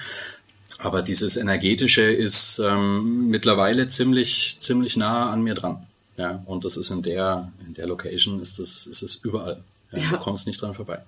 Aber 0.78 1.02
dieses 1.02 1.38
energetische 1.38 2.04
ist 2.04 2.60
ähm, 2.60 3.30
mittlerweile 3.30 3.88
ziemlich, 3.88 4.58
ziemlich 4.60 4.96
nah 4.96 5.32
an 5.32 5.42
mir 5.42 5.56
dran. 5.56 5.88
Ja. 6.18 6.44
Und 6.46 6.66
das 6.66 6.78
ist 6.78 6.92
in 6.92 7.02
der, 7.02 7.52
in 7.66 7.74
der 7.74 7.88
Location 7.88 8.40
ist 8.40 8.60
es, 8.60 8.86
ist 8.86 9.02
es 9.02 9.16
überall. 9.16 9.64
Ja. 9.92 9.98
ja. 10.00 10.10
Du 10.12 10.18
kommst 10.18 10.46
nicht 10.46 10.62
dran 10.62 10.76
vorbei. 10.76 11.00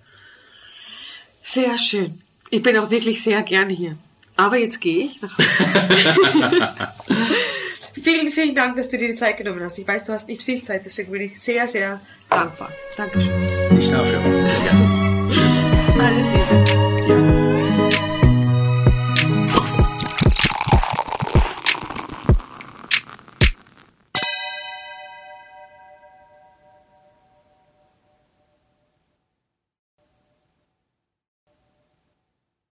Sehr 1.43 1.77
schön. 1.77 2.19
Ich 2.49 2.63
bin 2.63 2.77
auch 2.77 2.89
wirklich 2.89 3.21
sehr 3.21 3.43
gerne 3.43 3.73
hier. 3.73 3.95
Aber 4.37 4.57
jetzt 4.57 4.81
gehe 4.81 5.05
ich 5.05 5.21
nach 5.21 5.37
Hause. 5.37 6.67
Vielen, 8.01 8.31
vielen 8.31 8.55
Dank, 8.55 8.75
dass 8.75 8.89
du 8.89 8.97
dir 8.97 9.07
die 9.07 9.13
Zeit 9.13 9.37
genommen 9.37 9.63
hast. 9.63 9.77
Ich 9.79 9.87
weiß, 9.87 10.03
du 10.03 10.13
hast 10.13 10.27
nicht 10.27 10.43
viel 10.43 10.61
Zeit, 10.61 10.83
deswegen 10.85 11.11
bin 11.11 11.21
ich 11.21 11.41
sehr, 11.41 11.67
sehr 11.67 12.01
dankbar. 12.29 12.69
Dankeschön. 12.97 13.31
Nicht 13.71 13.91
dafür. 13.91 14.21
Sehr 14.43 14.59
gerne. 14.59 15.05
Alles 15.97 16.27
Liebe. 16.27 17.07
Ja. 17.07 17.34